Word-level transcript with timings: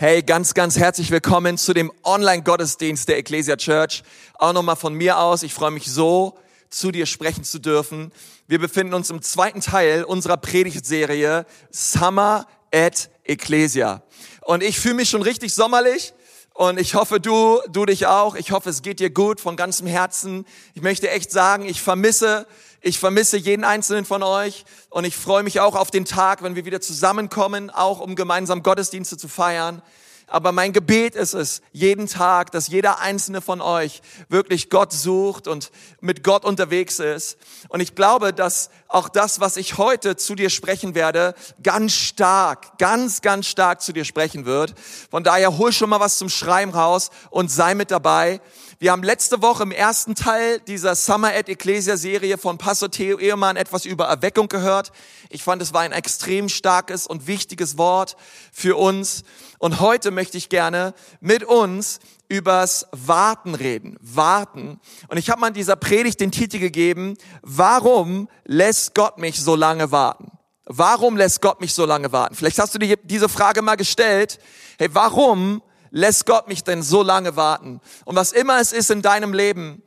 Hey, 0.00 0.22
ganz, 0.22 0.54
ganz 0.54 0.78
herzlich 0.78 1.10
willkommen 1.10 1.58
zu 1.58 1.74
dem 1.74 1.90
Online-Gottesdienst 2.04 3.08
der 3.08 3.18
Ecclesia 3.18 3.56
Church. 3.56 4.04
Auch 4.34 4.52
nochmal 4.52 4.76
von 4.76 4.94
mir 4.94 5.18
aus. 5.18 5.42
Ich 5.42 5.52
freue 5.52 5.72
mich 5.72 5.90
so, 5.90 6.38
zu 6.70 6.92
dir 6.92 7.04
sprechen 7.04 7.42
zu 7.42 7.58
dürfen. 7.58 8.12
Wir 8.46 8.60
befinden 8.60 8.94
uns 8.94 9.10
im 9.10 9.22
zweiten 9.22 9.60
Teil 9.60 10.04
unserer 10.04 10.36
Predigtserie 10.36 11.46
Summer 11.72 12.46
at 12.72 13.10
Ecclesia. 13.24 14.04
Und 14.42 14.62
ich 14.62 14.78
fühle 14.78 14.94
mich 14.94 15.10
schon 15.10 15.22
richtig 15.22 15.52
sommerlich. 15.52 16.14
Und 16.58 16.80
ich 16.80 16.96
hoffe, 16.96 17.20
du, 17.20 17.60
du 17.70 17.86
dich 17.86 18.08
auch. 18.08 18.34
Ich 18.34 18.50
hoffe, 18.50 18.70
es 18.70 18.82
geht 18.82 18.98
dir 18.98 19.10
gut 19.10 19.40
von 19.40 19.54
ganzem 19.54 19.86
Herzen. 19.86 20.44
Ich 20.74 20.82
möchte 20.82 21.08
echt 21.08 21.30
sagen, 21.30 21.64
ich 21.64 21.80
vermisse 21.80 22.48
ich 22.80 22.98
vermisse 22.98 23.36
jeden 23.36 23.62
einzelnen 23.62 24.04
von 24.04 24.24
euch 24.24 24.64
und 24.90 25.04
ich 25.04 25.16
freue 25.16 25.44
mich 25.44 25.60
auch 25.60 25.76
auf 25.76 25.92
den 25.92 26.04
Tag, 26.04 26.42
wenn 26.42 26.56
wir 26.56 26.64
wieder 26.64 26.80
zusammenkommen, 26.80 27.70
auch 27.70 28.00
um 28.00 28.16
gemeinsam 28.16 28.64
Gottesdienste 28.64 29.16
zu 29.16 29.28
feiern. 29.28 29.82
Aber 30.28 30.52
mein 30.52 30.74
Gebet 30.74 31.14
ist 31.14 31.32
es, 31.32 31.62
jeden 31.72 32.06
Tag, 32.06 32.52
dass 32.52 32.68
jeder 32.68 33.00
einzelne 33.00 33.40
von 33.40 33.62
euch 33.62 34.02
wirklich 34.28 34.68
Gott 34.68 34.92
sucht 34.92 35.48
und 35.48 35.70
mit 36.00 36.22
Gott 36.22 36.44
unterwegs 36.44 36.98
ist. 36.98 37.38
Und 37.68 37.80
ich 37.80 37.94
glaube, 37.94 38.34
dass 38.34 38.68
auch 38.88 39.08
das, 39.08 39.40
was 39.40 39.56
ich 39.56 39.78
heute 39.78 40.16
zu 40.16 40.34
dir 40.34 40.50
sprechen 40.50 40.94
werde, 40.94 41.34
ganz 41.62 41.94
stark, 41.94 42.78
ganz, 42.78 43.22
ganz 43.22 43.46
stark 43.46 43.80
zu 43.80 43.92
dir 43.92 44.04
sprechen 44.04 44.44
wird. 44.44 44.74
Von 45.10 45.24
daher 45.24 45.56
hol 45.56 45.72
schon 45.72 45.90
mal 45.90 46.00
was 46.00 46.18
zum 46.18 46.28
Schreiben 46.28 46.72
raus 46.72 47.10
und 47.30 47.50
sei 47.50 47.74
mit 47.74 47.90
dabei. 47.90 48.40
Wir 48.80 48.92
haben 48.92 49.02
letzte 49.02 49.42
Woche 49.42 49.64
im 49.64 49.72
ersten 49.72 50.14
Teil 50.14 50.60
dieser 50.60 50.94
Summer 50.94 51.34
at 51.34 51.48
Ecclesia 51.48 51.96
Serie 51.96 52.38
von 52.38 52.58
Pastor 52.58 52.88
Theo 52.88 53.18
Ehemann 53.18 53.56
etwas 53.56 53.84
über 53.84 54.04
Erweckung 54.04 54.46
gehört. 54.46 54.92
Ich 55.30 55.42
fand, 55.42 55.60
es 55.60 55.74
war 55.74 55.80
ein 55.80 55.90
extrem 55.90 56.48
starkes 56.48 57.06
und 57.06 57.26
wichtiges 57.26 57.76
Wort 57.76 58.16
für 58.52 58.76
uns. 58.76 59.24
Und 59.58 59.80
heute 59.80 60.10
möchte 60.10 60.38
ich 60.38 60.48
gerne 60.48 60.94
mit 61.20 61.42
uns 61.42 61.98
übers 62.28 62.86
Warten 62.92 63.54
reden. 63.54 63.96
Warten. 64.00 64.80
Und 65.08 65.16
ich 65.18 65.30
habe 65.30 65.40
mal 65.40 65.48
in 65.48 65.54
dieser 65.54 65.76
Predigt 65.76 66.20
den 66.20 66.30
Titel 66.30 66.58
gegeben, 66.58 67.16
warum 67.42 68.28
lässt 68.44 68.94
Gott 68.94 69.18
mich 69.18 69.42
so 69.42 69.56
lange 69.56 69.90
warten? 69.90 70.30
Warum 70.66 71.16
lässt 71.16 71.40
Gott 71.40 71.60
mich 71.60 71.74
so 71.74 71.86
lange 71.86 72.12
warten? 72.12 72.34
Vielleicht 72.34 72.58
hast 72.58 72.74
du 72.74 72.78
dir 72.78 72.96
diese 73.02 73.28
Frage 73.28 73.62
mal 73.62 73.76
gestellt. 73.76 74.38
Hey, 74.78 74.88
warum 74.92 75.62
lässt 75.90 76.26
Gott 76.26 76.46
mich 76.46 76.62
denn 76.62 76.82
so 76.82 77.02
lange 77.02 77.36
warten? 77.36 77.80
Und 78.04 78.16
was 78.16 78.32
immer 78.32 78.60
es 78.60 78.72
ist 78.72 78.90
in 78.90 79.02
deinem 79.02 79.32
Leben, 79.32 79.82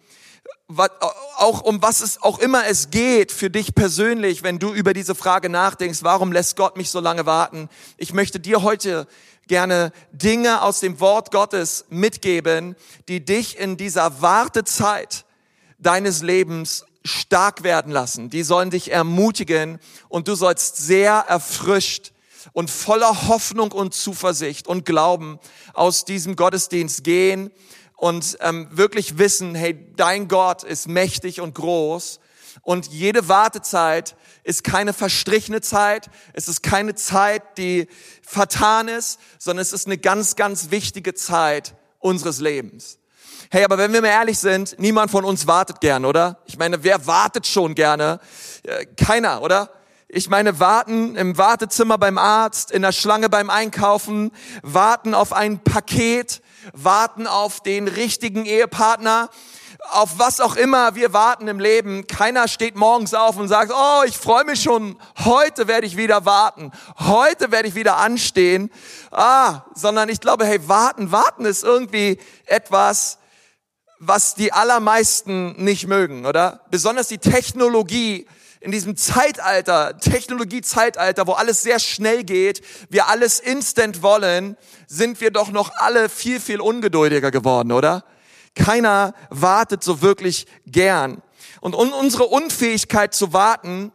auch 1.38 1.62
um 1.62 1.82
was 1.82 2.02
es 2.02 2.22
auch 2.22 2.40
immer 2.40 2.66
es 2.66 2.90
geht 2.90 3.32
für 3.32 3.50
dich 3.50 3.76
persönlich, 3.76 4.44
wenn 4.44 4.60
du 4.60 4.74
über 4.74 4.94
diese 4.94 5.16
Frage 5.16 5.50
nachdenkst, 5.50 6.00
warum 6.02 6.32
lässt 6.32 6.56
Gott 6.56 6.78
mich 6.78 6.90
so 6.90 7.00
lange 7.00 7.26
warten? 7.26 7.70
Ich 7.98 8.14
möchte 8.14 8.40
dir 8.40 8.64
heute 8.64 9.08
gerne 9.48 9.92
Dinge 10.12 10.62
aus 10.62 10.80
dem 10.80 11.00
Wort 11.00 11.32
Gottes 11.32 11.86
mitgeben, 11.90 12.76
die 13.08 13.24
dich 13.24 13.58
in 13.58 13.78
dieser 13.78 14.22
Wartezeit 14.22 15.26
deines 15.78 16.22
Lebens 16.22 16.86
stark 17.04 17.64
werden 17.64 17.92
lassen. 17.92 18.30
Die 18.30 18.44
sollen 18.44 18.70
dich 18.70 18.92
ermutigen 18.92 19.80
und 20.10 20.28
du 20.28 20.36
sollst 20.36 20.78
sehr 20.78 21.14
erfrischt 21.14 22.12
und 22.54 22.70
voller 22.70 23.28
Hoffnung 23.28 23.72
und 23.72 23.94
Zuversicht 23.94 24.68
und 24.68 24.86
Glauben 24.86 25.40
aus 25.74 26.06
diesem 26.06 26.36
Gottesdienst 26.36 27.04
gehen 27.04 27.52
und 27.96 28.38
ähm, 28.42 28.68
wirklich 28.72 29.18
wissen, 29.18 29.56
hey, 29.56 29.78
dein 29.96 30.28
Gott 30.28 30.64
ist 30.64 30.88
mächtig 30.88 31.42
und 31.42 31.56
groß 31.56 32.20
und 32.62 32.88
jede 32.88 33.28
Wartezeit 33.28 34.16
ist 34.44 34.64
keine 34.64 34.94
verstrichene 34.94 35.62
Zeit, 35.62 36.10
es 36.34 36.48
ist 36.48 36.64
keine 36.64 36.96
Zeit, 36.96 37.58
die 37.58 37.88
vertan 38.22 38.88
ist, 38.88 39.20
sondern 39.40 39.62
es 39.62 39.74
ist 39.74 39.88
eine 39.88 39.98
ganz, 39.98 40.36
ganz 40.36 40.72
wichtige 40.72 41.14
Zeit 41.14 41.76
unseres 42.00 42.40
Lebens. 42.40 42.98
Hey, 43.50 43.64
aber 43.64 43.78
wenn 43.78 43.92
wir 43.92 44.02
mal 44.02 44.08
ehrlich 44.08 44.40
sind, 44.40 44.76
niemand 44.80 45.12
von 45.12 45.26
uns 45.26 45.48
wartet 45.48 45.82
gern, 45.82 46.06
oder? 46.06 46.40
Ich 46.46 46.58
meine, 46.58 46.84
wer 46.84 47.06
wartet 47.08 47.48
schon 47.48 47.76
gerne? 47.76 48.20
Äh, 48.64 48.86
keiner, 48.96 49.42
oder? 49.42 49.70
Ich 50.08 50.30
meine, 50.30 50.60
warten 50.60 51.16
im 51.16 51.38
Wartezimmer 51.38 51.98
beim 51.98 52.18
Arzt, 52.18 52.72
in 52.72 52.82
der 52.82 52.92
Schlange 52.92 53.30
beim 53.30 53.50
Einkaufen, 53.50 54.32
warten 54.62 55.14
auf 55.14 55.34
ein 55.34 55.64
Paket, 55.64 56.42
warten 56.74 57.28
auf 57.28 57.62
den 57.62 57.88
richtigen 57.88 58.46
Ehepartner, 58.46 59.30
auf 59.92 60.18
was 60.18 60.40
auch 60.40 60.56
immer 60.56 60.96
wir 60.96 61.14
warten 61.14 61.48
im 61.48 61.60
Leben. 61.60 62.08
Keiner 62.08 62.48
steht 62.48 62.76
morgens 62.76 63.14
auf 63.14 63.38
und 63.38 63.48
sagt, 63.48 63.72
oh, 63.76 64.04
ich 64.06 64.18
freue 64.18 64.46
mich 64.46 64.62
schon, 64.62 64.98
heute 65.24 65.68
werde 65.68 65.86
ich 65.86 65.98
wieder 65.98 66.26
warten, 66.26 66.72
heute 67.00 67.52
werde 67.52 67.68
ich 67.68 67.76
wieder 67.76 67.98
anstehen. 67.98 68.72
Ah, 69.12 69.62
sondern 69.76 70.10
ich 70.10 70.20
glaube, 70.20 70.46
hey, 70.46 70.68
warten, 70.68 71.12
warten 71.12 71.46
ist 71.46 71.64
irgendwie 71.64 72.20
etwas, 72.46 73.18
was 74.00 74.36
die 74.36 74.52
allermeisten 74.52 75.64
nicht 75.64 75.88
mögen, 75.88 76.26
oder? 76.26 76.62
Besonders 76.72 77.08
die 77.08 77.20
Technologie 77.20 78.28
in 78.62 78.72
diesem 78.72 78.96
Zeitalter, 78.96 79.98
Technologiezeitalter, 80.00 81.26
wo 81.28 81.34
alles 81.34 81.62
sehr 81.64 81.80
schnell 81.80 82.24
geht, 82.24 82.62
wir 82.90 83.08
alles 83.08 83.40
instant 83.40 84.04
wollen, 84.04 84.56
sind 84.88 85.20
wir 85.20 85.32
doch 85.32 85.52
noch 85.52 85.72
alle 85.78 86.10
viel, 86.10 86.40
viel 86.40 86.62
ungeduldiger 86.62 87.32
geworden, 87.32 87.72
oder? 87.72 88.04
Keiner 88.56 89.14
wartet 89.30 89.84
so 89.84 90.02
wirklich 90.02 90.48
gern. 90.66 91.22
Und 91.62 91.76
unsere 91.76 92.26
Unfähigkeit 92.26 93.14
zu 93.14 93.34
warten 93.34 93.92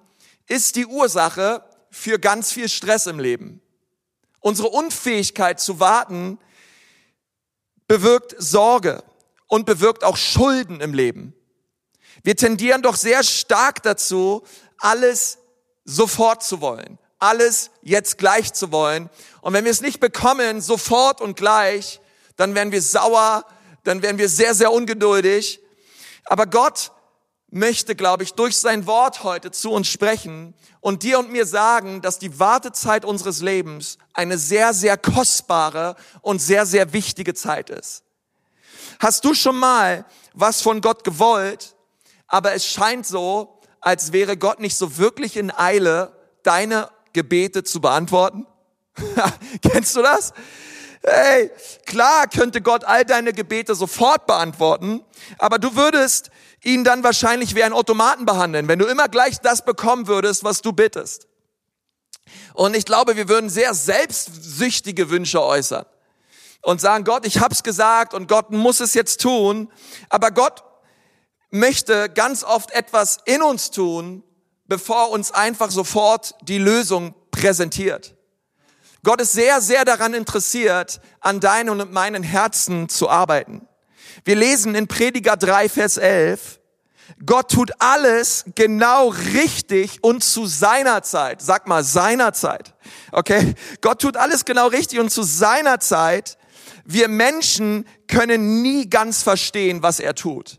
ist 0.46 0.76
die 0.76 0.86
Ursache 0.86 1.64
für 1.90 2.18
ganz 2.18 2.52
viel 2.52 2.68
Stress 2.68 3.06
im 3.06 3.18
Leben. 3.18 3.60
Unsere 4.40 4.68
Unfähigkeit 4.68 5.60
zu 5.60 5.80
warten 5.80 6.38
bewirkt 7.88 8.34
Sorge 8.38 9.02
und 9.46 9.66
bewirkt 9.66 10.04
auch 10.04 10.16
Schulden 10.16 10.80
im 10.80 10.94
Leben. 10.94 11.34
Wir 12.22 12.36
tendieren 12.36 12.82
doch 12.82 12.96
sehr 12.96 13.22
stark 13.22 13.82
dazu, 13.82 14.42
alles 14.78 15.38
sofort 15.84 16.42
zu 16.42 16.60
wollen, 16.60 16.98
alles 17.18 17.70
jetzt 17.82 18.18
gleich 18.18 18.52
zu 18.52 18.72
wollen. 18.72 19.08
Und 19.40 19.52
wenn 19.52 19.64
wir 19.64 19.70
es 19.70 19.80
nicht 19.80 20.00
bekommen, 20.00 20.60
sofort 20.60 21.20
und 21.20 21.36
gleich, 21.36 22.00
dann 22.36 22.54
werden 22.54 22.72
wir 22.72 22.82
sauer, 22.82 23.44
dann 23.86 24.02
werden 24.02 24.18
wir 24.18 24.28
sehr, 24.28 24.54
sehr 24.54 24.72
ungeduldig. 24.72 25.60
Aber 26.24 26.46
Gott 26.46 26.92
möchte, 27.50 27.94
glaube 27.94 28.24
ich, 28.24 28.34
durch 28.34 28.56
sein 28.56 28.86
Wort 28.86 29.22
heute 29.22 29.50
zu 29.50 29.70
uns 29.70 29.88
sprechen 29.88 30.54
und 30.80 31.02
dir 31.02 31.18
und 31.18 31.30
mir 31.30 31.46
sagen, 31.46 32.02
dass 32.02 32.18
die 32.18 32.38
Wartezeit 32.38 33.04
unseres 33.04 33.40
Lebens 33.40 33.98
eine 34.12 34.36
sehr, 34.36 34.74
sehr 34.74 34.96
kostbare 34.96 35.96
und 36.22 36.40
sehr, 36.40 36.66
sehr 36.66 36.92
wichtige 36.92 37.34
Zeit 37.34 37.70
ist. 37.70 38.02
Hast 38.98 39.24
du 39.24 39.34
schon 39.34 39.56
mal 39.56 40.04
was 40.34 40.62
von 40.62 40.80
Gott 40.80 41.04
gewollt 41.04 41.76
aber 42.26 42.52
es 42.54 42.66
scheint 42.66 43.06
so, 43.06 43.60
als 43.80 44.12
wäre 44.12 44.36
Gott 44.36 44.60
nicht 44.60 44.76
so 44.76 44.98
wirklich 44.98 45.36
in 45.36 45.50
Eile, 45.50 46.12
deine 46.42 46.90
Gebete 47.12 47.62
zu 47.64 47.80
beantworten. 47.80 48.46
Kennst 49.62 49.96
du 49.96 50.02
das? 50.02 50.32
Hey, 51.08 51.52
klar 51.84 52.26
könnte 52.26 52.60
Gott 52.60 52.82
all 52.82 53.04
deine 53.04 53.32
Gebete 53.32 53.76
sofort 53.76 54.26
beantworten, 54.26 55.04
aber 55.38 55.60
du 55.60 55.76
würdest 55.76 56.30
ihn 56.64 56.82
dann 56.82 57.04
wahrscheinlich 57.04 57.54
wie 57.54 57.62
einen 57.62 57.74
Automaten 57.74 58.26
behandeln, 58.26 58.66
wenn 58.66 58.80
du 58.80 58.86
immer 58.86 59.08
gleich 59.08 59.38
das 59.38 59.64
bekommen 59.64 60.08
würdest, 60.08 60.42
was 60.42 60.62
du 60.62 60.72
bittest. 60.72 61.28
Und 62.54 62.74
ich 62.74 62.84
glaube, 62.84 63.16
wir 63.16 63.28
würden 63.28 63.48
sehr 63.48 63.72
selbstsüchtige 63.72 65.08
Wünsche 65.08 65.40
äußern 65.40 65.86
und 66.62 66.80
sagen, 66.80 67.04
Gott, 67.04 67.24
ich 67.24 67.38
hab's 67.38 67.62
gesagt 67.62 68.12
und 68.12 68.26
Gott 68.26 68.50
muss 68.50 68.80
es 68.80 68.92
jetzt 68.94 69.20
tun, 69.20 69.70
aber 70.08 70.32
Gott 70.32 70.64
möchte 71.50 72.08
ganz 72.08 72.42
oft 72.42 72.72
etwas 72.72 73.18
in 73.26 73.42
uns 73.42 73.70
tun, 73.70 74.24
bevor 74.64 75.10
uns 75.10 75.30
einfach 75.30 75.70
sofort 75.70 76.34
die 76.42 76.58
Lösung 76.58 77.14
präsentiert. 77.30 78.15
Gott 79.06 79.20
ist 79.20 79.34
sehr, 79.34 79.60
sehr 79.60 79.84
daran 79.84 80.14
interessiert, 80.14 81.00
an 81.20 81.38
deinen 81.38 81.80
und 81.80 81.92
meinen 81.92 82.24
Herzen 82.24 82.88
zu 82.88 83.08
arbeiten. 83.08 83.68
Wir 84.24 84.34
lesen 84.34 84.74
in 84.74 84.88
Prediger 84.88 85.36
3, 85.36 85.68
Vers 85.68 85.96
11, 85.96 86.58
Gott 87.24 87.52
tut 87.52 87.70
alles 87.78 88.46
genau 88.56 89.10
richtig 89.10 90.02
und 90.02 90.24
zu 90.24 90.46
seiner 90.46 91.04
Zeit. 91.04 91.40
Sag 91.40 91.68
mal, 91.68 91.84
seiner 91.84 92.32
Zeit. 92.32 92.74
Okay? 93.12 93.54
Gott 93.80 94.00
tut 94.00 94.16
alles 94.16 94.44
genau 94.44 94.66
richtig 94.66 94.98
und 94.98 95.10
zu 95.10 95.22
seiner 95.22 95.78
Zeit. 95.78 96.36
Wir 96.84 97.06
Menschen 97.06 97.86
können 98.08 98.60
nie 98.60 98.90
ganz 98.90 99.22
verstehen, 99.22 99.84
was 99.84 100.00
er 100.00 100.16
tut. 100.16 100.58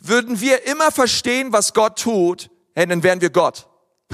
Würden 0.00 0.40
wir 0.40 0.68
immer 0.68 0.92
verstehen, 0.92 1.52
was 1.52 1.74
Gott 1.74 1.98
tut, 1.98 2.48
dann 2.76 3.02
wären 3.02 3.20
wir 3.20 3.30
Gott. 3.30 3.66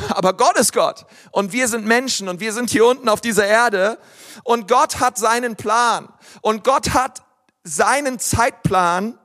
Aber 0.08 0.34
Gott 0.34 0.58
ist 0.58 0.72
Gott 0.72 1.06
und 1.30 1.52
wir 1.52 1.68
sind 1.68 1.86
Menschen 1.86 2.28
und 2.28 2.40
wir 2.40 2.52
sind 2.52 2.70
hier 2.70 2.86
unten 2.86 3.08
auf 3.08 3.20
dieser 3.20 3.46
Erde 3.46 3.98
und 4.44 4.68
Gott 4.68 5.00
hat 5.00 5.18
seinen 5.18 5.56
Plan 5.56 6.08
und 6.40 6.64
Gott 6.64 6.90
hat 6.90 7.22
seinen 7.64 8.18
Zeitplan 8.18 9.18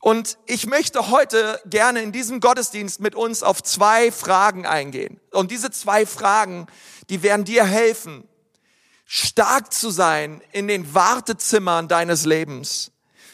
und 0.00 0.38
ich 0.46 0.66
möchte 0.66 1.10
heute 1.10 1.60
gerne 1.66 2.02
in 2.02 2.12
diesem 2.12 2.40
Gottesdienst 2.40 3.00
mit 3.00 3.14
uns 3.14 3.42
auf 3.42 3.62
zwei 3.62 4.12
Fragen 4.12 4.66
eingehen. 4.66 5.20
Und 5.32 5.50
diese 5.50 5.70
zwei 5.70 6.06
Fragen, 6.06 6.66
die 7.10 7.22
werden 7.22 7.44
dir 7.44 7.64
helfen, 7.64 8.28
stark 9.04 9.72
zu 9.72 9.90
sein 9.90 10.42
in 10.52 10.68
den 10.68 10.94
Wartezimmern 10.94 11.88
deines 11.88 12.24
Lebens. 12.24 12.92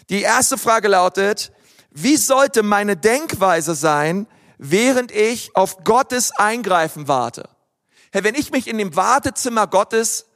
Die 0.08 0.22
erste 0.22 0.58
Frage 0.58 0.88
lautet, 0.88 1.52
wie 1.90 2.16
sollte 2.16 2.62
meine 2.62 2.96
Denkweise 2.96 3.74
sein, 3.74 4.26
während 4.62 5.10
ich 5.10 5.56
auf 5.56 5.84
Gottes 5.84 6.32
Eingreifen 6.32 7.08
warte? 7.08 7.48
Herr, 8.12 8.24
wenn 8.24 8.34
ich 8.34 8.50
mich 8.50 8.68
in 8.68 8.76
dem 8.76 8.94
Wartezimmer 8.94 9.66
Gottes 9.66 10.26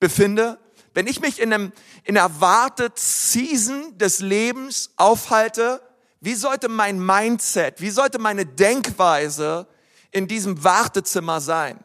befinde, 0.00 0.58
wenn 0.94 1.06
ich 1.06 1.20
mich 1.20 1.40
in, 1.40 1.52
einem, 1.52 1.72
in 2.02 2.18
einer 2.18 2.40
Warteseason 2.40 3.96
des 3.96 4.18
Lebens 4.18 4.90
aufhalte, 4.96 5.80
wie 6.20 6.34
sollte 6.34 6.68
mein 6.68 6.98
Mindset, 6.98 7.80
wie 7.80 7.90
sollte 7.90 8.18
meine 8.18 8.44
Denkweise 8.44 9.68
in 10.10 10.26
diesem 10.26 10.64
Wartezimmer 10.64 11.40
sein? 11.40 11.78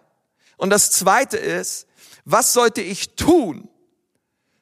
Und 0.57 0.71
das 0.71 0.89
zweite 0.89 1.37
ist, 1.37 1.85
was 2.25 2.53
sollte 2.53 2.81
ich 2.81 3.15
tun, 3.15 3.69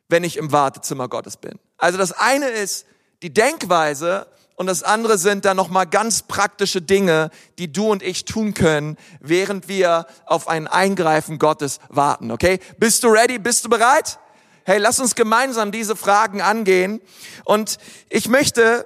wenn 0.10 0.26
ich 0.26 0.36
im 0.36 0.52
Wartezimmer 0.52 1.08
Gottes 1.08 1.38
bin? 1.38 1.58
Also 1.78 1.98
das 1.98 2.12
eine 2.12 2.50
ist 2.50 2.86
die 3.22 3.34
Denkweise 3.34 4.28
und 4.62 4.68
das 4.68 4.84
andere 4.84 5.18
sind 5.18 5.46
dann 5.46 5.58
nochmal 5.58 5.88
ganz 5.88 6.22
praktische 6.22 6.84
Dinge, 6.84 7.32
die 7.58 7.74
du 7.74 7.90
und 7.90 8.04
ich 8.04 8.26
tun 8.26 8.54
können, 8.54 8.96
während 9.20 9.68
wir 9.68 10.06
auf 10.28 10.48
ein 10.48 10.68
Eingreifen 10.68 11.40
Gottes 11.40 11.80
warten. 11.90 12.30
Okay? 12.30 12.60
Bist 12.78 13.04
du 13.04 13.08
ready? 13.08 13.40
Bist 13.40 13.66
du 13.66 13.70
bereit? 13.70 14.20
Hey, 14.64 14.78
lass 14.78 15.00
uns 15.00 15.16
gemeinsam 15.16 15.72
diese 15.72 15.96
Fragen 15.96 16.44
angehen. 16.44 17.02
Und 17.44 17.80
ich 18.08 18.28
möchte 18.28 18.86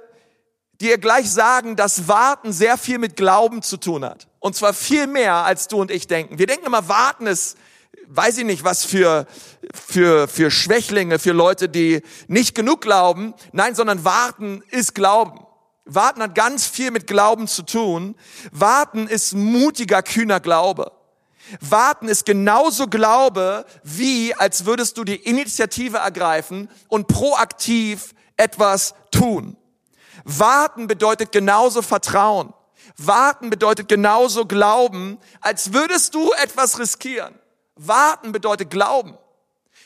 dir 0.80 0.98
gleich 0.98 1.30
sagen, 1.30 1.76
dass 1.76 2.08
Warten 2.08 2.54
sehr 2.54 2.78
viel 2.78 2.98
mit 2.98 3.18
Glauben 3.18 3.62
zu 3.62 3.76
tun 3.76 4.06
hat. 4.06 4.30
Und 4.40 4.56
zwar 4.56 4.74
viel 4.74 5.08
mehr, 5.08 5.34
als 5.34 5.68
du 5.68 5.82
und 5.82 5.92
ich 5.92 6.08
denken. 6.08 6.40
Wir 6.40 6.48
denken 6.48 6.68
immer, 6.68 6.88
Warten 6.88 7.28
ist, 7.28 7.58
weiß 8.08 8.38
ich 8.38 8.46
nicht, 8.46 8.64
was 8.64 8.86
für, 8.86 9.28
für, 9.74 10.30
für 10.30 10.52
Schwächlinge, 10.52 11.20
für 11.20 11.34
Leute, 11.34 11.68
die 11.68 12.02
nicht 12.30 12.56
genug 12.56 12.80
glauben. 12.80 13.34
Nein, 13.52 13.76
sondern 13.76 14.06
Warten 14.06 14.64
ist 14.72 14.96
Glauben. 14.96 15.45
Warten 15.86 16.22
hat 16.24 16.36
ganz 16.36 16.66
viel 16.66 16.92
mit 16.92 17.08
Glauben 17.08 17.48
zu 17.48 17.64
tun. 17.64 18.16
Warten 18.52 19.08
ist 19.08 19.34
mutiger, 19.34 20.02
kühner 20.02 20.40
Glaube. 20.40 20.92
Warten 21.62 22.08
ist 22.08 22.26
genauso 22.26 22.88
Glaube, 22.88 23.66
wie 23.84 24.34
als 24.34 24.66
würdest 24.66 24.98
du 24.98 25.04
die 25.04 25.16
Initiative 25.16 25.98
ergreifen 25.98 26.70
und 26.88 27.08
proaktiv 27.08 28.16
etwas 28.36 28.96
tun. 29.12 29.56
Warten 30.24 30.88
bedeutet 30.88 31.32
genauso 31.32 31.84
Vertrauen. 31.84 32.54
Warten 32.98 33.50
bedeutet 33.50 33.88
genauso 33.88 34.46
Glauben, 34.46 35.20
als 35.42 35.74
würdest 35.74 36.16
du 36.16 36.32
etwas 36.42 36.80
riskieren. 36.80 37.36
Warten 37.76 38.32
bedeutet 38.32 38.72
Glauben. 38.72 39.18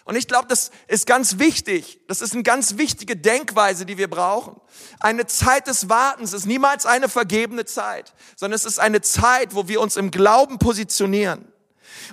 Und 0.10 0.16
ich 0.16 0.28
glaube, 0.28 0.48
das 0.48 0.72
ist 0.88 1.06
ganz 1.06 1.38
wichtig. 1.38 2.00
Das 2.08 2.24
ist 2.24 2.34
eine 2.34 2.42
ganz 2.42 2.78
wichtige 2.80 3.16
Denkweise, 3.16 3.86
die 3.86 4.00
wir 4.00 4.10
brauchen. 4.10 4.60
Eine 5.00 5.28
Zeit 5.28 5.68
des 5.68 5.88
Wartens 5.88 6.34
ist 6.34 6.48
niemals 6.48 6.88
eine 6.88 7.10
vergebene 7.10 7.64
Zeit, 7.64 8.16
sondern 8.36 8.56
es 8.56 8.66
ist 8.66 8.80
eine 8.80 9.02
Zeit, 9.02 9.54
wo 9.54 9.68
wir 9.68 9.80
uns 9.80 9.98
im 9.98 10.10
Glauben 10.10 10.58
positionieren. 10.58 11.48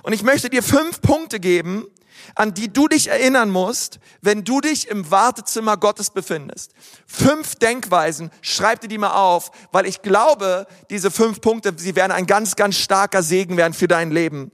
Und 0.03 0.13
ich 0.13 0.21
möchte 0.21 0.51
dir 0.51 0.61
fünf 0.61 1.01
Punkte 1.01 1.39
geben, 1.39 1.87
an 2.35 2.53
die 2.53 2.71
du 2.71 2.87
dich 2.87 3.07
erinnern 3.07 3.49
musst, 3.49 3.97
wenn 4.21 4.43
du 4.43 4.61
dich 4.61 4.89
im 4.89 5.09
Wartezimmer 5.09 5.75
Gottes 5.75 6.11
befindest. 6.11 6.73
Fünf 7.07 7.55
Denkweisen, 7.55 8.29
schreib 8.43 8.79
dir 8.81 8.89
die 8.89 8.99
mal 8.99 9.13
auf, 9.13 9.49
weil 9.71 9.87
ich 9.87 10.03
glaube, 10.03 10.67
diese 10.91 11.09
fünf 11.09 11.41
Punkte, 11.41 11.73
sie 11.75 11.95
werden 11.95 12.11
ein 12.11 12.27
ganz, 12.27 12.55
ganz 12.55 12.75
starker 12.75 13.23
Segen 13.23 13.57
werden 13.57 13.73
für 13.73 13.87
dein 13.87 14.11
Leben. 14.11 14.51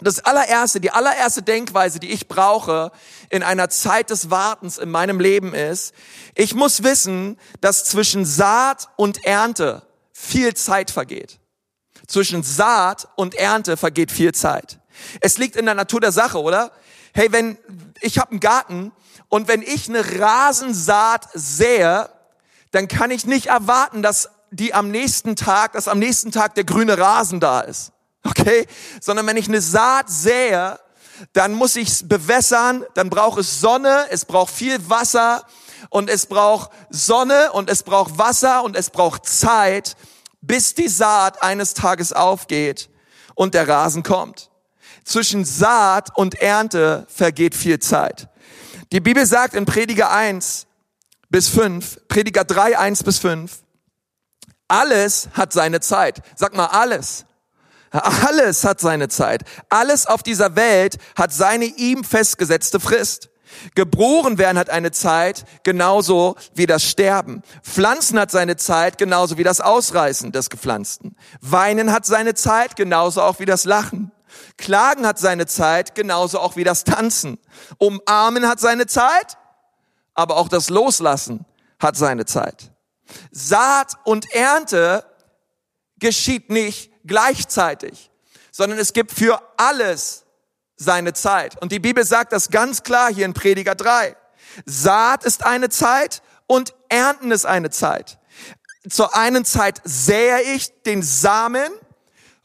Das 0.00 0.20
allererste, 0.20 0.80
die 0.80 0.92
allererste 0.92 1.42
Denkweise, 1.42 1.98
die 1.98 2.10
ich 2.10 2.28
brauche 2.28 2.92
in 3.30 3.42
einer 3.42 3.68
Zeit 3.68 4.10
des 4.10 4.30
Wartens 4.30 4.78
in 4.78 4.90
meinem 4.90 5.18
Leben 5.18 5.54
ist, 5.54 5.92
ich 6.34 6.54
muss 6.54 6.82
wissen, 6.84 7.36
dass 7.60 7.84
zwischen 7.84 8.24
Saat 8.24 8.88
und 8.96 9.24
Ernte 9.24 9.82
viel 10.12 10.54
Zeit 10.54 10.90
vergeht. 10.90 11.40
Zwischen 12.06 12.42
Saat 12.42 13.08
und 13.16 13.34
Ernte 13.34 13.76
vergeht 13.76 14.12
viel 14.12 14.32
Zeit. 14.32 14.78
Es 15.20 15.38
liegt 15.38 15.56
in 15.56 15.66
der 15.66 15.74
Natur 15.74 16.00
der 16.00 16.12
Sache, 16.12 16.40
oder? 16.40 16.72
Hey, 17.12 17.32
wenn 17.32 17.58
ich 18.00 18.18
habe 18.18 18.30
einen 18.30 18.40
Garten 18.40 18.92
und 19.28 19.48
wenn 19.48 19.62
ich 19.62 19.88
eine 19.88 20.20
Rasensaat 20.20 21.28
sähe, 21.34 22.08
dann 22.70 22.88
kann 22.88 23.10
ich 23.10 23.26
nicht 23.26 23.46
erwarten, 23.46 24.02
dass 24.02 24.30
die 24.50 24.74
am 24.74 24.90
nächsten 24.90 25.36
Tag, 25.36 25.72
dass 25.72 25.88
am 25.88 25.98
nächsten 25.98 26.32
Tag 26.32 26.54
der 26.54 26.64
grüne 26.64 26.98
Rasen 26.98 27.40
da 27.40 27.60
ist. 27.60 27.92
Okay? 28.28 28.66
Sondern 29.00 29.26
wenn 29.26 29.36
ich 29.36 29.48
eine 29.48 29.60
Saat 29.60 30.10
sähe, 30.10 30.78
dann 31.32 31.54
muss 31.54 31.76
ich 31.76 31.88
es 31.88 32.08
bewässern, 32.08 32.84
dann 32.94 33.10
braucht 33.10 33.38
es 33.38 33.60
Sonne, 33.60 34.06
es 34.10 34.24
braucht 34.24 34.52
viel 34.52 34.88
Wasser 34.88 35.44
und 35.90 36.10
es 36.10 36.26
braucht 36.26 36.70
Sonne 36.90 37.52
und 37.52 37.70
es 37.70 37.82
braucht 37.82 38.18
Wasser 38.18 38.62
und 38.62 38.76
es 38.76 38.90
braucht 38.90 39.26
Zeit, 39.26 39.96
bis 40.40 40.74
die 40.74 40.88
Saat 40.88 41.42
eines 41.42 41.74
Tages 41.74 42.12
aufgeht 42.12 42.88
und 43.34 43.54
der 43.54 43.68
Rasen 43.68 44.02
kommt. 44.02 44.50
Zwischen 45.04 45.44
Saat 45.44 46.16
und 46.16 46.40
Ernte 46.40 47.06
vergeht 47.08 47.54
viel 47.54 47.78
Zeit. 47.78 48.28
Die 48.92 49.00
Bibel 49.00 49.26
sagt 49.26 49.54
in 49.54 49.64
Prediger 49.64 50.10
1 50.10 50.66
bis 51.30 51.48
5, 51.48 52.08
Prediger 52.08 52.44
3, 52.44 52.78
1 52.78 53.02
bis 53.02 53.18
5, 53.18 53.62
alles 54.66 55.28
hat 55.32 55.52
seine 55.52 55.80
Zeit. 55.80 56.22
Sag 56.36 56.54
mal 56.54 56.66
alles. 56.66 57.24
Alles 57.90 58.64
hat 58.64 58.80
seine 58.80 59.08
Zeit. 59.08 59.42
Alles 59.68 60.06
auf 60.06 60.22
dieser 60.22 60.56
Welt 60.56 60.98
hat 61.16 61.32
seine 61.32 61.64
ihm 61.64 62.04
festgesetzte 62.04 62.80
Frist. 62.80 63.30
Geboren 63.74 64.38
werden 64.38 64.58
hat 64.58 64.70
eine 64.70 64.90
Zeit, 64.90 65.44
genauso 65.62 66.36
wie 66.54 66.66
das 66.66 66.84
Sterben. 66.84 67.42
Pflanzen 67.62 68.18
hat 68.18 68.30
seine 68.30 68.56
Zeit, 68.56 68.98
genauso 68.98 69.38
wie 69.38 69.44
das 69.44 69.60
Ausreißen 69.60 70.32
des 70.32 70.50
Gepflanzten. 70.50 71.16
Weinen 71.40 71.92
hat 71.92 72.04
seine 72.06 72.34
Zeit, 72.34 72.76
genauso 72.76 73.22
auch 73.22 73.40
wie 73.40 73.46
das 73.46 73.64
Lachen. 73.64 74.12
Klagen 74.56 75.06
hat 75.06 75.18
seine 75.18 75.46
Zeit, 75.46 75.94
genauso 75.94 76.38
auch 76.38 76.56
wie 76.56 76.64
das 76.64 76.84
Tanzen. 76.84 77.38
Umarmen 77.78 78.46
hat 78.46 78.60
seine 78.60 78.86
Zeit, 78.86 79.38
aber 80.14 80.36
auch 80.36 80.48
das 80.48 80.68
Loslassen 80.68 81.46
hat 81.80 81.96
seine 81.96 82.26
Zeit. 82.26 82.72
Saat 83.30 83.94
und 84.04 84.30
Ernte 84.32 85.04
geschieht 85.98 86.50
nicht 86.50 86.87
gleichzeitig, 87.08 88.10
sondern 88.52 88.78
es 88.78 88.92
gibt 88.92 89.12
für 89.12 89.40
alles 89.56 90.24
seine 90.76 91.12
Zeit. 91.12 91.60
Und 91.60 91.72
die 91.72 91.80
Bibel 91.80 92.04
sagt 92.04 92.32
das 92.32 92.50
ganz 92.50 92.82
klar 92.82 93.12
hier 93.12 93.24
in 93.24 93.34
Prediger 93.34 93.74
3. 93.74 94.16
Saat 94.64 95.24
ist 95.24 95.44
eine 95.44 95.68
Zeit 95.68 96.22
und 96.46 96.74
Ernten 96.88 97.32
ist 97.32 97.46
eine 97.46 97.70
Zeit. 97.70 98.18
Zur 98.88 99.14
einen 99.16 99.44
Zeit 99.44 99.80
sähe 99.84 100.40
ich 100.54 100.82
den 100.82 101.02
Samen 101.02 101.70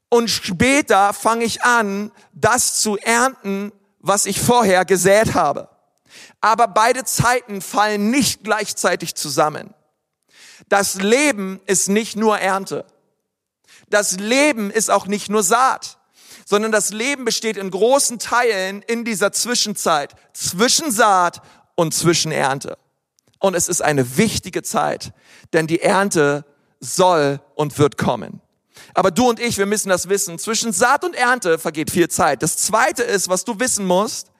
und 0.09 0.29
später 0.29 1.13
fange 1.13 1.45
ich 1.45 1.63
an, 1.63 2.11
das 2.33 2.81
zu 2.81 2.97
ernten, 2.97 3.71
was 3.99 4.25
ich 4.25 4.41
vorher 4.41 4.83
gesät 4.85 5.33
habe. 5.33 5.69
Aber 6.41 6.67
beide 6.67 7.05
Zeiten 7.05 7.61
fallen 7.61 8.11
nicht 8.11 8.43
gleichzeitig 8.43 9.15
zusammen. 9.15 9.73
Das 10.67 10.95
Leben 10.95 11.61
ist 11.65 11.87
nicht 11.87 12.15
nur 12.15 12.37
Ernte. 12.37 12.85
Das 13.93 14.19
Leben 14.19 14.71
ist 14.71 14.89
auch 14.89 15.07
nicht 15.07 15.29
nur 15.29 15.43
Saat 15.43 15.97
sondern 16.45 16.71
das 16.71 16.91
Leben 16.91 17.25
besteht 17.25 17.57
in 17.57 17.71
großen 17.71 18.19
Teilen 18.19 18.81
in 18.81 19.05
dieser 19.05 19.31
Zwischenzeit, 19.31 20.13
zwischen 20.33 20.91
Saat 20.91 21.41
und 21.75 21.93
zwischen 21.93 22.31
Ernte. 22.31 22.77
Und 23.39 23.55
es 23.55 23.67
ist 23.67 23.81
eine 23.81 24.17
wichtige 24.17 24.63
Zeit, 24.63 25.13
denn 25.53 25.67
die 25.67 25.81
Ernte 25.81 26.45
soll 26.79 27.41
und 27.55 27.77
wird 27.77 27.97
kommen. 27.97 28.41
Aber 28.93 29.11
du 29.11 29.29
und 29.29 29.39
ich, 29.39 29.57
wir 29.57 29.65
müssen 29.65 29.89
das 29.89 30.09
wissen. 30.09 30.37
Zwischen 30.39 30.71
Saat 30.71 31.03
und 31.03 31.15
Ernte 31.15 31.57
vergeht 31.57 31.91
viel 31.91 32.09
Zeit. 32.09 32.43
Das 32.43 32.57
zweite 32.57 33.03
ist, 33.03 33.29
was 33.29 33.43
du 33.43 33.59
wissen 33.59 33.85
musst, 33.85 34.31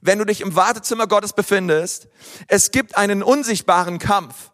wenn 0.00 0.18
du 0.18 0.24
dich 0.24 0.40
im 0.40 0.56
Wartezimmer 0.56 1.06
Gottes 1.06 1.32
befindest, 1.32 2.08
es 2.48 2.70
gibt 2.70 2.96
einen 2.96 3.22
unsichtbaren 3.22 3.98
Kampf. 3.98 4.50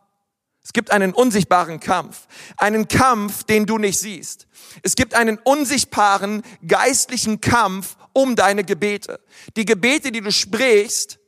Es 0.62 0.72
gibt 0.72 0.90
einen 0.90 1.12
unsichtbaren 1.12 1.80
Kampf. 1.80 2.26
Einen 2.56 2.86
Kampf, 2.86 3.44
den 3.44 3.66
du 3.66 3.78
nicht 3.78 3.98
siehst. 3.98 4.46
Es 4.82 4.94
gibt 4.94 5.14
einen 5.14 5.38
unsichtbaren 5.38 6.42
geistlichen 6.66 7.40
Kampf 7.40 7.96
um 8.12 8.36
deine 8.36 8.64
Gebete. 8.64 9.20
Die 9.56 9.64
Gebete, 9.64 10.12
die 10.12 10.20
du 10.20 10.30
sprichst, 10.30 11.18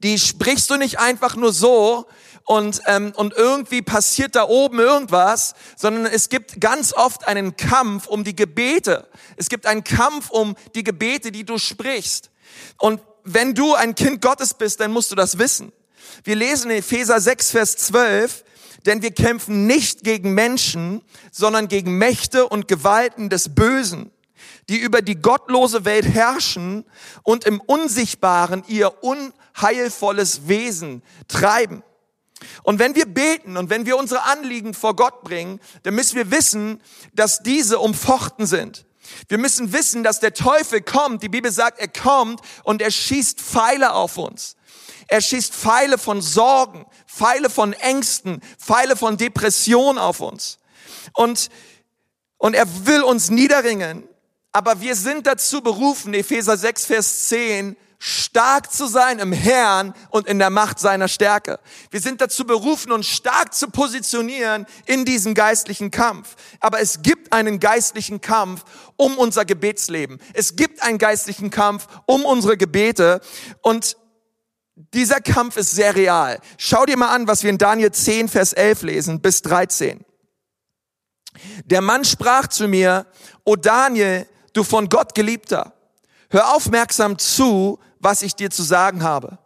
die 0.00 0.18
sprichst 0.18 0.70
du 0.70 0.76
nicht 0.76 0.98
einfach 0.98 1.36
nur 1.36 1.52
so 1.52 2.06
und, 2.44 2.80
ähm, 2.86 3.12
und 3.14 3.34
irgendwie 3.34 3.82
passiert 3.82 4.34
da 4.34 4.44
oben 4.44 4.78
irgendwas, 4.78 5.54
sondern 5.76 6.06
es 6.06 6.28
gibt 6.28 6.60
ganz 6.60 6.92
oft 6.92 7.26
einen 7.28 7.56
Kampf 7.56 8.06
um 8.06 8.24
die 8.24 8.34
Gebete. 8.34 9.08
Es 9.36 9.48
gibt 9.48 9.66
einen 9.66 9.84
Kampf 9.84 10.30
um 10.30 10.56
die 10.74 10.84
Gebete, 10.84 11.30
die 11.30 11.44
du 11.44 11.58
sprichst. 11.58 12.30
Und 12.78 13.02
wenn 13.24 13.54
du 13.54 13.74
ein 13.74 13.94
Kind 13.94 14.22
Gottes 14.22 14.54
bist, 14.54 14.80
dann 14.80 14.92
musst 14.92 15.10
du 15.10 15.14
das 15.14 15.38
wissen. 15.38 15.72
Wir 16.24 16.36
lesen 16.36 16.70
in 16.70 16.78
Epheser 16.78 17.20
6, 17.20 17.50
Vers 17.50 17.76
12, 17.76 18.44
denn 18.86 19.02
wir 19.02 19.10
kämpfen 19.10 19.66
nicht 19.66 20.04
gegen 20.04 20.34
Menschen, 20.34 21.02
sondern 21.30 21.68
gegen 21.68 21.98
Mächte 21.98 22.48
und 22.48 22.68
Gewalten 22.68 23.28
des 23.28 23.54
Bösen, 23.54 24.10
die 24.68 24.78
über 24.78 25.02
die 25.02 25.16
gottlose 25.16 25.84
Welt 25.84 26.06
herrschen 26.06 26.84
und 27.22 27.44
im 27.44 27.60
Unsichtbaren 27.60 28.64
ihr 28.68 29.02
unheilvolles 29.02 30.48
Wesen 30.48 31.02
treiben. 31.26 31.82
Und 32.62 32.78
wenn 32.78 32.94
wir 32.94 33.06
beten 33.06 33.56
und 33.56 33.68
wenn 33.70 33.86
wir 33.86 33.96
unsere 33.96 34.22
Anliegen 34.24 34.74
vor 34.74 34.94
Gott 34.94 35.24
bringen, 35.24 35.60
dann 35.82 35.94
müssen 35.94 36.16
wir 36.16 36.30
wissen, 36.30 36.80
dass 37.12 37.42
diese 37.42 37.78
umfochten 37.78 38.46
sind. 38.46 38.86
Wir 39.28 39.38
müssen 39.38 39.72
wissen, 39.72 40.02
dass 40.02 40.20
der 40.20 40.34
Teufel 40.34 40.80
kommt. 40.82 41.22
Die 41.22 41.28
Bibel 41.28 41.50
sagt, 41.50 41.80
er 41.80 41.88
kommt 41.88 42.40
und 42.62 42.82
er 42.82 42.90
schießt 42.90 43.40
Pfeile 43.40 43.94
auf 43.94 44.18
uns. 44.18 44.56
Er 45.08 45.22
schießt 45.22 45.54
Pfeile 45.54 45.98
von 45.98 46.20
Sorgen, 46.20 46.86
Pfeile 47.06 47.50
von 47.50 47.72
Ängsten, 47.72 48.42
Pfeile 48.58 48.94
von 48.94 49.16
Depression 49.16 49.98
auf 49.98 50.20
uns. 50.20 50.58
Und, 51.14 51.48
und 52.36 52.54
er 52.54 52.86
will 52.86 53.02
uns 53.02 53.30
niederringen. 53.30 54.06
Aber 54.52 54.80
wir 54.80 54.94
sind 54.94 55.26
dazu 55.26 55.62
berufen, 55.62 56.12
Epheser 56.14 56.56
6, 56.56 56.86
Vers 56.86 57.28
10, 57.28 57.76
stark 57.98 58.70
zu 58.70 58.86
sein 58.86 59.18
im 59.18 59.32
Herrn 59.32 59.94
und 60.10 60.28
in 60.28 60.38
der 60.38 60.50
Macht 60.50 60.78
seiner 60.78 61.08
Stärke. 61.08 61.58
Wir 61.90 62.00
sind 62.00 62.20
dazu 62.20 62.46
berufen, 62.46 62.92
uns 62.92 63.06
stark 63.06 63.54
zu 63.54 63.68
positionieren 63.68 64.66
in 64.86 65.04
diesem 65.04 65.34
geistlichen 65.34 65.90
Kampf. 65.90 66.36
Aber 66.60 66.80
es 66.80 67.02
gibt 67.02 67.32
einen 67.32 67.60
geistlichen 67.60 68.20
Kampf 68.20 68.64
um 68.96 69.18
unser 69.18 69.44
Gebetsleben. 69.44 70.20
Es 70.34 70.54
gibt 70.54 70.82
einen 70.82 70.98
geistlichen 70.98 71.50
Kampf 71.50 71.88
um 72.06 72.24
unsere 72.24 72.56
Gebete 72.56 73.20
und 73.62 73.96
dieser 74.94 75.20
Kampf 75.20 75.56
ist 75.56 75.72
sehr 75.72 75.94
real. 75.96 76.38
Schau 76.56 76.86
dir 76.86 76.96
mal 76.96 77.08
an, 77.08 77.26
was 77.26 77.42
wir 77.42 77.50
in 77.50 77.58
Daniel 77.58 77.90
10, 77.90 78.28
Vers 78.28 78.52
11 78.52 78.82
lesen 78.82 79.20
bis 79.20 79.42
13. 79.42 80.04
Der 81.64 81.80
Mann 81.80 82.04
sprach 82.04 82.46
zu 82.46 82.68
mir, 82.68 83.06
O 83.44 83.56
Daniel, 83.56 84.26
du 84.52 84.62
von 84.64 84.88
Gott 84.88 85.14
geliebter, 85.14 85.72
hör 86.30 86.54
aufmerksam 86.54 87.18
zu, 87.18 87.78
was 87.98 88.22
ich 88.22 88.34
dir 88.34 88.50
zu 88.50 88.62
sagen 88.62 89.02
habe. 89.02 89.38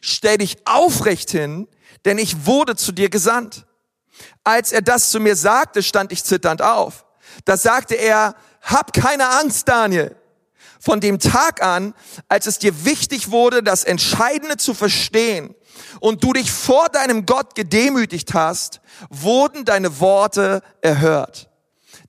Stell 0.00 0.38
dich 0.38 0.56
aufrecht 0.66 1.30
hin, 1.30 1.68
denn 2.04 2.18
ich 2.18 2.46
wurde 2.46 2.76
zu 2.76 2.92
dir 2.92 3.10
gesandt. 3.10 3.66
Als 4.42 4.72
er 4.72 4.82
das 4.82 5.10
zu 5.10 5.20
mir 5.20 5.36
sagte, 5.36 5.82
stand 5.82 6.12
ich 6.12 6.24
zitternd 6.24 6.62
auf. 6.62 7.04
Da 7.44 7.56
sagte 7.56 7.94
er, 7.94 8.34
hab 8.62 8.92
keine 8.92 9.28
Angst, 9.28 9.68
Daniel. 9.68 10.16
Von 10.80 11.00
dem 11.00 11.18
Tag 11.18 11.62
an, 11.62 11.94
als 12.28 12.46
es 12.46 12.58
dir 12.58 12.84
wichtig 12.84 13.30
wurde, 13.30 13.62
das 13.62 13.84
Entscheidende 13.84 14.56
zu 14.56 14.74
verstehen 14.74 15.54
und 16.00 16.22
du 16.22 16.32
dich 16.32 16.50
vor 16.50 16.88
deinem 16.88 17.26
Gott 17.26 17.54
gedemütigt 17.54 18.34
hast, 18.34 18.80
wurden 19.10 19.64
deine 19.64 20.00
Worte 20.00 20.62
erhört. 20.80 21.48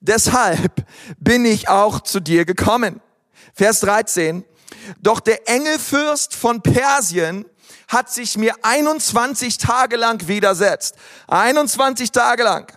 Deshalb 0.01 0.85
bin 1.19 1.45
ich 1.45 1.67
auch 1.67 2.01
zu 2.01 2.19
dir 2.19 2.45
gekommen. 2.45 3.01
Vers 3.53 3.81
13. 3.81 4.45
Doch 5.01 5.19
der 5.19 5.49
Engelfürst 5.49 6.35
von 6.35 6.61
Persien 6.61 7.45
hat 7.87 8.11
sich 8.11 8.37
mir 8.37 8.53
21 8.61 9.57
Tage 9.57 9.97
lang 9.97 10.27
widersetzt. 10.27 10.95
21 11.27 12.11
Tage 12.11 12.43
lang. 12.43 12.71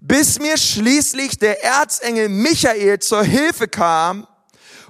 Bis 0.00 0.40
mir 0.40 0.58
schließlich 0.58 1.38
der 1.38 1.62
Erzengel 1.64 2.28
Michael 2.28 2.98
zur 2.98 3.22
Hilfe 3.22 3.68
kam 3.68 4.26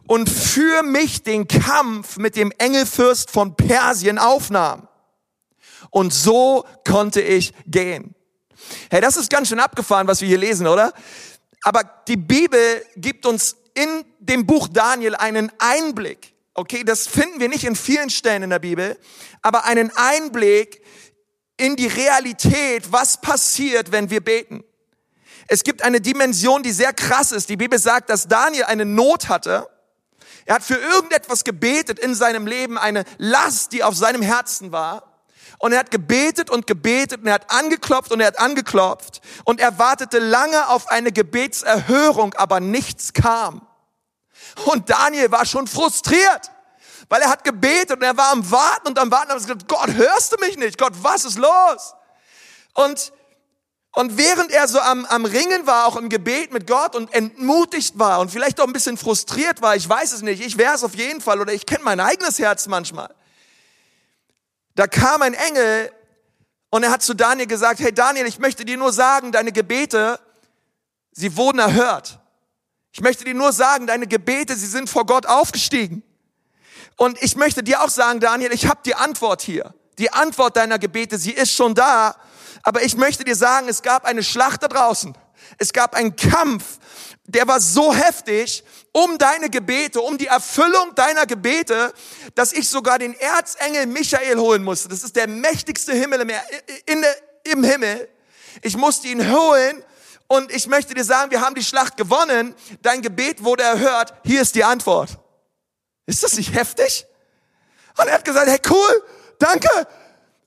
und 0.07 0.29
für 0.29 0.83
mich 0.83 1.23
den 1.23 1.49
Kampf 1.49 2.17
mit 2.17 2.37
dem 2.37 2.53
Engelfürst 2.59 3.31
von 3.31 3.57
Persien 3.57 4.19
aufnahm. 4.19 4.89
Und 5.91 6.13
so 6.13 6.65
konnte 6.87 7.21
ich 7.21 7.53
gehen. 7.67 8.15
Hey, 8.91 9.01
das 9.01 9.17
ist 9.17 9.31
ganz 9.31 9.49
schön 9.49 9.61
abgefahren, 9.61 10.07
was 10.07 10.21
wir 10.21 10.29
hier 10.29 10.39
lesen, 10.39 10.67
oder? 10.67 10.93
Aber 11.63 11.83
die 12.09 12.17
Bibel 12.17 12.85
gibt 12.97 13.27
uns 13.27 13.57
in 13.75 14.05
dem 14.19 14.47
Buch 14.47 14.69
Daniel 14.69 15.15
einen 15.15 15.51
Einblick 15.59 16.33
Okay, 16.55 16.85
das 16.85 17.07
finden 17.07 17.41
wir 17.41 17.49
nicht 17.49 17.65
in 17.65 17.75
vielen 17.75 18.11
Stellen 18.11 18.43
in 18.43 18.51
der 18.51 18.59
Bibel, 18.59 18.99
aber 19.41 19.65
einen 19.65 19.91
Einblick 19.97 20.83
in 21.57 21.77
die 21.77 21.87
Realität, 21.87 22.93
was 22.93 23.21
passiert, 23.21 23.91
wenn 23.91 24.11
wir 24.11 24.23
beten. 24.23 24.63
Es 25.49 25.65
gibt 25.65 25.83
eine 25.83 26.01
Dimension, 26.01 26.63
die 26.63 26.73
sehr 26.73 26.93
krass 26.93 27.33
ist. 27.33 27.49
Die 27.49 27.57
Bibel 27.57 27.79
sagt, 27.79 28.11
dass 28.11 28.29
Daniel 28.29 28.65
eine 28.65 28.85
Not 28.85 29.29
hatte. 29.29 29.67
Er 30.45 30.57
hat 30.57 30.63
für 30.63 30.77
irgendetwas 30.77 31.45
gebetet 31.45 31.99
in 31.99 32.15
seinem 32.15 32.47
Leben, 32.47 32.79
eine 32.79 33.05
Last, 33.19 33.73
die 33.73 33.85
auf 33.85 33.97
seinem 33.97 34.23
Herzen 34.23 34.73
war. 34.73 35.13
Und 35.59 35.73
er 35.73 35.79
hat 35.79 35.91
gebetet 35.93 36.51
und 36.51 36.67
gebetet 36.67 37.21
und 37.21 37.29
er 37.29 37.35
hat 37.35 37.53
angeklopft 37.53 38.11
und 38.11 38.21
er 38.21 38.27
hat 38.29 38.41
angeklopft 38.41 39.21
und 39.45 39.61
er 39.61 39.79
wartete 39.79 40.19
lange 40.19 40.69
auf 40.69 40.89
eine 40.89 41.13
Gebetserhörung, 41.13 42.35
aber 42.35 42.59
nichts 42.59 43.13
kam. 43.13 43.65
Und 44.65 44.91
Daniel 44.91 45.31
war 45.31 45.47
schon 45.47 45.69
frustriert, 45.69 46.51
weil 47.09 47.23
er 47.23 47.31
hat 47.31 47.45
gebetet 47.45 47.99
und 47.99 48.03
er 48.03 48.17
war 48.17 48.33
am 48.33 48.51
Warten 48.51 48.89
und 48.89 48.99
am 48.99 49.11
Warten 49.11 49.31
und 49.31 49.41
hat 49.41 49.47
gesagt, 49.47 49.69
Gott, 49.69 49.93
hörst 49.95 50.33
du 50.33 50.37
mich 50.45 50.57
nicht? 50.57 50.79
Gott, 50.79 50.95
was 50.97 51.25
ist 51.25 51.39
los? 51.39 51.95
Und, 52.75 53.13
und 53.95 54.17
während 54.17 54.51
er 54.51 54.67
so 54.69 54.81
am, 54.81 55.05
am 55.05 55.27
Ringen 55.27 55.67
war, 55.67 55.87
auch 55.87 55.97
im 55.97 56.09
Gebet 56.09 56.53
mit 56.53 56.67
Gott 56.67 56.97
und 56.97 57.13
entmutigt 57.13 57.99
war 57.99 58.21
und 58.21 58.31
vielleicht 58.31 58.61
auch 58.61 58.67
ein 58.67 58.73
bisschen 58.73 58.97
frustriert 58.97 59.61
war, 59.61 59.77
ich 59.77 59.87
weiß 59.87 60.13
es 60.13 60.23
nicht, 60.23 60.45
ich 60.45 60.57
wäre 60.57 60.75
es 60.75 60.83
auf 60.83 60.95
jeden 60.95 61.21
Fall 61.21 61.41
oder 61.41 61.53
ich 61.53 61.67
kenne 61.67 61.85
mein 61.85 62.01
eigenes 62.01 62.39
Herz 62.39 62.67
manchmal. 62.67 63.15
Da 64.75 64.87
kam 64.87 65.21
ein 65.21 65.35
Engel 65.35 65.93
und 66.71 66.83
er 66.83 66.91
hat 66.91 67.03
zu 67.03 67.13
Daniel 67.13 67.47
gesagt, 67.47 67.81
hey 67.81 67.93
Daniel, 67.93 68.27
ich 68.27 68.39
möchte 68.39 68.65
dir 68.65 68.79
nur 68.79 68.95
sagen, 68.95 69.31
deine 69.31 69.53
Gebete, 69.53 70.19
sie 71.13 71.37
wurden 71.37 71.59
erhört. 71.59 72.19
Ich 72.93 73.03
möchte 73.03 73.25
dir 73.25 73.35
nur 73.35 73.53
sagen, 73.53 73.87
deine 73.87 74.07
Gebete, 74.07 74.57
sie 74.57 74.67
sind 74.67 74.89
vor 74.89 75.05
Gott 75.05 75.27
aufgestiegen. 75.27 76.03
Und 76.97 77.23
ich 77.23 77.37
möchte 77.37 77.63
dir 77.63 77.83
auch 77.83 77.91
sagen, 77.91 78.21
Daniel, 78.21 78.53
ich 78.53 78.67
habe 78.67 78.81
die 78.85 78.95
Antwort 78.95 79.43
hier. 79.43 79.75
Die 79.99 80.13
Antwort 80.13 80.57
deiner 80.57 80.79
Gebete, 80.79 81.19
sie 81.19 81.33
ist 81.33 81.53
schon 81.53 81.75
da. 81.75 82.17
Aber 82.63 82.83
ich 82.83 82.97
möchte 82.97 83.25
dir 83.25 83.37
sagen, 83.37 83.69
es 83.69 83.83
gab 83.83 84.05
eine 84.05 84.23
Schlacht 84.23 84.63
da 84.63 84.69
draußen. 84.69 85.17
Es 85.59 85.73
gab 85.73 85.95
einen 85.95 86.15
Kampf, 86.17 86.79
der 87.25 87.47
war 87.49 87.61
so 87.61 87.95
heftig 87.95 88.65
um 88.93 89.19
deine 89.19 89.49
Gebete, 89.49 90.01
um 90.01 90.19
die 90.19 90.27
Erfüllung 90.27 90.95
deiner 90.95 91.27
Gebete, 91.27 91.93
dass 92.35 92.53
ich 92.53 92.69
sogar 92.69 92.99
den 92.99 93.15
Erzengel 93.15 93.87
Michael 93.87 94.39
holen 94.39 94.63
musste. 94.63 94.89
Das 94.89 95.03
ist 95.03 95.17
der 95.17 95.29
mächtigste 95.29 95.93
Himmel 95.93 96.21
im, 96.21 96.31
in, 96.87 97.05
im 97.45 97.65
Himmel. 97.65 98.09
Ich 98.61 98.77
musste 98.77 99.09
ihn 99.09 99.33
holen 99.33 99.83
und 100.29 100.53
ich 100.53 100.67
möchte 100.67 100.95
dir 100.95 101.05
sagen, 101.05 101.31
wir 101.31 101.41
haben 101.41 101.55
die 101.55 101.65
Schlacht 101.65 101.97
gewonnen. 101.97 102.55
Dein 102.83 103.03
Gebet 103.03 103.43
wurde 103.45 103.63
erhört. 103.63 104.15
Hier 104.25 104.43
ist 104.43 104.55
die 104.55 104.65
Antwort. 104.65 105.19
Ist 106.07 106.23
das 106.23 106.35
nicht 106.35 106.55
heftig? 106.55 107.07
Und 107.99 108.09
er 108.09 108.15
hat 108.15 108.25
gesagt, 108.25 108.49
hey 108.49 108.61
cool, 108.69 109.05
danke. 109.39 109.69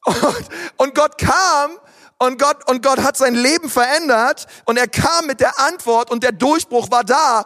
Und, 0.05 0.45
und 0.77 0.95
Gott 0.95 1.17
kam 1.17 1.79
und 2.17 2.39
Gott, 2.39 2.69
und 2.69 2.83
Gott 2.83 2.99
hat 2.99 3.17
sein 3.17 3.35
Leben 3.35 3.69
verändert 3.69 4.47
und 4.65 4.77
er 4.77 4.87
kam 4.87 5.27
mit 5.27 5.39
der 5.39 5.59
Antwort 5.59 6.09
und 6.09 6.23
der 6.23 6.31
Durchbruch 6.31 6.89
war 6.91 7.03
da. 7.03 7.45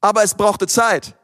Aber 0.00 0.22
es 0.22 0.34
brauchte 0.34 0.66
Zeit. 0.66 1.14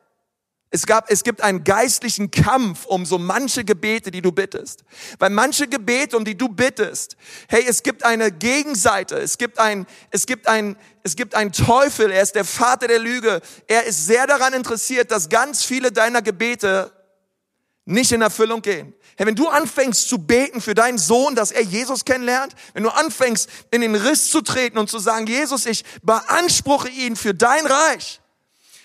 Es 0.75 0.87
gab, 0.87 1.11
es 1.11 1.23
gibt 1.23 1.43
einen 1.43 1.65
geistlichen 1.65 2.31
Kampf 2.31 2.87
um 2.87 3.05
so 3.05 3.19
manche 3.19 3.63
Gebete, 3.63 4.11
die 4.11 4.23
du 4.23 4.33
bittest. 4.33 4.85
Weil 5.19 5.29
manche 5.29 5.69
Gebete, 5.69 6.17
um 6.17 6.25
die 6.25 6.37
du 6.37 6.49
bittest, 6.49 7.17
hey, 7.49 7.63
es 7.69 7.83
gibt 7.83 8.07
eine 8.07 8.33
Gegenseite, 8.33 9.17
es 9.19 9.37
gibt 9.37 9.59
ein, 9.59 9.87
es 10.11 10.25
gibt 10.25 10.49
ein, 10.49 10.79
es 11.03 11.15
gibt 11.15 11.35
einen 11.35 11.53
Teufel, 11.53 12.11
er 12.11 12.23
ist 12.23 12.35
der 12.37 12.47
Vater 12.47 12.89
der 12.89 13.01
Lüge. 13.01 13.43
Er 13.67 13.85
ist 13.85 14.07
sehr 14.07 14.27
daran 14.27 14.55
interessiert, 14.55 15.11
dass 15.11 15.29
ganz 15.29 15.63
viele 15.63 15.93
deiner 15.93 16.23
Gebete 16.23 16.91
nicht 17.85 18.13
in 18.13 18.23
Erfüllung 18.23 18.63
gehen. 18.63 18.95
Hey, 19.17 19.27
wenn 19.27 19.35
du 19.35 19.49
anfängst 19.49 20.09
zu 20.09 20.19
beten 20.19 20.61
für 20.61 20.75
deinen 20.75 20.99
Sohn, 20.99 21.35
dass 21.35 21.51
er 21.51 21.63
Jesus 21.63 22.05
kennenlernt, 22.05 22.55
wenn 22.75 22.83
du 22.83 22.91
anfängst 22.91 23.49
in 23.71 23.81
den 23.81 23.95
Riss 23.95 24.31
zu 24.31 24.41
treten 24.41 24.79
und 24.79 24.89
zu 24.89 24.99
sagen, 24.99 25.27
Jesus, 25.27 25.67
ich 25.67 25.85
beanspruche 26.03 26.89
ihn 26.89 27.17
für 27.17 27.35
dein 27.35 27.67
Reich, 27.67 28.21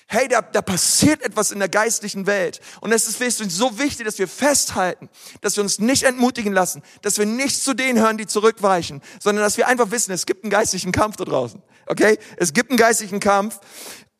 hey, 0.07 0.27
da, 0.27 0.41
da 0.41 0.61
passiert 0.61 1.21
etwas 1.21 1.51
in 1.51 1.59
der 1.59 1.69
geistlichen 1.69 2.25
Welt. 2.27 2.61
Und 2.81 2.91
es 2.91 3.07
ist 3.07 3.19
so 3.51 3.77
wichtig, 3.77 4.05
dass 4.05 4.17
wir 4.19 4.27
festhalten, 4.27 5.09
dass 5.41 5.57
wir 5.57 5.63
uns 5.63 5.79
nicht 5.79 6.03
entmutigen 6.03 6.53
lassen, 6.53 6.81
dass 7.01 7.17
wir 7.17 7.25
nicht 7.25 7.61
zu 7.61 7.73
denen 7.73 7.99
hören, 7.99 8.17
die 8.17 8.25
zurückweichen, 8.25 9.01
sondern 9.21 9.43
dass 9.43 9.57
wir 9.57 9.67
einfach 9.67 9.91
wissen, 9.91 10.11
es 10.11 10.25
gibt 10.25 10.43
einen 10.43 10.51
geistlichen 10.51 10.91
Kampf 10.91 11.17
da 11.17 11.25
draußen. 11.25 11.61
Okay? 11.87 12.17
Es 12.37 12.53
gibt 12.53 12.71
einen 12.71 12.77
geistlichen 12.77 13.19
Kampf. 13.19 13.59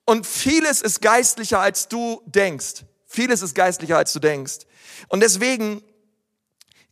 Und 0.05 0.25
vieles 0.27 0.81
ist 0.81 1.01
geistlicher, 1.01 1.60
als 1.60 1.88
du 1.88 2.22
denkst. 2.25 2.84
Vieles 3.07 3.41
ist 3.41 3.55
geistlicher, 3.55 3.97
als 3.97 4.13
du 4.13 4.19
denkst. 4.19 4.59
Und 5.07 5.21
deswegen 5.21 5.81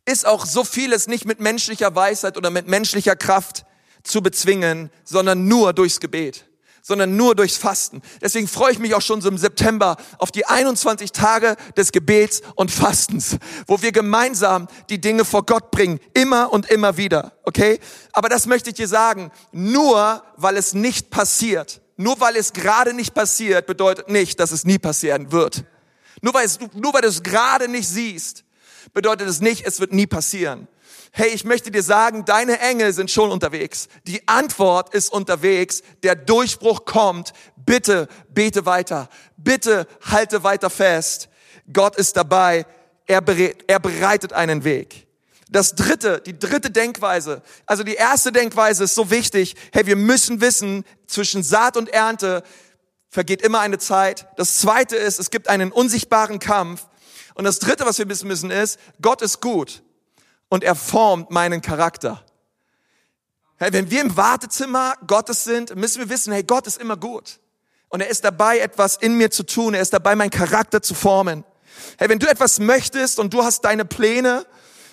ist 0.04 0.26
auch 0.26 0.46
so 0.46 0.64
vieles 0.64 1.06
nicht 1.06 1.24
mit 1.24 1.40
menschlicher 1.40 1.94
Weisheit 1.94 2.36
oder 2.36 2.50
mit 2.50 2.66
menschlicher 2.66 3.16
Kraft 3.16 3.64
zu 4.02 4.22
bezwingen, 4.22 4.90
sondern 5.04 5.46
nur 5.46 5.72
durchs 5.72 6.00
Gebet 6.00 6.46
sondern 6.86 7.16
nur 7.16 7.34
durchs 7.34 7.56
Fasten. 7.56 8.00
Deswegen 8.22 8.46
freue 8.46 8.70
ich 8.70 8.78
mich 8.78 8.94
auch 8.94 9.02
schon 9.02 9.20
so 9.20 9.28
im 9.28 9.38
September 9.38 9.96
auf 10.18 10.30
die 10.30 10.46
21 10.46 11.10
Tage 11.10 11.56
des 11.76 11.90
Gebets 11.90 12.42
und 12.54 12.70
Fastens, 12.70 13.38
wo 13.66 13.82
wir 13.82 13.90
gemeinsam 13.90 14.68
die 14.88 15.00
Dinge 15.00 15.24
vor 15.24 15.44
Gott 15.44 15.72
bringen, 15.72 15.98
immer 16.14 16.52
und 16.52 16.70
immer 16.70 16.96
wieder, 16.96 17.32
okay? 17.42 17.80
Aber 18.12 18.28
das 18.28 18.46
möchte 18.46 18.70
ich 18.70 18.76
dir 18.76 18.86
sagen, 18.86 19.32
nur 19.50 20.22
weil 20.36 20.56
es 20.56 20.74
nicht 20.74 21.10
passiert, 21.10 21.80
Nur 21.96 22.20
weil 22.20 22.36
es 22.36 22.52
gerade 22.52 22.92
nicht 22.92 23.14
passiert, 23.14 23.66
bedeutet 23.66 24.08
nicht, 24.08 24.38
dass 24.38 24.50
es 24.52 24.64
nie 24.64 24.78
passieren 24.78 25.32
wird. 25.32 25.64
Nur 26.22 26.34
weil, 26.34 26.46
es, 26.46 26.58
nur 26.74 26.94
weil 26.94 27.02
du 27.02 27.08
es 27.08 27.22
gerade 27.22 27.68
nicht 27.68 27.88
siehst, 27.88 28.44
bedeutet 28.92 29.28
es 29.28 29.40
nicht, 29.40 29.66
es 29.66 29.80
wird 29.80 29.92
nie 29.92 30.06
passieren. 30.06 30.68
Hey, 31.12 31.30
ich 31.30 31.44
möchte 31.44 31.70
dir 31.70 31.82
sagen, 31.82 32.26
deine 32.26 32.60
Engel 32.60 32.92
sind 32.92 33.10
schon 33.10 33.30
unterwegs. 33.30 33.88
Die 34.06 34.26
Antwort 34.28 34.92
ist 34.92 35.10
unterwegs. 35.10 35.82
Der 36.02 36.14
Durchbruch 36.14 36.84
kommt. 36.84 37.32
Bitte 37.56 38.06
bete 38.28 38.66
weiter. 38.66 39.08
Bitte 39.38 39.86
halte 40.02 40.44
weiter 40.44 40.68
fest. 40.68 41.30
Gott 41.72 41.96
ist 41.96 42.18
dabei. 42.18 42.66
Er, 43.06 43.22
berät, 43.22 43.64
er 43.66 43.80
bereitet 43.80 44.34
einen 44.34 44.64
Weg. 44.64 45.06
Das 45.48 45.74
dritte, 45.74 46.20
die 46.20 46.38
dritte 46.38 46.70
Denkweise. 46.70 47.40
Also 47.64 47.82
die 47.82 47.94
erste 47.94 48.30
Denkweise 48.30 48.84
ist 48.84 48.94
so 48.94 49.10
wichtig. 49.10 49.54
Hey, 49.72 49.86
wir 49.86 49.96
müssen 49.96 50.40
wissen, 50.40 50.84
zwischen 51.06 51.42
Saat 51.42 51.76
und 51.76 51.88
Ernte 51.88 52.42
vergeht 53.16 53.40
immer 53.40 53.60
eine 53.60 53.78
Zeit. 53.78 54.28
Das 54.36 54.58
zweite 54.58 54.94
ist, 54.94 55.18
es 55.18 55.30
gibt 55.30 55.48
einen 55.48 55.72
unsichtbaren 55.72 56.38
Kampf. 56.38 56.86
Und 57.34 57.44
das 57.44 57.60
dritte, 57.60 57.86
was 57.86 57.96
wir 57.96 58.06
wissen 58.10 58.28
müssen, 58.28 58.50
ist, 58.50 58.78
Gott 59.00 59.22
ist 59.22 59.40
gut 59.40 59.82
und 60.50 60.62
er 60.62 60.74
formt 60.74 61.30
meinen 61.30 61.62
Charakter. 61.62 62.22
Hey, 63.56 63.72
wenn 63.72 63.90
wir 63.90 64.02
im 64.02 64.18
Wartezimmer 64.18 64.96
Gottes 65.06 65.44
sind, 65.44 65.74
müssen 65.76 66.00
wir 66.00 66.10
wissen, 66.10 66.30
hey, 66.30 66.42
Gott 66.42 66.66
ist 66.66 66.78
immer 66.78 66.98
gut. 66.98 67.40
Und 67.88 68.02
er 68.02 68.08
ist 68.08 68.22
dabei, 68.22 68.58
etwas 68.58 68.96
in 68.96 69.16
mir 69.16 69.30
zu 69.30 69.44
tun. 69.44 69.72
Er 69.72 69.80
ist 69.80 69.94
dabei, 69.94 70.14
meinen 70.14 70.28
Charakter 70.28 70.82
zu 70.82 70.92
formen. 70.94 71.42
Hey, 71.96 72.10
wenn 72.10 72.18
du 72.18 72.28
etwas 72.28 72.58
möchtest 72.58 73.18
und 73.18 73.32
du 73.32 73.42
hast 73.42 73.64
deine 73.64 73.86
Pläne 73.86 74.44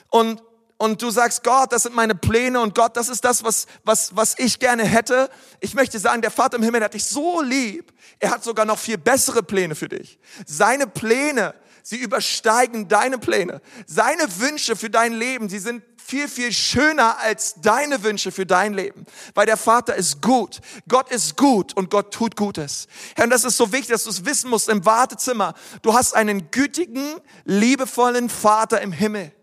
und, 0.08 0.42
und 0.84 1.02
du 1.02 1.10
sagst, 1.12 1.44
Gott, 1.44 1.72
das 1.72 1.84
sind 1.84 1.96
meine 1.96 2.14
Pläne 2.14 2.60
und 2.60 2.76
Gott, 2.76 2.98
das 2.98 3.08
ist 3.08 3.24
das, 3.24 3.44
was, 3.44 3.68
was, 3.86 4.16
was 4.16 4.36
ich 4.38 4.60
gerne 4.60 4.84
hätte. 4.84 5.30
Ich 5.62 5.76
möchte 5.76 5.98
sagen, 5.98 6.22
der 6.22 6.32
Vater 6.32 6.58
im 6.58 6.64
Himmel 6.64 6.84
hat 6.84 6.94
dich 6.94 7.06
so 7.06 7.42
lieb. 7.42 7.94
Er 8.20 8.32
hat 8.32 8.44
sogar 8.44 8.66
noch 8.66 8.78
viel 8.78 8.98
bessere 8.98 9.44
Pläne 9.44 9.76
für 9.76 9.88
dich. 9.88 10.20
Seine 10.46 10.86
Pläne 10.88 11.54
Sie 11.86 11.98
übersteigen 11.98 12.88
deine 12.88 13.18
Pläne. 13.18 13.62
Seine 13.86 14.40
Wünsche 14.40 14.78
für 14.78 14.90
dein 14.90 15.12
Leben, 15.12 15.50
sie 15.50 15.60
sind 15.60 15.84
viel, 16.02 16.30
viel 16.30 16.54
schöner 16.54 17.20
als 17.20 17.56
deine 17.56 18.04
Wünsche 18.04 18.32
für 18.32 18.46
dein 18.46 18.74
Leben. 18.74 19.06
Weil 19.36 19.46
der 19.46 19.58
Vater 19.58 19.94
ist 19.96 20.22
gut. 20.22 20.62
Gott 20.88 21.12
ist 21.12 21.36
gut 21.36 21.76
und 21.76 21.90
Gott 21.90 22.14
tut 22.14 22.38
Gutes. 22.38 22.88
Herr, 23.16 23.26
und 23.26 23.32
das 23.32 23.44
ist 23.44 23.58
so 23.58 23.74
wichtig, 23.74 23.90
dass 23.90 24.06
du 24.06 24.12
es 24.12 24.24
wissen 24.24 24.50
musst 24.50 24.70
im 24.70 24.86
Wartezimmer. 24.86 25.56
Du 25.82 25.94
hast 25.94 26.16
einen 26.16 26.52
gütigen, 26.52 27.16
liebevollen 27.44 28.30
Vater 28.30 28.80
im 28.80 28.94
Himmel. 28.94 29.34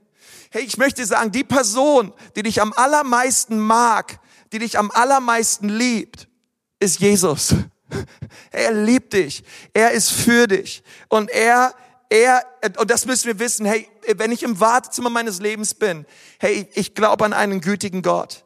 Hey, 0.51 0.63
ich 0.63 0.77
möchte 0.77 1.05
sagen, 1.07 1.33
die 1.33 1.45
Person, 1.45 2.13
die 2.37 2.43
dich 2.43 2.61
am 2.61 2.73
allermeisten 2.75 3.59
mag, 3.59 4.21
die 4.53 4.59
dich 4.59 4.79
am 4.79 4.91
allermeisten 4.91 5.69
liebt, 5.69 6.29
ist 6.79 7.01
Jesus. 7.01 7.55
Er 8.53 8.73
liebt 8.73 9.13
dich. 9.13 9.43
Er 9.73 9.91
ist 9.91 10.11
für 10.11 10.47
dich. 10.47 10.85
Und 11.09 11.29
er 11.31 11.75
er, 12.11 12.45
und 12.79 12.91
das 12.91 13.07
müssen 13.07 13.29
wir 13.29 13.39
wissen, 13.39 13.65
hey, 13.65 13.89
wenn 14.17 14.33
ich 14.33 14.43
im 14.43 14.59
Wartezimmer 14.61 15.11
meines 15.11 15.41
Lebens 15.41 15.75
bin, 15.75 16.05
hey, 16.39 16.69
ich 16.75 16.95
glaube 16.95 17.25
an 17.25 17.33
einen 17.33 17.61
gütigen 17.61 18.03
Gott. 18.03 18.45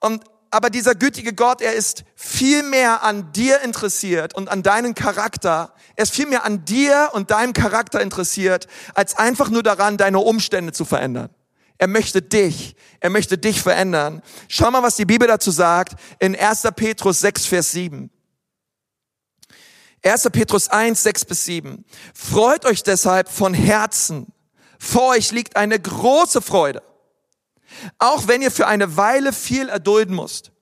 Und, 0.00 0.24
aber 0.50 0.70
dieser 0.70 0.94
gütige 0.94 1.34
Gott, 1.34 1.60
er 1.60 1.74
ist 1.74 2.04
viel 2.14 2.62
mehr 2.62 3.02
an 3.02 3.32
dir 3.32 3.60
interessiert 3.62 4.34
und 4.34 4.48
an 4.48 4.62
deinen 4.62 4.94
Charakter. 4.94 5.72
Er 5.96 6.04
ist 6.04 6.14
viel 6.14 6.26
mehr 6.26 6.44
an 6.44 6.64
dir 6.64 7.10
und 7.12 7.30
deinem 7.30 7.52
Charakter 7.52 8.00
interessiert, 8.00 8.66
als 8.94 9.16
einfach 9.16 9.50
nur 9.50 9.62
daran, 9.62 9.96
deine 9.96 10.18
Umstände 10.18 10.72
zu 10.72 10.84
verändern. 10.84 11.30
Er 11.78 11.88
möchte 11.88 12.22
dich, 12.22 12.74
er 13.00 13.10
möchte 13.10 13.36
dich 13.36 13.60
verändern. 13.60 14.22
Schau 14.48 14.70
mal, 14.70 14.82
was 14.82 14.96
die 14.96 15.04
Bibel 15.04 15.28
dazu 15.28 15.50
sagt 15.50 15.94
in 16.18 16.34
1. 16.34 16.62
Petrus 16.74 17.20
6, 17.20 17.46
Vers 17.46 17.72
7. 17.72 18.10
1. 20.02 20.30
Petrus 20.30 20.68
1, 20.68 21.02
6 21.02 21.24
bis 21.24 21.44
7. 21.44 21.84
Freut 22.14 22.64
euch 22.64 22.82
deshalb 22.82 23.28
von 23.28 23.52
Herzen. 23.52 24.32
Vor 24.78 25.08
euch 25.08 25.32
liegt 25.32 25.56
eine 25.56 25.78
große 25.78 26.40
Freude. 26.40 26.82
Auch 27.98 28.28
wenn 28.28 28.42
ihr 28.42 28.50
für 28.50 28.66
eine 28.66 28.96
Weile 28.96 29.32
viel 29.32 29.68
erdulden 29.68 30.16
müsst. 30.16 30.52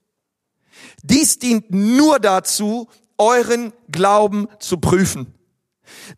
Dies 1.02 1.38
dient 1.38 1.70
nur 1.70 2.18
dazu, 2.18 2.88
euren 3.18 3.72
Glauben 3.90 4.48
zu 4.58 4.78
prüfen, 4.78 5.34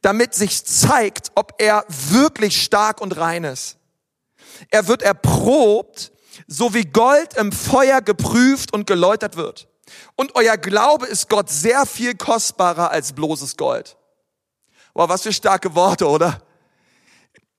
damit 0.00 0.34
sich 0.34 0.64
zeigt, 0.64 1.32
ob 1.34 1.54
er 1.58 1.84
wirklich 1.88 2.62
stark 2.62 3.00
und 3.00 3.16
rein 3.16 3.44
ist. 3.44 3.78
Er 4.70 4.88
wird 4.88 5.02
erprobt, 5.02 6.12
so 6.46 6.74
wie 6.74 6.84
Gold 6.84 7.34
im 7.34 7.52
Feuer 7.52 8.00
geprüft 8.00 8.72
und 8.72 8.86
geläutert 8.86 9.36
wird. 9.36 9.68
Und 10.16 10.34
euer 10.34 10.56
Glaube 10.56 11.06
ist 11.06 11.28
Gott 11.28 11.50
sehr 11.50 11.86
viel 11.86 12.14
kostbarer 12.14 12.90
als 12.90 13.12
bloßes 13.12 13.56
Gold. 13.56 13.96
Wow, 14.94 15.08
was 15.08 15.22
für 15.22 15.32
starke 15.32 15.74
Worte, 15.74 16.08
oder? 16.08 16.42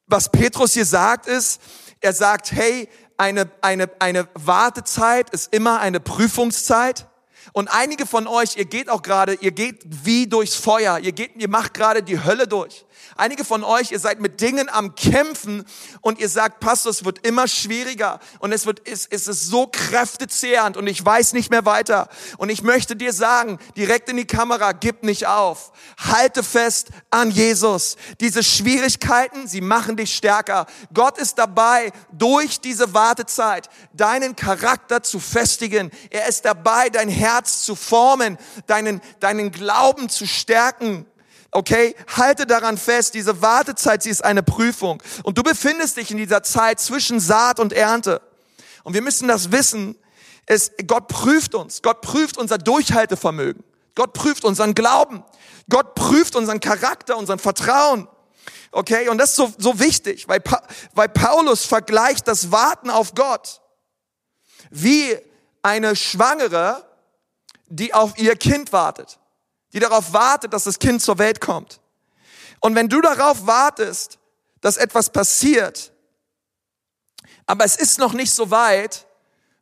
Was 0.08 0.32
Petrus 0.32 0.73
hier 0.73 0.86
sagt 0.86 1.28
ist, 1.28 1.62
er 2.00 2.13
sagt, 2.13 2.52
hey, 2.52 2.89
eine, 3.17 3.49
eine, 3.62 3.89
eine 3.99 4.27
Wartezeit 4.34 5.30
ist 5.32 5.53
immer 5.53 5.80
eine 5.80 5.99
Prüfungszeit. 5.99 7.08
Und 7.53 7.69
einige 7.69 8.06
von 8.06 8.27
euch, 8.27 8.58
ihr 8.58 8.65
geht 8.65 8.89
auch 8.89 9.01
gerade, 9.01 9.34
ihr 9.36 9.51
geht 9.51 9.82
wie 9.86 10.27
durchs 10.27 10.56
Feuer, 10.56 10.99
ihr 10.99 11.12
geht, 11.12 11.36
ihr 11.38 11.49
macht 11.49 11.73
gerade 11.73 12.03
die 12.03 12.23
Hölle 12.23 12.47
durch. 12.47 12.86
Einige 13.16 13.44
von 13.44 13.64
euch, 13.64 13.92
ihr 13.92 14.00
seid 14.00 14.20
mit 14.20 14.42
Dingen 14.42 14.70
am 14.70 14.96
Kämpfen 14.96 15.66
und 16.02 16.20
ihr 16.20 16.30
sagt, 16.30 16.60
Pastor, 16.60 16.92
es 16.92 17.06
wird 17.06 17.26
immer 17.26 17.48
schwieriger 17.48 18.20
und 18.40 18.52
es 18.52 18.66
wird, 18.66 18.88
es, 18.88 19.08
es 19.08 19.28
ist 19.28 19.48
so 19.48 19.68
kräftezehrend 19.68 20.78
und 20.78 20.88
ich 20.88 21.04
weiß 21.04 21.34
nicht 21.34 21.50
mehr 21.50 21.66
weiter. 21.66 22.10
Und 22.38 22.50
ich 22.50 22.62
möchte 22.62 22.96
dir 22.96 23.14
sagen, 23.14 23.60
direkt 23.76 24.10
in 24.10 24.18
die 24.18 24.26
Kamera, 24.26 24.72
gib 24.72 25.04
nicht 25.04 25.28
auf. 25.28 25.72
Halte 25.98 26.44
fest 26.44 26.90
an 27.10 27.32
Jesus. 27.32 27.98
Diese 28.20 28.44
Schwierigkeiten, 28.44 29.48
sie 29.48 29.62
machen 29.62 29.98
dich 29.98 30.16
stärker. 30.16 30.68
Gott 30.94 31.18
ist 31.18 31.38
dabei, 31.38 31.92
durch 32.12 32.60
diese 32.60 32.94
Wartezeit 32.94 33.70
deinen 33.94 34.36
Charakter 34.36 35.04
zu 35.04 35.20
festigen. 35.20 35.92
Er 36.10 36.28
ist 36.28 36.46
dabei, 36.46 36.90
dein 36.90 37.10
Herz 37.10 37.64
zu 37.64 37.76
formen, 37.76 38.38
deinen, 38.68 39.02
deinen 39.20 39.52
Glauben 39.52 40.10
zu 40.10 40.26
stärken. 40.26 41.06
Okay, 41.52 41.96
halte 42.16 42.46
daran 42.46 42.78
fest, 42.78 43.14
diese 43.14 43.42
Wartezeit, 43.42 44.04
sie 44.04 44.10
ist 44.10 44.24
eine 44.24 44.44
Prüfung. 44.44 45.02
Und 45.24 45.38
du 45.38 45.44
befindest 45.44 45.98
dich 45.98 46.12
in 46.12 46.18
dieser 46.18 46.44
Zeit 46.44 46.80
zwischen 46.80 47.20
Saat 47.20 47.60
und 47.60 47.74
Ernte. 47.74 48.22
Und 48.84 48.94
wir 48.94 49.02
müssen 49.02 49.28
das 49.28 49.52
wissen, 49.52 49.98
es, 50.46 50.72
Gott 50.86 51.08
prüft 51.08 51.56
uns. 51.56 51.82
Gott 51.82 52.02
prüft 52.02 52.38
unser 52.38 52.58
Durchhaltevermögen. 52.58 53.64
Gott 53.96 54.14
prüft 54.14 54.46
unseren 54.46 54.76
Glauben. 54.76 55.24
Gott 55.70 55.96
prüft 55.96 56.36
unseren 56.36 56.60
Charakter, 56.60 57.18
unseren 57.18 57.40
Vertrauen. 57.40 58.08
Okay, 58.72 59.10
und 59.10 59.18
das 59.18 59.32
ist 59.32 59.36
so, 59.38 59.54
so 59.58 59.80
wichtig, 59.80 60.28
weil, 60.28 60.42
weil 60.94 61.10
Paulus 61.10 61.66
vergleicht 61.66 62.28
das 62.28 62.52
Warten 62.52 62.90
auf 62.90 63.16
Gott 63.16 63.62
wie 64.70 65.18
eine 65.62 65.96
Schwangere, 65.96 66.86
die 67.68 67.94
auf 67.94 68.18
ihr 68.18 68.36
Kind 68.36 68.74
wartet 68.74 69.18
die 69.78 69.82
darauf 69.82 70.12
wartet, 70.12 70.54
dass 70.54 70.63
das 70.63 70.80
Kind 70.80 71.04
zur 71.04 71.20
Welt 71.20 71.40
kommt. 71.40 71.80
Und 72.62 72.74
wenn 72.74 72.90
du 72.90 73.00
darauf 73.00 73.46
wartest, 73.46 74.18
dass 74.60 74.76
etwas 74.76 75.12
passiert, 75.12 75.94
aber 77.46 77.63
es 77.63 77.76
ist 77.76 78.00
noch 78.00 78.13
nicht 78.13 78.32
so 78.32 78.50
weit, 78.50 79.06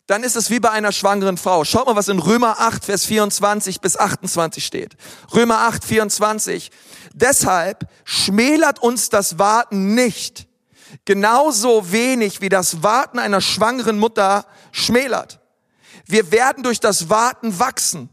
dann 0.07 0.23
ist 0.23 0.37
es 0.37 0.49
wie 0.49 0.61
bei 0.61 0.69
einer 0.71 0.93
schwangeren 0.93 1.35
Frau. 1.37 1.65
Schaut 1.65 1.87
mal, 1.87 1.97
was 1.97 2.07
in 2.07 2.19
Römer 2.19 2.61
8, 2.61 2.85
Vers 2.85 3.03
24 3.05 3.81
bis 3.81 3.97
28 3.97 4.65
steht. 4.65 4.95
Römer 5.33 5.59
8, 5.67 5.83
24. 5.83 6.71
Deshalb 7.13 7.89
schmälert 8.05 8.79
uns 8.79 9.09
das 9.09 9.37
Warten 9.37 9.95
nicht, 9.95 10.47
genauso 11.03 11.91
wenig 11.91 12.39
wie 12.39 12.49
das 12.49 12.83
Warten 12.83 13.19
einer 13.19 13.41
schwangeren 13.41 13.99
Mutter 13.99 14.45
schmälert. 14.71 15.41
Wir 16.05 16.31
werden 16.31 16.63
durch 16.63 16.79
das 16.79 17.09
Warten 17.09 17.59
wachsen. 17.59 18.09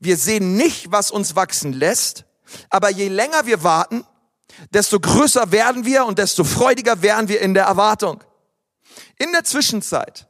Wir 0.00 0.16
sehen 0.16 0.56
nicht, 0.56 0.90
was 0.90 1.10
uns 1.10 1.36
wachsen 1.36 1.74
lässt, 1.74 2.24
aber 2.70 2.90
je 2.90 3.08
länger 3.08 3.46
wir 3.46 3.62
warten, 3.62 4.04
desto 4.70 4.98
größer 4.98 5.52
werden 5.52 5.84
wir 5.84 6.06
und 6.06 6.18
desto 6.18 6.42
freudiger 6.42 7.02
werden 7.02 7.28
wir 7.28 7.40
in 7.40 7.54
der 7.54 7.64
Erwartung. 7.64 8.24
In 9.18 9.30
der 9.32 9.44
Zwischenzeit, 9.44 10.28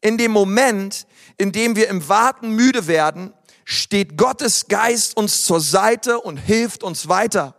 in 0.00 0.18
dem 0.18 0.32
Moment, 0.32 1.06
in 1.38 1.52
dem 1.52 1.76
wir 1.76 1.88
im 1.88 2.08
Warten 2.08 2.50
müde 2.50 2.88
werden, 2.88 3.32
steht 3.64 4.18
Gottes 4.18 4.66
Geist 4.66 5.16
uns 5.16 5.44
zur 5.44 5.60
Seite 5.60 6.20
und 6.20 6.36
hilft 6.36 6.82
uns 6.82 7.08
weiter. 7.08 7.54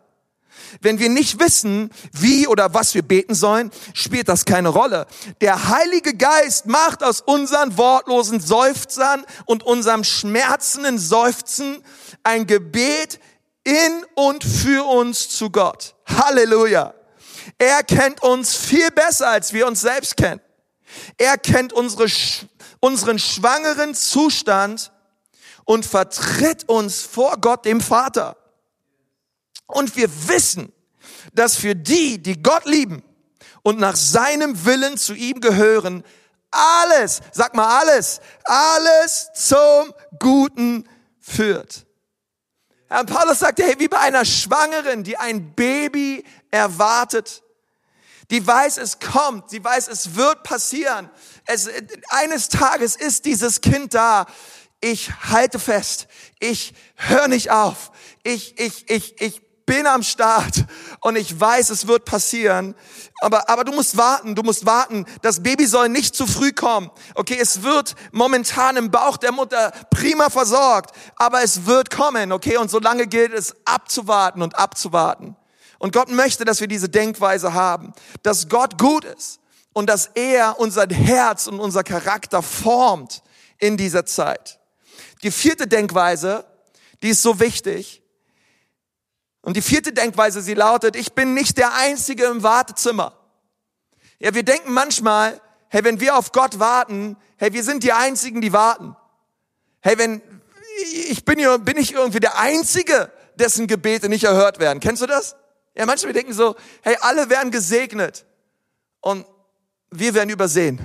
Wenn 0.82 1.00
wir 1.00 1.10
nicht 1.10 1.40
wissen, 1.40 1.90
wie 2.12 2.48
oder 2.48 2.74
was 2.74 2.94
wir 2.94 3.02
beten 3.02 3.36
sollen, 3.36 3.72
spielt 3.94 4.28
das 4.28 4.46
keine 4.46 4.70
Rolle. 4.70 5.08
Der 5.42 5.70
Heilige 5.70 6.16
Geist 6.16 6.66
macht 6.66 7.04
aus 7.04 7.22
unseren 7.22 7.78
wortlosen 7.78 8.40
Seufzern 8.40 9.26
und 9.46 9.64
unserem 9.64 10.04
schmerzenden 10.04 10.98
Seufzen 10.98 11.84
ein 12.24 12.48
Gebet 12.48 13.20
in 13.64 14.06
und 14.16 14.44
für 14.44 14.86
uns 14.86 15.30
zu 15.30 15.50
Gott. 15.50 15.96
Halleluja. 16.08 16.94
Er 17.58 17.84
kennt 17.84 18.22
uns 18.24 18.56
viel 18.56 18.92
besser, 18.92 19.30
als 19.30 19.54
wir 19.54 19.68
uns 19.68 19.82
selbst 19.82 20.18
kennen. 20.18 20.42
Er 21.18 21.38
kennt 21.38 21.74
unsere, 21.74 22.08
unseren 22.80 23.20
schwangeren 23.20 23.96
Zustand 23.96 24.92
und 25.66 25.86
vertritt 25.86 26.68
uns 26.70 27.02
vor 27.02 27.38
Gott 27.40 27.66
dem 27.66 27.82
Vater. 27.82 28.38
Und 29.74 29.96
wir 29.96 30.10
wissen, 30.28 30.72
dass 31.34 31.56
für 31.56 31.76
die, 31.76 32.22
die 32.22 32.42
Gott 32.42 32.66
lieben 32.66 33.04
und 33.64 33.80
nach 33.80 33.96
seinem 33.96 34.66
Willen 34.66 34.98
zu 34.98 35.14
ihm 35.14 35.42
gehören, 35.42 36.04
alles, 36.52 37.22
sag 37.32 37.56
mal 37.56 37.80
alles, 37.80 38.22
alles 38.44 39.30
zum 39.34 39.94
Guten 40.20 40.88
führt. 41.20 41.86
Herr 42.88 43.06
Paulus 43.06 43.40
sagte, 43.40 43.64
hey, 43.64 43.76
wie 43.80 43.88
bei 43.88 43.98
einer 43.98 44.24
Schwangeren, 44.24 45.04
die 45.04 45.18
ein 45.18 45.56
Baby 45.56 46.24
erwartet, 46.52 47.42
die 48.30 48.46
weiß, 48.46 48.78
es 48.78 49.00
kommt, 49.00 49.50
sie 49.50 49.64
weiß, 49.64 49.88
es 49.88 50.16
wird 50.16 50.44
passieren. 50.44 51.10
Es, 51.46 51.68
eines 52.10 52.50
Tages 52.50 52.96
ist 52.96 53.26
dieses 53.26 53.62
Kind 53.62 53.96
da. 53.96 54.28
Ich 54.80 55.12
halte 55.30 55.60
fest. 55.60 56.08
Ich 56.40 56.74
höre 56.96 57.28
nicht 57.28 57.52
auf. 57.52 57.92
Ich, 58.24 58.60
ich, 58.60 58.90
ich, 58.90 59.20
ich 59.22 59.42
bin 59.66 59.88
am 59.88 60.04
Start 60.04 60.66
und 61.02 61.16
ich 61.16 61.40
weiß, 61.40 61.70
es 61.70 61.88
wird 61.88 62.06
passieren. 62.06 62.76
Aber, 63.22 63.50
aber 63.50 63.64
du 63.64 63.72
musst 63.72 63.98
warten, 63.98 64.36
du 64.36 64.44
musst 64.44 64.66
warten. 64.66 65.06
Das 65.22 65.42
Baby 65.42 65.66
soll 65.66 65.90
nicht 65.90 66.16
zu 66.16 66.28
früh 66.28 66.52
kommen. 66.52 66.92
Okay, 67.16 67.38
es 67.40 67.64
wird 67.64 67.96
momentan 68.12 68.78
im 68.78 68.92
Bauch 68.92 69.18
der 69.18 69.32
Mutter 69.32 69.72
prima 69.90 70.30
versorgt, 70.30 70.96
aber 71.16 71.44
es 71.44 71.66
wird 71.66 71.90
kommen. 71.90 72.32
Okay, 72.32 72.58
und 72.58 72.70
solange 72.70 73.08
gilt 73.08 73.34
es 73.34 73.56
abzuwarten 73.66 74.42
und 74.42 74.58
abzuwarten. 74.58 75.36
Und 75.80 75.94
Gott 75.94 76.10
möchte, 76.10 76.46
dass 76.46 76.62
wir 76.62 76.68
diese 76.68 76.90
Denkweise 76.90 77.54
haben, 77.54 77.94
dass 78.22 78.48
Gott 78.48 78.78
gut 78.78 79.06
ist 79.06 79.40
und 79.74 79.90
dass 79.90 80.12
er 80.14 80.60
unser 80.60 80.88
Herz 80.88 81.48
und 81.48 81.60
unser 81.60 81.84
Charakter 81.84 82.42
formt 82.42 83.24
in 83.58 83.76
dieser 83.76 84.06
Zeit. 84.06 84.60
Die 85.24 85.32
vierte 85.32 85.68
Denkweise, 85.68 86.46
die 87.02 87.10
ist 87.10 87.22
so 87.22 87.40
wichtig, 87.40 88.03
und 89.44 89.58
die 89.58 89.62
vierte 89.62 89.92
Denkweise, 89.92 90.42
sie 90.42 90.54
lautet, 90.54 90.96
ich 90.96 91.14
bin 91.14 91.34
nicht 91.34 91.58
der 91.58 91.76
Einzige 91.76 92.26
im 92.26 92.44
Wartezimmer. 92.44 93.14
Ja, 94.18 94.34
wir 94.34 94.44
denken 94.44 94.72
manchmal, 94.72 95.40
hey, 95.68 95.84
wenn 95.84 96.00
wir 96.00 96.18
auf 96.18 96.32
Gott 96.32 96.60
warten, 96.60 97.18
hey, 97.36 97.52
wir 97.52 97.64
sind 97.64 97.84
die 97.84 97.92
Einzigen, 97.92 98.40
die 98.40 98.54
warten. 98.54 98.96
Hey, 99.82 99.98
wenn, 99.98 100.22
ich 101.10 101.26
bin, 101.26 101.38
hier, 101.38 101.60
bin 101.60 101.78
ich 101.78 101.92
irgendwie 101.94 102.22
der 102.22 102.40
Einzige, 102.40 103.12
dessen 103.36 103.68
Gebete 103.68 104.08
nicht 104.08 104.24
erhört 104.24 104.60
werden. 104.60 104.80
Kennst 104.80 105.02
du 105.02 105.08
das? 105.08 105.36
Ja, 105.76 105.86
manchmal 105.86 106.14
denken 106.14 106.32
so, 106.32 106.56
hey, 106.82 106.96
alle 107.02 107.30
werden 107.30 107.52
gesegnet 107.52 108.26
und 109.02 109.26
wir 109.92 110.14
werden 110.14 110.30
übersehen. 110.30 110.80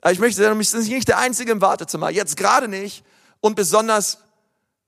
Aber 0.00 0.12
ich 0.12 0.18
möchte 0.18 0.42
sagen, 0.42 0.58
ich 0.58 0.70
bin 0.72 0.82
nicht 0.82 1.08
der 1.08 1.18
Einzige 1.18 1.52
im 1.52 1.60
Wartezimmer. 1.60 2.08
Jetzt 2.08 2.38
gerade 2.38 2.68
nicht 2.68 3.04
und 3.40 3.54
besonders 3.54 4.18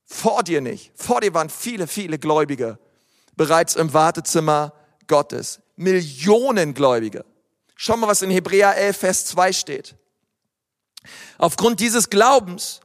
vor 0.05 0.43
dir 0.43 0.61
nicht. 0.61 0.91
Vor 0.95 1.21
dir 1.21 1.33
waren 1.33 1.49
viele, 1.49 1.87
viele 1.87 2.19
Gläubige 2.19 2.79
bereits 3.35 3.75
im 3.75 3.93
Wartezimmer 3.93 4.73
Gottes. 5.07 5.59
Millionen 5.75 6.73
Gläubige. 6.73 7.25
Schau 7.75 7.97
mal, 7.97 8.07
was 8.07 8.21
in 8.21 8.29
Hebräer 8.29 8.77
11, 8.77 8.97
Vers 8.97 9.25
2 9.25 9.53
steht. 9.53 9.95
Aufgrund 11.37 11.79
dieses 11.79 12.09
Glaubens 12.09 12.81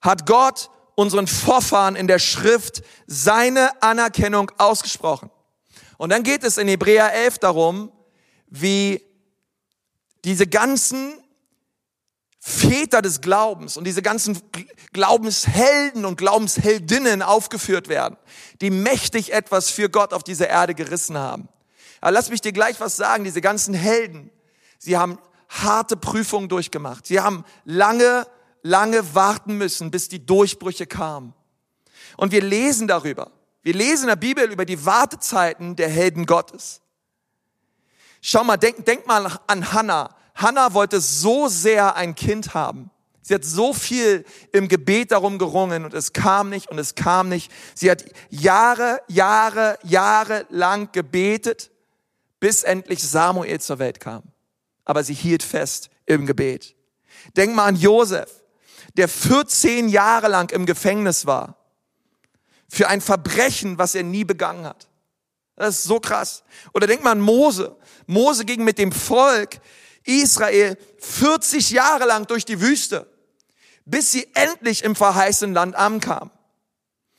hat 0.00 0.26
Gott 0.26 0.70
unseren 0.94 1.26
Vorfahren 1.26 1.96
in 1.96 2.06
der 2.06 2.18
Schrift 2.18 2.82
seine 3.06 3.82
Anerkennung 3.82 4.50
ausgesprochen. 4.58 5.30
Und 5.96 6.10
dann 6.10 6.22
geht 6.22 6.42
es 6.44 6.58
in 6.58 6.68
Hebräer 6.68 7.12
11 7.14 7.38
darum, 7.38 7.92
wie 8.48 9.02
diese 10.24 10.46
ganzen 10.46 11.21
Väter 12.44 13.02
des 13.02 13.20
Glaubens 13.20 13.76
und 13.76 13.84
diese 13.84 14.02
ganzen 14.02 14.36
Glaubenshelden 14.92 16.04
und 16.04 16.16
Glaubensheldinnen 16.16 17.22
aufgeführt 17.22 17.86
werden, 17.86 18.16
die 18.60 18.70
mächtig 18.70 19.32
etwas 19.32 19.70
für 19.70 19.88
Gott 19.88 20.12
auf 20.12 20.24
dieser 20.24 20.48
Erde 20.48 20.74
gerissen 20.74 21.16
haben. 21.16 21.48
Aber 22.00 22.10
lass 22.10 22.30
mich 22.30 22.40
dir 22.40 22.50
gleich 22.50 22.80
was 22.80 22.96
sagen, 22.96 23.22
diese 23.22 23.40
ganzen 23.40 23.74
Helden, 23.74 24.28
sie 24.76 24.96
haben 24.96 25.20
harte 25.48 25.96
Prüfungen 25.96 26.48
durchgemacht. 26.48 27.06
Sie 27.06 27.20
haben 27.20 27.44
lange, 27.64 28.26
lange 28.62 29.14
warten 29.14 29.56
müssen, 29.56 29.92
bis 29.92 30.08
die 30.08 30.26
Durchbrüche 30.26 30.88
kamen. 30.88 31.34
Und 32.16 32.32
wir 32.32 32.42
lesen 32.42 32.88
darüber. 32.88 33.30
Wir 33.62 33.74
lesen 33.74 34.02
in 34.02 34.08
der 34.08 34.16
Bibel 34.16 34.50
über 34.50 34.64
die 34.64 34.84
Wartezeiten 34.84 35.76
der 35.76 35.88
Helden 35.88 36.26
Gottes. 36.26 36.80
Schau 38.20 38.42
mal, 38.42 38.56
denk, 38.56 38.84
denk 38.84 39.06
mal 39.06 39.38
an 39.46 39.72
Hannah. 39.72 40.16
Hannah 40.34 40.74
wollte 40.74 41.00
so 41.00 41.48
sehr 41.48 41.96
ein 41.96 42.14
Kind 42.14 42.54
haben. 42.54 42.90
Sie 43.24 43.34
hat 43.34 43.44
so 43.44 43.72
viel 43.72 44.24
im 44.52 44.66
Gebet 44.66 45.12
darum 45.12 45.38
gerungen 45.38 45.84
und 45.84 45.94
es 45.94 46.12
kam 46.12 46.50
nicht 46.50 46.68
und 46.70 46.78
es 46.78 46.96
kam 46.96 47.28
nicht. 47.28 47.52
Sie 47.74 47.90
hat 47.90 48.04
Jahre, 48.30 49.00
Jahre, 49.06 49.78
Jahre 49.84 50.44
lang 50.50 50.90
gebetet, 50.90 51.70
bis 52.40 52.64
endlich 52.64 53.02
Samuel 53.02 53.60
zur 53.60 53.78
Welt 53.78 54.00
kam. 54.00 54.24
Aber 54.84 55.04
sie 55.04 55.14
hielt 55.14 55.44
fest 55.44 55.88
im 56.04 56.26
Gebet. 56.26 56.74
Denk 57.36 57.54
mal 57.54 57.66
an 57.66 57.76
Josef, 57.76 58.42
der 58.96 59.08
14 59.08 59.88
Jahre 59.88 60.26
lang 60.26 60.50
im 60.50 60.66
Gefängnis 60.66 61.24
war. 61.24 61.56
Für 62.68 62.88
ein 62.88 63.00
Verbrechen, 63.00 63.78
was 63.78 63.94
er 63.94 64.02
nie 64.02 64.24
begangen 64.24 64.66
hat. 64.66 64.88
Das 65.54 65.78
ist 65.78 65.84
so 65.84 66.00
krass. 66.00 66.42
Oder 66.74 66.88
denk 66.88 67.04
mal 67.04 67.12
an 67.12 67.20
Mose. 67.20 67.76
Mose 68.06 68.44
ging 68.44 68.64
mit 68.64 68.78
dem 68.78 68.90
Volk 68.90 69.60
Israel 70.04 70.76
40 70.98 71.70
Jahre 71.70 72.04
lang 72.06 72.26
durch 72.26 72.44
die 72.44 72.60
Wüste, 72.60 73.06
bis 73.84 74.12
sie 74.12 74.28
endlich 74.34 74.84
im 74.84 74.96
verheißenen 74.96 75.54
Land 75.54 75.76
ankamen. 75.76 76.30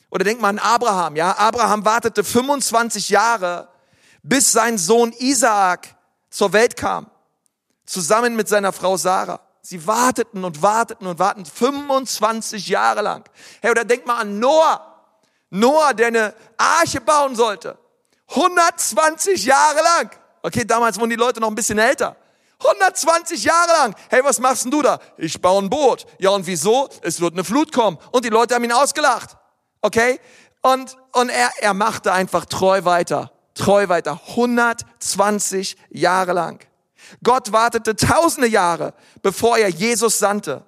Oder 0.10 0.24
denk 0.24 0.42
mal 0.42 0.50
an 0.50 0.60
Abraham, 0.60 1.16
ja? 1.16 1.36
Abraham 1.38 1.86
wartete 1.86 2.24
25 2.24 3.10
Jahre, 3.10 3.68
bis 4.22 4.52
sein 4.52 4.78
Sohn 4.78 5.12
Isaak 5.14 5.96
zur 6.30 6.54
Welt 6.54 6.78
kam, 6.78 7.10
zusammen 7.86 8.36
mit 8.36 8.48
seiner 8.48 8.74
Frau 8.74 8.96
Sarah. 8.98 9.40
Sie 9.62 9.88
warteten 9.88 10.44
und 10.44 10.62
warteten 10.62 11.08
und 11.08 11.20
warteten 11.20 11.46
25 11.46 12.68
Jahre 12.68 13.02
lang. 13.02 13.24
Hey, 13.62 13.72
oder 13.72 13.86
denk 13.86 14.06
mal 14.06 14.18
an 14.18 14.38
Noah. 14.38 15.06
Noah, 15.50 15.94
der 15.94 16.08
eine 16.08 16.34
Arche 16.58 17.00
bauen 17.00 17.36
sollte. 17.36 17.78
120 18.28 19.46
Jahre 19.46 19.82
lang. 19.82 20.12
Okay, 20.42 20.66
damals 20.66 21.00
wurden 21.00 21.12
die 21.12 21.16
Leute 21.16 21.40
noch 21.40 21.48
ein 21.48 21.56
bisschen 21.56 21.78
älter. 21.78 22.16
120 22.64 23.44
Jahre 23.44 23.72
lang. 23.72 23.96
Hey, 24.10 24.24
was 24.24 24.40
machst 24.40 24.64
denn 24.66 24.72
du 24.72 24.82
da? 24.82 25.00
Ich 25.18 25.40
baue 25.42 25.62
ein 25.62 25.70
Boot. 25.70 26.06
Ja, 26.20 26.32
und 26.32 26.48
wieso? 26.48 26.90
Es 27.02 27.20
wird 27.20 27.34
eine 27.34 27.44
Flut 27.44 27.72
kommen. 27.72 27.98
Und 28.12 28.26
die 28.26 28.30
Leute 28.30 28.56
haben 28.56 28.64
ihn 28.64 28.72
ausgelacht. 28.72 29.38
Okay? 29.82 30.20
Und, 30.62 30.96
und 31.12 31.30
er, 31.30 31.52
er 31.60 31.74
machte 31.74 32.14
einfach 32.14 32.46
treu 32.46 32.86
weiter. 32.86 33.32
Treu 33.54 33.88
weiter. 33.90 34.20
120 34.30 35.78
Jahre 35.90 36.34
lang. 36.34 36.66
Gott 37.22 37.52
wartete 37.52 37.96
tausende 37.96 38.48
Jahre, 38.48 38.94
bevor 39.22 39.58
er 39.58 39.70
Jesus 39.70 40.20
sandte. 40.20 40.66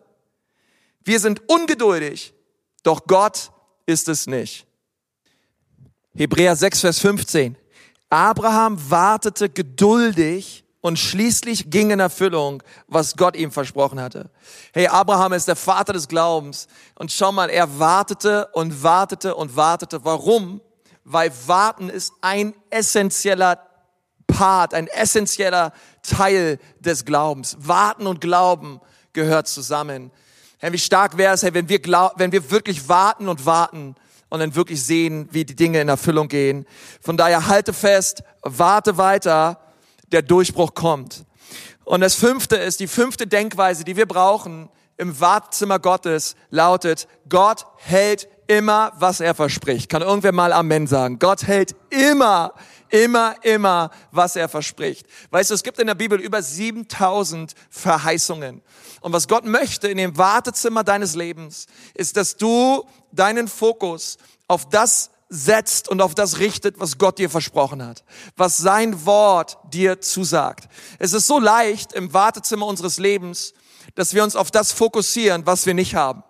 Wir 1.03 1.19
sind 1.19 1.41
ungeduldig, 1.49 2.33
doch 2.83 3.05
Gott 3.07 3.51
ist 3.85 4.09
es 4.09 4.27
nicht. 4.27 4.67
Hebräer 6.15 6.55
6, 6.55 6.81
Vers 6.81 6.99
15. 6.99 7.57
Abraham 8.09 8.77
wartete 8.89 9.49
geduldig 9.49 10.64
und 10.85 10.99
schließlich 10.99 11.71
ging 11.71 11.89
in 11.89 11.99
Erfüllung, 11.99 12.61
was 12.87 13.17
Gott 13.17 13.35
ihm 13.35 13.51
versprochen 13.51 13.99
hatte. 13.99 14.29
Hey, 14.71 14.85
Abraham 14.85 15.33
ist 15.33 15.47
der 15.47 15.55
Vater 15.55 15.93
des 15.93 16.07
Glaubens. 16.07 16.67
Und 16.93 17.11
schau 17.11 17.31
mal, 17.31 17.49
er 17.49 17.79
wartete 17.79 18.49
und 18.53 18.83
wartete 18.83 19.33
und 19.33 19.55
wartete. 19.55 20.05
Warum? 20.05 20.61
Weil 21.03 21.31
warten 21.47 21.89
ist 21.89 22.13
ein 22.21 22.53
essentieller 22.69 23.59
Part, 24.27 24.75
ein 24.75 24.85
essentieller 24.85 25.73
Teil 26.03 26.59
des 26.81 27.03
Glaubens. 27.03 27.57
Warten 27.61 28.05
und 28.05 28.21
Glauben 28.21 28.79
gehört 29.11 29.47
zusammen. 29.47 30.11
Hey, 30.59 30.71
wie 30.71 30.77
stark 30.77 31.17
wäre 31.17 31.33
es, 31.33 31.41
hey, 31.41 31.55
wenn 31.55 31.67
wir, 31.67 31.79
glaub, 31.79 32.13
wenn 32.17 32.31
wir 32.31 32.51
wirklich 32.51 32.87
warten 32.87 33.27
und 33.27 33.47
warten 33.47 33.95
und 34.29 34.39
dann 34.39 34.53
wirklich 34.53 34.83
sehen, 34.83 35.29
wie 35.31 35.45
die 35.45 35.55
Dinge 35.55 35.81
in 35.81 35.89
Erfüllung 35.89 36.27
gehen. 36.27 36.67
Von 37.01 37.17
daher 37.17 37.47
halte 37.47 37.73
fest, 37.73 38.21
warte 38.43 38.99
weiter 38.99 39.64
der 40.11 40.21
Durchbruch 40.21 40.73
kommt. 40.73 41.25
Und 41.83 42.01
das 42.01 42.15
fünfte 42.15 42.55
ist, 42.55 42.79
die 42.79 42.87
fünfte 42.87 43.27
Denkweise, 43.27 43.83
die 43.83 43.95
wir 43.95 44.07
brauchen 44.07 44.69
im 44.97 45.19
Wartezimmer 45.19 45.79
Gottes, 45.79 46.35
lautet, 46.49 47.07
Gott 47.29 47.65
hält 47.77 48.27
immer, 48.47 48.91
was 48.97 49.19
er 49.19 49.35
verspricht. 49.35 49.89
Kann 49.89 50.01
irgendwer 50.01 50.31
mal 50.31 50.53
Amen 50.53 50.87
sagen? 50.87 51.19
Gott 51.19 51.45
hält 51.47 51.75
immer, 51.89 52.53
immer, 52.89 53.35
immer, 53.43 53.91
was 54.11 54.35
er 54.35 54.49
verspricht. 54.49 55.05
Weißt 55.31 55.49
du, 55.49 55.53
es 55.53 55.63
gibt 55.63 55.79
in 55.79 55.87
der 55.87 55.95
Bibel 55.95 56.19
über 56.19 56.41
7000 56.41 57.53
Verheißungen. 57.69 58.61
Und 59.01 59.13
was 59.13 59.27
Gott 59.27 59.45
möchte 59.45 59.87
in 59.87 59.97
dem 59.97 60.17
Wartezimmer 60.17 60.83
deines 60.83 61.15
Lebens, 61.15 61.67
ist, 61.93 62.17
dass 62.17 62.37
du 62.37 62.83
deinen 63.11 63.47
Fokus 63.47 64.17
auf 64.47 64.69
das 64.69 65.11
setzt 65.35 65.89
und 65.89 66.01
auf 66.01 66.15
das 66.15 66.39
richtet, 66.39 66.79
was 66.79 66.97
Gott 66.97 67.19
dir 67.19 67.29
versprochen 67.29 67.85
hat, 67.85 68.03
was 68.37 68.57
sein 68.57 69.05
Wort 69.05 69.57
dir 69.71 70.01
zusagt. 70.01 70.69
Es 70.97 71.13
ist 71.13 71.27
so 71.27 71.39
leicht 71.39 71.93
im 71.93 72.13
Wartezimmer 72.13 72.65
unseres 72.65 72.97
Lebens, 72.97 73.53
dass 73.95 74.13
wir 74.13 74.23
uns 74.23 74.35
auf 74.35 74.51
das 74.51 74.71
fokussieren, 74.71 75.45
was 75.45 75.65
wir 75.65 75.73
nicht 75.73 75.95
haben. 75.95 76.23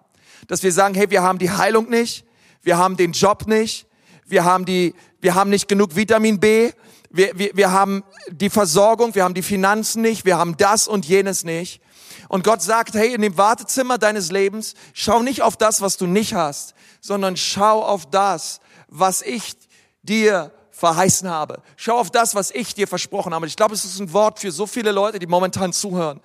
Dass 0.47 0.63
wir 0.63 0.71
sagen, 0.71 0.95
hey, 0.95 1.09
wir 1.09 1.21
haben 1.21 1.39
die 1.39 1.51
Heilung 1.51 1.89
nicht, 1.89 2.25
wir 2.61 2.77
haben 2.77 2.97
den 2.97 3.11
Job 3.11 3.47
nicht, 3.47 3.87
wir 4.25 4.43
haben 4.43 4.65
die, 4.65 4.93
wir 5.21 5.35
haben 5.35 5.49
nicht 5.49 5.67
genug 5.67 5.95
Vitamin 5.95 6.39
B, 6.39 6.71
wir, 7.09 7.37
wir, 7.37 7.51
wir 7.53 7.71
haben 7.71 8.03
die 8.29 8.49
Versorgung, 8.49 9.15
wir 9.15 9.23
haben 9.23 9.33
die 9.33 9.41
Finanzen 9.41 10.01
nicht, 10.01 10.25
wir 10.25 10.37
haben 10.37 10.57
das 10.57 10.87
und 10.87 11.05
jenes 11.05 11.43
nicht. 11.43 11.81
Und 12.27 12.43
Gott 12.43 12.61
sagt, 12.61 12.95
hey, 12.95 13.13
in 13.13 13.21
dem 13.21 13.37
Wartezimmer 13.37 13.97
deines 13.97 14.31
Lebens, 14.31 14.73
schau 14.93 15.21
nicht 15.21 15.41
auf 15.41 15.57
das, 15.57 15.81
was 15.81 15.97
du 15.97 16.07
nicht 16.07 16.33
hast, 16.33 16.73
sondern 16.99 17.37
schau 17.37 17.83
auf 17.83 18.09
das, 18.09 18.59
was 18.87 19.21
ich 19.21 19.55
dir 20.03 20.51
verheißen 20.71 21.29
habe. 21.29 21.61
Schau 21.77 21.97
auf 21.97 22.11
das, 22.11 22.35
was 22.35 22.51
ich 22.51 22.75
dir 22.75 22.87
versprochen 22.87 23.33
habe. 23.33 23.47
Ich 23.47 23.55
glaube, 23.55 23.73
es 23.73 23.85
ist 23.85 23.99
ein 23.99 24.11
Wort 24.11 24.39
für 24.39 24.51
so 24.51 24.67
viele 24.67 24.91
Leute, 24.91 25.19
die 25.19 25.27
momentan 25.27 25.71
zuhören. 25.71 26.19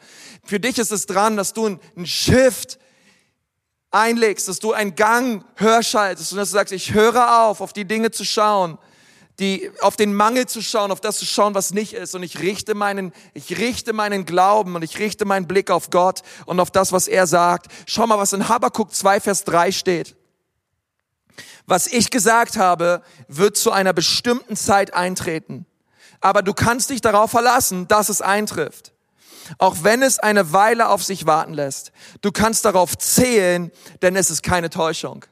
Für 0.45 0.59
dich 0.59 0.79
ist 0.79 0.91
es 0.91 1.07
dran, 1.07 1.37
dass 1.37 1.53
du 1.53 1.79
ein 1.97 2.07
Shift 2.07 2.79
einlegst, 3.93 4.49
dass 4.49 4.59
du 4.59 4.73
einen 4.73 4.97
Gang 4.97 5.45
hörschaltest 5.57 6.33
und 6.33 6.39
dass 6.39 6.51
du 6.51 6.55
sagst, 6.55 6.73
ich 6.73 6.95
höre 6.95 7.43
auf, 7.43 7.61
auf 7.61 7.73
die 7.73 7.85
Dinge 7.85 8.11
zu 8.11 8.25
schauen, 8.25 8.79
die, 9.39 9.71
auf 9.81 9.97
den 9.97 10.15
Mangel 10.15 10.47
zu 10.47 10.61
schauen, 10.61 10.91
auf 10.91 11.01
das 11.01 11.19
zu 11.19 11.25
schauen, 11.27 11.55
was 11.55 11.73
nicht 11.73 11.95
ist. 11.95 12.15
Und 12.15 12.23
ich 12.23 12.41
richte 12.41 12.75
meinen, 12.75 13.13
ich 13.35 13.59
richte 13.59 13.93
meinen 13.93 14.27
Glauben 14.27 14.75
und 14.75 14.83
ich 14.83 14.99
richte 14.99 15.25
meinen 15.25 15.47
Blick 15.47 15.71
auf 15.71 15.91
Gott 15.91 16.23
und 16.47 16.61
auf 16.61 16.71
das, 16.71 16.93
was 16.93 17.09
er 17.09 17.27
sagt. 17.27 17.71
Schau 17.87 18.07
mal, 18.07 18.19
was 18.19 18.33
in 18.33 18.49
Habakkuk 18.49 18.93
2, 18.93 19.21
Vers 19.21 19.45
3 19.45 19.73
steht. 19.73 20.17
Was 21.71 21.87
ich 21.87 22.11
gesagt 22.11 22.57
habe, 22.57 23.01
wird 23.29 23.57
zu 23.57 23.71
einer 23.71 23.93
bestimmten 23.93 24.57
Zeit 24.57 24.93
eintreten. 24.93 25.67
Aber 26.21 26.43
du 26.43 26.53
kannst 26.53 26.91
dich 26.91 27.01
darauf 27.01 27.31
verlassen, 27.31 27.87
dass 27.87 28.09
es 28.09 28.21
eintrifft. 28.21 28.93
Auch 29.57 29.77
wenn 29.83 30.03
es 30.03 30.19
eine 30.19 30.53
Weile 30.53 30.89
auf 30.89 31.05
sich 31.05 31.27
warten 31.27 31.55
lässt. 31.55 31.93
Du 32.23 32.33
kannst 32.33 32.65
darauf 32.65 32.99
zählen, 32.99 33.71
denn 34.03 34.17
es 34.17 34.31
ist 34.31 34.43
keine 34.43 34.69
Täuschung. 34.69 35.25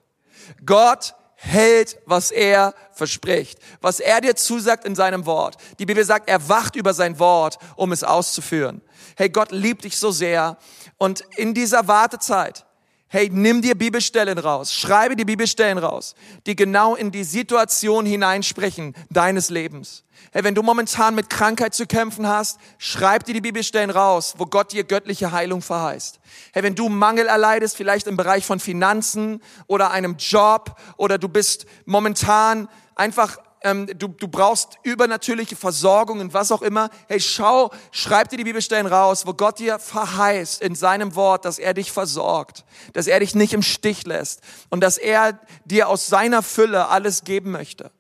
Gott 0.65 1.17
hält, 1.35 1.99
was 2.07 2.31
er 2.31 2.73
verspricht, 2.93 3.59
was 3.81 3.99
er 3.99 4.21
dir 4.21 4.37
zusagt 4.37 4.85
in 4.85 4.95
seinem 4.95 5.27
Wort. 5.27 5.57
Die 5.81 5.87
Bibel 5.87 6.05
sagt, 6.05 6.29
er 6.29 6.49
wacht 6.49 6.77
über 6.77 6.95
sein 6.95 7.19
Wort, 7.19 7.59
um 7.75 7.91
es 7.91 8.05
auszuführen. 8.05 8.81
Hey, 9.17 9.29
Gott 9.29 9.51
liebt 9.51 9.83
dich 9.83 9.99
so 9.99 10.13
sehr 10.13 10.57
und 10.99 11.25
in 11.37 11.53
dieser 11.53 11.89
Wartezeit, 11.89 12.65
hey, 13.09 13.31
nimm 13.33 13.63
dir 13.63 13.75
Bibelstellen 13.75 14.39
raus, 14.39 14.73
schreibe 14.73 15.17
die 15.17 15.25
Bibelstellen 15.25 15.79
raus, 15.79 16.15
die 16.47 16.55
genau 16.55 16.95
in 16.95 17.11
die 17.11 17.25
Situation 17.25 18.05
hineinsprechen 18.05 18.95
deines 19.11 19.49
Lebens. 19.49 20.05
Hey, 20.33 20.45
wenn 20.45 20.55
du 20.55 20.63
momentan 20.63 21.15
mit 21.15 21.31
Krankheit 21.31 21.75
zu 21.75 21.87
kämpfen 21.87 22.27
hast, 22.27 22.59
schreib 22.77 23.25
dir 23.25 23.35
die 23.35 23.41
Bibelstellen 23.41 23.91
raus, 23.91 24.35
wo 24.37 24.45
Gott 24.47 24.73
dir 24.73 24.85
göttliche 24.85 25.33
Heilung 25.33 25.63
verheißt. 25.63 26.21
Hey, 26.53 26.63
wenn 26.63 26.75
du 26.75 26.89
Mangel 26.89 27.27
erleidest, 27.27 27.77
vielleicht 27.77 28.07
im 28.07 28.17
Bereich 28.17 28.45
von 28.45 28.61
Finanzen 28.61 29.43
oder 29.67 29.91
einem 29.91 30.17
Job 30.19 30.77
oder 30.97 31.17
du 31.19 31.29
bist 31.29 31.67
momentan 31.87 32.69
einfach 32.95 33.39
ähm, 33.63 33.87
du, 33.99 34.09
du 34.09 34.29
brauchst 34.29 34.79
übernatürliche 34.83 35.57
Versorgung 35.57 36.21
und 36.21 36.35
was 36.35 36.53
auch 36.53 36.63
immer. 36.63 36.91
Hey, 37.09 37.21
schau, 37.21 37.71
schreib 37.91 38.29
dir 38.29 38.37
die 38.37 38.45
Bibelstellen 38.45 38.87
raus, 38.87 39.27
wo 39.27 39.35
Gott 39.35 39.59
dir 39.59 39.79
verheißt 39.79 40.63
in 40.63 40.75
seinem 40.75 41.15
Wort, 41.15 41.45
dass 41.45 41.59
er 41.59 41.75
dich 41.75 41.93
versorgt, 41.93 42.65
dass 42.93 43.07
er 43.07 43.21
dich 43.21 43.35
nicht 43.35 43.53
im 43.53 43.63
Stich 43.63 44.07
lässt 44.07 44.41
und 44.71 44.81
dass 44.81 44.99
er 44.99 45.41
dir 45.65 45.89
aus 45.89 46.07
seiner 46.07 46.43
Fülle 46.43 46.89
alles 46.89 47.25
geben 47.25 47.51
möchte. 47.51 47.91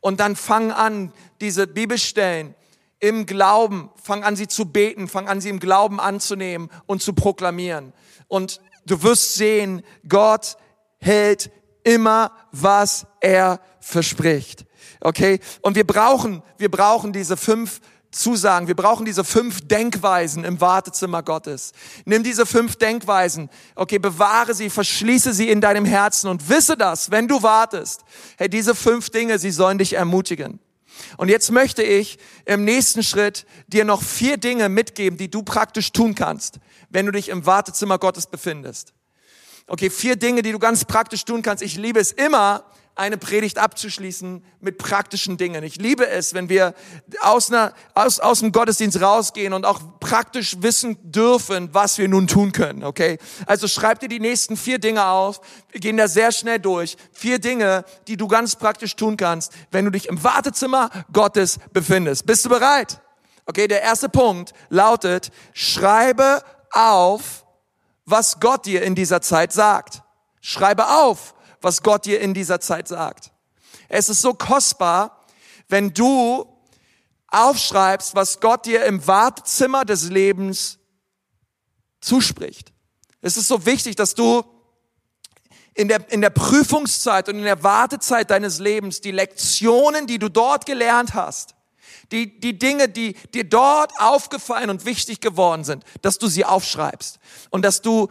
Und 0.00 0.20
dann 0.20 0.36
fang 0.36 0.72
an, 0.72 1.12
diese 1.40 1.66
Bibelstellen 1.66 2.54
im 3.00 3.26
Glauben, 3.26 3.90
fang 4.02 4.24
an 4.24 4.36
sie 4.36 4.46
zu 4.46 4.66
beten, 4.66 5.08
fang 5.08 5.28
an 5.28 5.40
sie 5.40 5.48
im 5.48 5.60
Glauben 5.60 6.00
anzunehmen 6.00 6.70
und 6.86 7.02
zu 7.02 7.14
proklamieren. 7.14 7.92
Und 8.28 8.60
du 8.86 9.02
wirst 9.02 9.34
sehen, 9.34 9.82
Gott 10.08 10.56
hält 10.98 11.50
immer, 11.82 12.32
was 12.52 13.06
er 13.20 13.60
verspricht. 13.80 14.66
Okay? 15.00 15.40
Und 15.62 15.76
wir 15.76 15.86
brauchen, 15.86 16.42
wir 16.58 16.70
brauchen 16.70 17.12
diese 17.12 17.36
fünf 17.36 17.80
Zusagen. 18.10 18.66
Wir 18.66 18.74
brauchen 18.74 19.04
diese 19.04 19.22
fünf 19.22 19.60
Denkweisen 19.68 20.44
im 20.44 20.60
Wartezimmer 20.60 21.22
Gottes. 21.22 21.72
Nimm 22.04 22.22
diese 22.22 22.44
fünf 22.44 22.76
Denkweisen, 22.76 23.48
okay, 23.76 23.98
bewahre 23.98 24.54
sie, 24.54 24.68
verschließe 24.68 25.32
sie 25.32 25.48
in 25.48 25.60
deinem 25.60 25.84
Herzen 25.84 26.28
und 26.28 26.48
wisse 26.48 26.76
das, 26.76 27.10
wenn 27.10 27.28
du 27.28 27.42
wartest. 27.42 28.02
Hey, 28.36 28.48
diese 28.48 28.74
fünf 28.74 29.10
Dinge, 29.10 29.38
sie 29.38 29.52
sollen 29.52 29.78
dich 29.78 29.92
ermutigen. 29.92 30.58
Und 31.16 31.28
jetzt 31.28 31.50
möchte 31.50 31.82
ich 31.82 32.18
im 32.44 32.64
nächsten 32.64 33.02
Schritt 33.02 33.46
dir 33.68 33.84
noch 33.84 34.02
vier 34.02 34.36
Dinge 34.36 34.68
mitgeben, 34.68 35.16
die 35.16 35.30
du 35.30 35.42
praktisch 35.42 35.92
tun 35.92 36.14
kannst, 36.14 36.58
wenn 36.90 37.06
du 37.06 37.12
dich 37.12 37.28
im 37.28 37.46
Wartezimmer 37.46 37.98
Gottes 37.98 38.26
befindest. 38.26 38.92
Okay, 39.68 39.88
vier 39.88 40.16
Dinge, 40.16 40.42
die 40.42 40.50
du 40.50 40.58
ganz 40.58 40.84
praktisch 40.84 41.24
tun 41.24 41.42
kannst. 41.42 41.62
Ich 41.62 41.76
liebe 41.76 42.00
es 42.00 42.10
immer, 42.10 42.64
eine 43.00 43.16
Predigt 43.16 43.56
abzuschließen 43.56 44.44
mit 44.60 44.76
praktischen 44.76 45.38
Dingen. 45.38 45.64
Ich 45.64 45.76
liebe 45.76 46.06
es, 46.06 46.34
wenn 46.34 46.50
wir 46.50 46.74
aus, 47.22 47.50
einer, 47.50 47.72
aus, 47.94 48.20
aus 48.20 48.40
dem 48.40 48.52
Gottesdienst 48.52 49.00
rausgehen 49.00 49.54
und 49.54 49.64
auch 49.64 49.80
praktisch 50.00 50.56
wissen 50.60 50.98
dürfen, 51.02 51.70
was 51.72 51.96
wir 51.96 52.08
nun 52.08 52.26
tun 52.26 52.52
können. 52.52 52.84
Okay? 52.84 53.18
Also 53.46 53.68
schreib 53.68 54.00
dir 54.00 54.08
die 54.08 54.20
nächsten 54.20 54.54
vier 54.54 54.78
Dinge 54.78 55.06
auf. 55.06 55.40
Wir 55.70 55.80
gehen 55.80 55.96
da 55.96 56.08
sehr 56.08 56.30
schnell 56.30 56.58
durch. 56.58 56.98
Vier 57.12 57.38
Dinge, 57.38 57.86
die 58.06 58.18
du 58.18 58.28
ganz 58.28 58.54
praktisch 58.56 58.94
tun 58.96 59.16
kannst, 59.16 59.54
wenn 59.70 59.86
du 59.86 59.90
dich 59.90 60.06
im 60.06 60.22
Wartezimmer 60.22 60.90
Gottes 61.10 61.58
befindest. 61.72 62.26
Bist 62.26 62.44
du 62.44 62.50
bereit? 62.50 63.00
Okay, 63.46 63.66
der 63.66 63.80
erste 63.80 64.10
Punkt 64.10 64.52
lautet, 64.68 65.32
schreibe 65.54 66.42
auf, 66.70 67.46
was 68.04 68.40
Gott 68.40 68.66
dir 68.66 68.82
in 68.82 68.94
dieser 68.94 69.22
Zeit 69.22 69.54
sagt. 69.54 70.02
Schreibe 70.42 70.88
auf, 70.88 71.34
was 71.60 71.82
Gott 71.82 72.06
dir 72.06 72.20
in 72.20 72.34
dieser 72.34 72.60
Zeit 72.60 72.88
sagt. 72.88 73.30
Es 73.88 74.08
ist 74.08 74.22
so 74.22 74.34
kostbar, 74.34 75.24
wenn 75.68 75.92
du 75.92 76.46
aufschreibst, 77.28 78.14
was 78.14 78.40
Gott 78.40 78.66
dir 78.66 78.84
im 78.84 79.06
Wartezimmer 79.06 79.84
des 79.84 80.10
Lebens 80.10 80.78
zuspricht. 82.00 82.72
Es 83.20 83.36
ist 83.36 83.48
so 83.48 83.66
wichtig, 83.66 83.96
dass 83.96 84.14
du 84.14 84.42
in 85.74 85.88
der, 85.88 86.10
in 86.10 86.20
der 86.20 86.30
Prüfungszeit 86.30 87.28
und 87.28 87.36
in 87.36 87.44
der 87.44 87.62
Wartezeit 87.62 88.30
deines 88.30 88.58
Lebens 88.58 89.00
die 89.00 89.12
Lektionen, 89.12 90.06
die 90.06 90.18
du 90.18 90.28
dort 90.28 90.66
gelernt 90.66 91.14
hast, 91.14 91.54
die, 92.10 92.40
die 92.40 92.58
Dinge, 92.58 92.88
die 92.88 93.14
dir 93.34 93.44
dort 93.44 93.92
aufgefallen 94.00 94.70
und 94.70 94.84
wichtig 94.84 95.20
geworden 95.20 95.64
sind, 95.64 95.84
dass 96.02 96.18
du 96.18 96.26
sie 96.26 96.44
aufschreibst 96.44 97.20
und 97.50 97.62
dass 97.62 97.82
du 97.82 98.08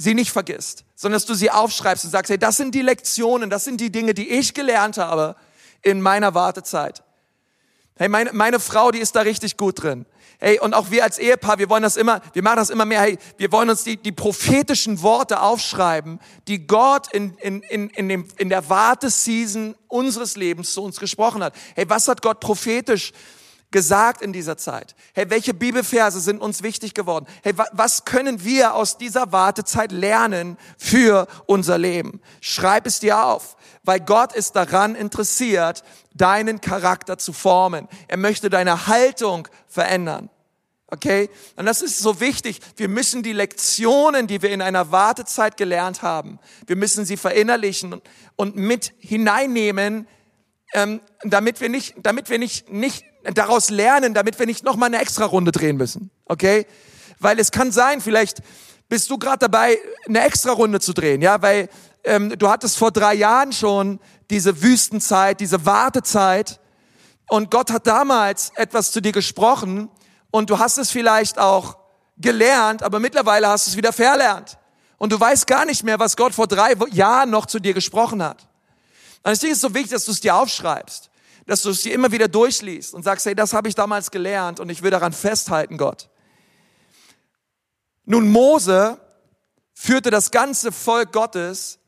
sie 0.00 0.14
nicht 0.14 0.32
vergisst, 0.32 0.84
sondern 0.96 1.16
dass 1.16 1.26
du 1.26 1.34
sie 1.34 1.50
aufschreibst 1.50 2.04
und 2.04 2.10
sagst, 2.10 2.30
hey, 2.30 2.38
das 2.38 2.56
sind 2.56 2.74
die 2.74 2.80
Lektionen, 2.80 3.50
das 3.50 3.64
sind 3.64 3.80
die 3.80 3.92
Dinge, 3.92 4.14
die 4.14 4.30
ich 4.30 4.54
gelernt 4.54 4.96
habe 4.96 5.36
in 5.82 6.00
meiner 6.00 6.34
Wartezeit. 6.34 7.02
Hey, 7.96 8.08
meine, 8.08 8.32
meine 8.32 8.60
Frau, 8.60 8.90
die 8.90 8.98
ist 8.98 9.14
da 9.14 9.20
richtig 9.20 9.58
gut 9.58 9.82
drin. 9.82 10.06
Hey, 10.38 10.58
und 10.58 10.72
auch 10.72 10.90
wir 10.90 11.04
als 11.04 11.18
Ehepaar, 11.18 11.58
wir 11.58 11.68
wollen 11.68 11.82
das 11.82 11.98
immer, 11.98 12.22
wir 12.32 12.42
machen 12.42 12.56
das 12.56 12.70
immer 12.70 12.86
mehr. 12.86 13.02
Hey, 13.02 13.18
wir 13.36 13.52
wollen 13.52 13.68
uns 13.68 13.84
die, 13.84 13.98
die 13.98 14.12
prophetischen 14.12 15.02
Worte 15.02 15.42
aufschreiben, 15.42 16.18
die 16.48 16.66
Gott 16.66 17.12
in, 17.12 17.34
in, 17.34 17.60
in, 17.64 17.90
in, 17.90 18.08
dem, 18.08 18.28
in 18.38 18.48
der 18.48 18.70
Warteseason 18.70 19.74
unseres 19.86 20.36
Lebens 20.36 20.72
zu 20.72 20.82
uns 20.82 20.98
gesprochen 20.98 21.44
hat. 21.44 21.54
Hey, 21.74 21.84
was 21.90 22.08
hat 22.08 22.22
Gott 22.22 22.40
prophetisch 22.40 23.12
gesagt 23.70 24.22
in 24.22 24.32
dieser 24.32 24.56
Zeit? 24.56 24.94
Hey, 25.14 25.30
welche 25.30 25.54
Bibelverse 25.54 26.20
sind 26.20 26.40
uns 26.40 26.62
wichtig 26.62 26.94
geworden? 26.94 27.26
Hey, 27.42 27.54
was 27.72 28.04
können 28.04 28.44
wir 28.44 28.74
aus 28.74 28.98
dieser 28.98 29.32
Wartezeit 29.32 29.92
lernen 29.92 30.56
für 30.78 31.26
unser 31.46 31.78
Leben? 31.78 32.20
Schreib 32.40 32.86
es 32.86 33.00
dir 33.00 33.24
auf, 33.24 33.56
weil 33.84 34.00
Gott 34.00 34.32
ist 34.32 34.56
daran 34.56 34.94
interessiert, 34.94 35.84
deinen 36.14 36.60
Charakter 36.60 37.18
zu 37.18 37.32
formen. 37.32 37.88
Er 38.08 38.16
möchte 38.16 38.50
deine 38.50 38.86
Haltung 38.86 39.48
verändern. 39.68 40.30
Okay? 40.90 41.30
Und 41.56 41.66
das 41.66 41.82
ist 41.82 41.98
so 41.98 42.20
wichtig. 42.20 42.60
Wir 42.76 42.88
müssen 42.88 43.22
die 43.22 43.32
Lektionen, 43.32 44.26
die 44.26 44.42
wir 44.42 44.50
in 44.50 44.62
einer 44.62 44.90
Wartezeit 44.90 45.56
gelernt 45.56 46.02
haben, 46.02 46.38
wir 46.66 46.76
müssen 46.76 47.04
sie 47.04 47.16
verinnerlichen 47.16 48.00
und 48.36 48.56
mit 48.56 48.92
hineinnehmen, 48.98 50.08
ähm, 50.72 51.00
damit 51.22 51.60
wir 51.60 51.68
nicht, 51.68 51.94
damit 52.02 52.30
wir 52.30 52.38
nicht, 52.38 52.70
nicht 52.70 53.04
daraus 53.34 53.70
lernen, 53.70 54.14
damit 54.14 54.38
wir 54.38 54.46
nicht 54.46 54.64
nochmal 54.64 54.88
eine 54.88 55.00
extra 55.00 55.24
Runde 55.24 55.52
drehen 55.52 55.76
müssen. 55.76 56.10
Okay? 56.24 56.66
Weil 57.18 57.38
es 57.38 57.50
kann 57.50 57.72
sein, 57.72 58.00
vielleicht 58.00 58.38
bist 58.88 59.10
du 59.10 59.18
gerade 59.18 59.38
dabei, 59.38 59.78
eine 60.08 60.22
extra 60.22 60.52
Runde 60.52 60.80
zu 60.80 60.92
drehen, 60.92 61.22
ja, 61.22 61.40
weil 61.42 61.68
ähm, 62.04 62.36
du 62.38 62.48
hattest 62.48 62.76
vor 62.76 62.90
drei 62.90 63.14
Jahren 63.14 63.52
schon 63.52 64.00
diese 64.30 64.62
Wüstenzeit, 64.62 65.40
diese 65.40 65.64
Wartezeit 65.64 66.60
und 67.28 67.50
Gott 67.50 67.70
hat 67.70 67.86
damals 67.86 68.50
etwas 68.56 68.90
zu 68.90 69.00
dir 69.00 69.12
gesprochen 69.12 69.90
und 70.30 70.50
du 70.50 70.58
hast 70.58 70.78
es 70.78 70.90
vielleicht 70.90 71.38
auch 71.38 71.76
gelernt, 72.16 72.82
aber 72.82 72.98
mittlerweile 72.98 73.48
hast 73.48 73.66
du 73.66 73.70
es 73.70 73.76
wieder 73.76 73.92
verlernt 73.92 74.58
und 74.98 75.12
du 75.12 75.20
weißt 75.20 75.46
gar 75.46 75.64
nicht 75.64 75.84
mehr, 75.84 75.98
was 75.98 76.16
Gott 76.16 76.34
vor 76.34 76.48
drei 76.48 76.74
Jahren 76.90 77.30
noch 77.30 77.46
zu 77.46 77.60
dir 77.60 77.74
gesprochen 77.74 78.22
hat. 78.22 78.48
Und 79.22 79.30
deswegen 79.30 79.52
ist 79.52 79.58
es 79.58 79.62
so 79.62 79.74
wichtig, 79.74 79.92
dass 79.92 80.06
du 80.06 80.12
es 80.12 80.20
dir 80.20 80.34
aufschreibst 80.34 81.09
dass 81.50 81.62
du 81.62 81.70
es 81.70 81.82
dir 81.82 81.92
immer 81.92 82.12
wieder 82.12 82.28
durchliest 82.28 82.94
und 82.94 83.02
sagst, 83.02 83.26
hey, 83.26 83.34
das 83.34 83.52
habe 83.52 83.66
ich 83.66 83.74
damals 83.74 84.12
gelernt 84.12 84.60
und 84.60 84.70
ich 84.70 84.82
will 84.82 84.92
daran 84.92 85.12
festhalten, 85.12 85.78
Gott. 85.78 86.08
Nun, 88.04 88.30
Mose 88.30 89.00
führte 89.74 90.12
das 90.12 90.30
ganze 90.30 90.70
Volk 90.70 91.10
Gottes 91.10 91.80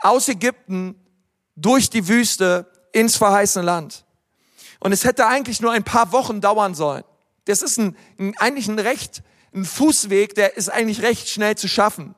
aus 0.00 0.26
Ägypten 0.26 0.96
durch 1.54 1.90
die 1.90 2.08
Wüste 2.08 2.68
ins 2.90 3.16
verheißene 3.16 3.64
Land. 3.64 4.04
Und 4.80 4.90
es 4.90 5.04
hätte 5.04 5.28
eigentlich 5.28 5.60
nur 5.60 5.70
ein 5.70 5.84
paar 5.84 6.10
Wochen 6.10 6.40
dauern 6.40 6.74
sollen. 6.74 7.04
Das 7.44 7.62
ist 7.62 7.78
ein, 7.78 7.96
ein, 8.18 8.36
eigentlich 8.38 8.66
ein 8.66 8.80
recht, 8.80 9.22
ein 9.54 9.64
Fußweg, 9.64 10.34
der 10.34 10.56
ist 10.56 10.70
eigentlich 10.70 11.02
recht 11.02 11.28
schnell 11.28 11.56
zu 11.56 11.68
schaffen. 11.68 12.16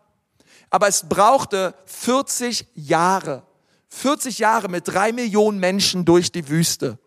Aber 0.70 0.88
es 0.88 1.06
brauchte 1.06 1.74
40 1.84 2.68
Jahre. 2.74 3.42
40 3.90 4.38
Jahre 4.38 4.68
mit 4.68 4.88
drei 4.88 5.12
Millionen 5.12 5.58
Menschen 5.58 6.04
durch 6.04 6.32
die 6.32 6.48
Wüste. 6.48 6.98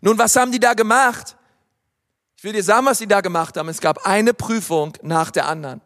Nun, 0.00 0.18
was 0.18 0.36
haben 0.36 0.52
die 0.52 0.60
da 0.60 0.74
gemacht? 0.74 1.36
Ich 2.36 2.44
will 2.44 2.52
dir 2.52 2.62
sagen, 2.62 2.86
was 2.86 2.98
sie 2.98 3.06
da 3.06 3.20
gemacht 3.20 3.56
haben. 3.56 3.68
Es 3.68 3.80
gab 3.80 4.06
eine 4.06 4.34
Prüfung 4.34 4.94
nach 5.02 5.30
der 5.30 5.46
anderen. 5.46 5.80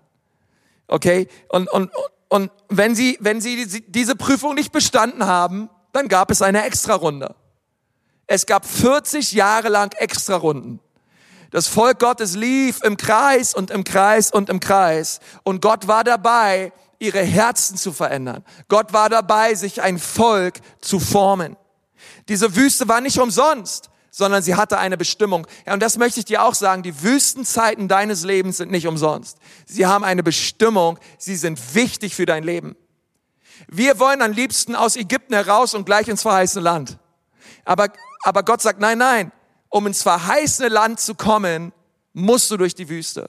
Okay? 0.86 1.28
Und, 1.48 1.70
und, 1.70 1.90
und 2.28 2.50
wenn 2.68 2.94
sie, 2.94 3.18
wenn 3.20 3.40
sie 3.40 3.66
diese 3.88 4.16
Prüfung 4.16 4.54
nicht 4.54 4.72
bestanden 4.72 5.26
haben, 5.26 5.68
dann 5.92 6.08
gab 6.08 6.30
es 6.30 6.42
eine 6.42 6.64
Extrarunde. 6.64 7.34
Es 8.26 8.46
gab 8.46 8.66
40 8.66 9.32
Jahre 9.32 9.68
lang 9.68 9.92
Extrarunden. 9.94 10.80
Das 11.50 11.68
Volk 11.68 12.00
Gottes 12.00 12.34
lief 12.34 12.82
im 12.82 12.96
Kreis 12.96 13.54
und 13.54 13.70
im 13.70 13.84
Kreis 13.84 14.32
und 14.32 14.48
im 14.48 14.58
Kreis. 14.60 15.20
Und 15.44 15.60
Gott 15.62 15.86
war 15.86 16.02
dabei, 16.02 16.72
ihre 17.04 17.22
Herzen 17.22 17.76
zu 17.76 17.92
verändern. 17.92 18.44
Gott 18.68 18.92
war 18.92 19.08
dabei, 19.08 19.54
sich 19.54 19.82
ein 19.82 19.98
Volk 19.98 20.60
zu 20.80 20.98
formen. 20.98 21.56
Diese 22.28 22.56
Wüste 22.56 22.88
war 22.88 23.00
nicht 23.00 23.18
umsonst, 23.18 23.90
sondern 24.10 24.42
sie 24.42 24.54
hatte 24.54 24.78
eine 24.78 24.96
Bestimmung. 24.96 25.46
Ja, 25.66 25.74
und 25.74 25.80
das 25.80 25.98
möchte 25.98 26.20
ich 26.20 26.26
dir 26.26 26.44
auch 26.44 26.54
sagen. 26.54 26.82
Die 26.82 27.02
Wüstenzeiten 27.02 27.88
deines 27.88 28.22
Lebens 28.22 28.58
sind 28.58 28.70
nicht 28.70 28.86
umsonst. 28.86 29.38
Sie 29.66 29.86
haben 29.86 30.04
eine 30.04 30.22
Bestimmung. 30.22 30.98
Sie 31.18 31.36
sind 31.36 31.74
wichtig 31.74 32.14
für 32.14 32.26
dein 32.26 32.44
Leben. 32.44 32.76
Wir 33.68 33.98
wollen 33.98 34.22
am 34.22 34.32
liebsten 34.32 34.76
aus 34.76 34.96
Ägypten 34.96 35.34
heraus 35.34 35.74
und 35.74 35.84
gleich 35.84 36.08
ins 36.08 36.22
verheißene 36.22 36.62
Land. 36.62 36.98
Aber, 37.64 37.88
aber 38.22 38.42
Gott 38.42 38.62
sagt, 38.62 38.80
nein, 38.80 38.98
nein, 38.98 39.32
um 39.68 39.86
ins 39.86 40.02
verheißene 40.02 40.68
Land 40.68 41.00
zu 41.00 41.14
kommen, 41.14 41.72
musst 42.12 42.50
du 42.50 42.56
durch 42.56 42.74
die 42.74 42.88
Wüste. 42.88 43.28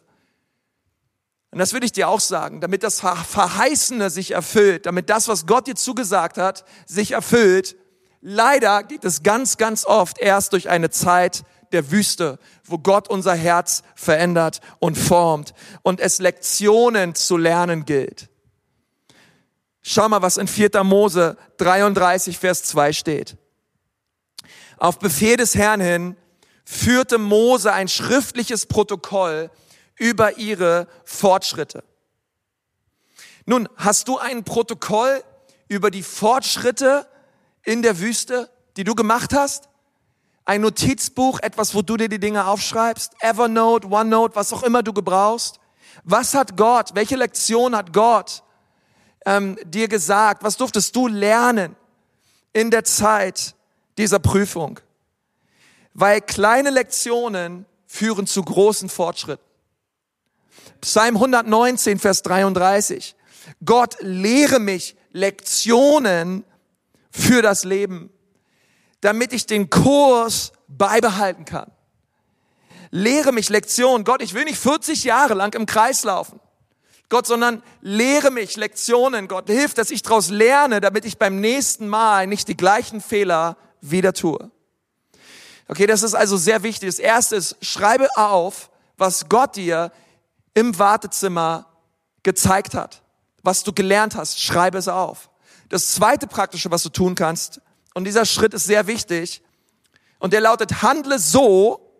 Und 1.55 1.59
das 1.59 1.71
würde 1.71 1.85
ich 1.85 1.93
dir 1.93 2.09
auch 2.09 2.19
sagen, 2.19 2.59
damit 2.59 2.83
das 2.83 2.99
Verheißene 2.99 4.09
sich 4.09 4.31
erfüllt, 4.31 4.85
damit 4.85 5.09
das, 5.09 5.29
was 5.29 5.45
Gott 5.45 5.67
dir 5.67 5.75
zugesagt 5.75 6.37
hat, 6.37 6.65
sich 6.85 7.11
erfüllt. 7.11 7.77
Leider 8.19 8.83
geht 8.83 9.05
es 9.05 9.23
ganz, 9.23 9.55
ganz 9.55 9.85
oft 9.85 10.19
erst 10.19 10.51
durch 10.51 10.67
eine 10.67 10.89
Zeit 10.89 11.45
der 11.71 11.91
Wüste, 11.91 12.39
wo 12.65 12.77
Gott 12.77 13.07
unser 13.07 13.35
Herz 13.35 13.83
verändert 13.95 14.59
und 14.79 14.97
formt 14.97 15.53
und 15.81 16.01
es 16.01 16.19
Lektionen 16.19 17.15
zu 17.15 17.37
lernen 17.37 17.85
gilt. 17.85 18.27
Schau 19.81 20.09
mal, 20.09 20.21
was 20.21 20.35
in 20.35 20.49
4. 20.49 20.83
Mose 20.83 21.37
33, 21.55 22.37
Vers 22.37 22.65
2 22.65 22.91
steht. 22.91 23.37
Auf 24.75 24.99
Befehl 24.99 25.37
des 25.37 25.55
Herrn 25.55 25.79
hin 25.79 26.17
führte 26.65 27.17
Mose 27.17 27.71
ein 27.71 27.87
schriftliches 27.87 28.65
Protokoll 28.65 29.49
über 29.97 30.37
ihre 30.37 30.87
Fortschritte. 31.03 31.83
Nun, 33.45 33.69
hast 33.75 34.07
du 34.07 34.17
ein 34.17 34.43
Protokoll 34.43 35.23
über 35.67 35.91
die 35.91 36.03
Fortschritte 36.03 37.07
in 37.63 37.81
der 37.81 37.99
Wüste, 37.99 38.49
die 38.77 38.83
du 38.83 38.95
gemacht 38.95 39.33
hast? 39.33 39.69
Ein 40.45 40.61
Notizbuch, 40.61 41.39
etwas, 41.39 41.73
wo 41.73 41.81
du 41.81 41.97
dir 41.97 42.09
die 42.09 42.19
Dinge 42.19 42.45
aufschreibst? 42.45 43.13
Evernote, 43.19 43.87
OneNote, 43.87 44.35
was 44.35 44.53
auch 44.53 44.63
immer 44.63 44.83
du 44.83 44.93
gebrauchst? 44.93 45.59
Was 46.03 46.33
hat 46.33 46.57
Gott, 46.57 46.93
welche 46.93 47.15
Lektion 47.15 47.75
hat 47.75 47.93
Gott 47.93 48.43
ähm, 49.25 49.57
dir 49.65 49.87
gesagt? 49.87 50.43
Was 50.43 50.57
durftest 50.57 50.95
du 50.95 51.07
lernen 51.07 51.75
in 52.53 52.69
der 52.69 52.83
Zeit 52.83 53.55
dieser 53.97 54.19
Prüfung? 54.19 54.79
Weil 55.93 56.21
kleine 56.21 56.69
Lektionen 56.69 57.65
führen 57.87 58.27
zu 58.27 58.43
großen 58.43 58.89
Fortschritten. 58.89 59.44
Psalm 60.81 61.15
119, 61.15 61.99
Vers 61.99 62.21
33. 62.23 63.15
Gott 63.63 63.97
lehre 63.99 64.59
mich 64.59 64.95
Lektionen 65.11 66.43
für 67.11 67.41
das 67.41 67.63
Leben, 67.63 68.09
damit 69.01 69.33
ich 69.33 69.45
den 69.45 69.69
Kurs 69.69 70.51
beibehalten 70.67 71.45
kann. 71.45 71.71
Lehre 72.91 73.31
mich 73.31 73.49
Lektionen. 73.49 74.03
Gott, 74.03 74.21
ich 74.21 74.33
will 74.33 74.45
nicht 74.45 74.59
40 74.59 75.03
Jahre 75.03 75.33
lang 75.33 75.53
im 75.53 75.65
Kreis 75.65 76.03
laufen. 76.03 76.39
Gott, 77.09 77.27
sondern 77.27 77.61
lehre 77.81 78.31
mich 78.31 78.55
Lektionen. 78.55 79.27
Gott, 79.27 79.47
hilf, 79.47 79.73
dass 79.73 79.91
ich 79.91 80.01
daraus 80.01 80.29
lerne, 80.29 80.81
damit 80.81 81.05
ich 81.05 81.17
beim 81.17 81.39
nächsten 81.39 81.87
Mal 81.87 82.27
nicht 82.27 82.47
die 82.47 82.57
gleichen 82.57 82.99
Fehler 82.99 83.57
wieder 83.81 84.13
tue. 84.13 84.51
Okay, 85.67 85.87
das 85.87 86.03
ist 86.03 86.13
also 86.13 86.37
sehr 86.37 86.63
wichtig. 86.63 86.89
Das 86.89 86.99
erste 86.99 87.35
ist, 87.35 87.57
schreibe 87.61 88.07
auf, 88.15 88.69
was 88.97 89.29
Gott 89.29 89.55
dir 89.55 89.91
im 90.55 90.79
Wartezimmer 90.79 91.67
gezeigt 92.23 92.73
hat, 92.73 93.03
was 93.43 93.63
du 93.63 93.71
gelernt 93.71 94.15
hast, 94.15 94.41
schreibe 94.41 94.79
es 94.79 94.87
auf. 94.87 95.29
Das 95.69 95.93
zweite 95.93 96.25
praktische, 96.25 96.71
was 96.71 96.81
du 96.81 96.89
tun 96.89 97.13
kannst, 97.13 97.61
und 97.93 98.05
dieser 98.05 98.25
Schritt 98.25 98.53
ist 98.55 98.65
sehr 98.65 98.87
wichtig, 98.87 99.43
und 100.17 100.33
der 100.33 100.41
lautet, 100.41 100.81
handle 100.81 101.19
so, 101.19 101.91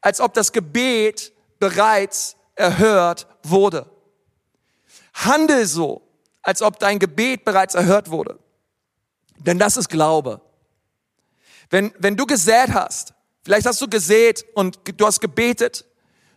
als 0.00 0.20
ob 0.20 0.32
das 0.32 0.52
Gebet 0.52 1.32
bereits 1.58 2.36
erhört 2.54 3.26
wurde. 3.42 3.90
Handel 5.12 5.66
so, 5.66 6.02
als 6.42 6.62
ob 6.62 6.78
dein 6.78 6.98
Gebet 6.98 7.44
bereits 7.44 7.74
erhört 7.74 8.10
wurde. 8.10 8.38
Denn 9.38 9.58
das 9.58 9.76
ist 9.76 9.88
Glaube. 9.88 10.40
Wenn, 11.70 11.92
wenn 11.98 12.16
du 12.16 12.26
gesät 12.26 12.72
hast, 12.72 13.14
vielleicht 13.44 13.66
hast 13.66 13.80
du 13.80 13.88
gesät 13.88 14.44
und 14.54 14.78
du 14.96 15.06
hast 15.06 15.20
gebetet 15.20 15.84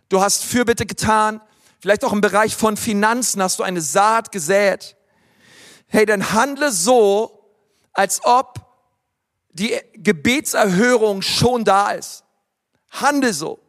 Du 0.10 0.22
hast 0.22 0.44
Fürbitte 0.44 0.86
getan. 0.86 1.42
Vielleicht 1.80 2.04
auch 2.04 2.14
im 2.14 2.22
Bereich 2.22 2.56
von 2.56 2.78
Finanzen 2.78 3.42
hast 3.42 3.60
du 3.60 3.64
eine 3.64 3.82
Saat 3.82 4.32
gesät. 4.32 4.96
Hey, 5.88 6.06
dann 6.06 6.34
handle 6.34 6.72
so, 6.72 7.52
als 7.94 8.24
ob 8.24 8.66
die 9.50 9.80
Gebetserhörung 9.94 11.22
schon 11.22 11.64
da 11.64 11.92
ist. 11.92 12.24
Handle 12.92 13.34
so. 13.34 13.60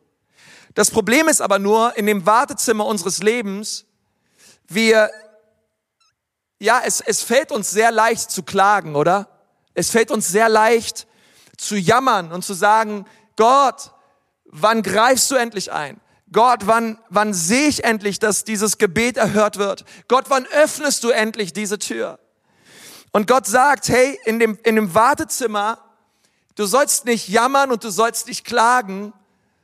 Das 0.74 0.90
Problem 0.90 1.28
ist 1.28 1.40
aber 1.40 1.58
nur, 1.58 1.96
in 1.96 2.06
dem 2.06 2.26
Wartezimmer 2.26 2.84
unseres 2.84 3.22
Lebens, 3.22 3.86
wir, 4.68 5.10
ja, 6.58 6.82
es, 6.84 7.00
es 7.00 7.22
fällt 7.22 7.52
uns 7.52 7.70
sehr 7.70 7.92
leicht 7.92 8.30
zu 8.30 8.42
klagen, 8.42 8.94
oder? 8.94 9.28
Es 9.74 9.90
fällt 9.90 10.10
uns 10.10 10.28
sehr 10.28 10.48
leicht 10.48 11.06
zu 11.56 11.76
jammern 11.76 12.32
und 12.32 12.44
zu 12.44 12.52
sagen, 12.52 13.06
Gott, 13.36 13.92
wann 14.44 14.82
greifst 14.82 15.30
du 15.30 15.36
endlich 15.36 15.72
ein? 15.72 16.00
Gott, 16.32 16.66
wann, 16.66 16.98
wann 17.08 17.32
sehe 17.32 17.68
ich 17.68 17.84
endlich, 17.84 18.18
dass 18.18 18.44
dieses 18.44 18.78
Gebet 18.78 19.16
erhört 19.16 19.58
wird? 19.58 19.84
Gott, 20.08 20.26
wann 20.28 20.46
öffnest 20.46 21.04
du 21.04 21.10
endlich 21.10 21.52
diese 21.52 21.78
Tür? 21.78 22.18
Und 23.12 23.26
Gott 23.26 23.46
sagt, 23.46 23.88
hey, 23.88 24.18
in 24.24 24.38
dem, 24.38 24.58
in 24.64 24.76
dem 24.76 24.94
Wartezimmer, 24.94 25.78
du 26.56 26.66
sollst 26.66 27.04
nicht 27.04 27.28
jammern 27.28 27.70
und 27.70 27.84
du 27.84 27.90
sollst 27.90 28.26
nicht 28.26 28.44
klagen, 28.44 29.12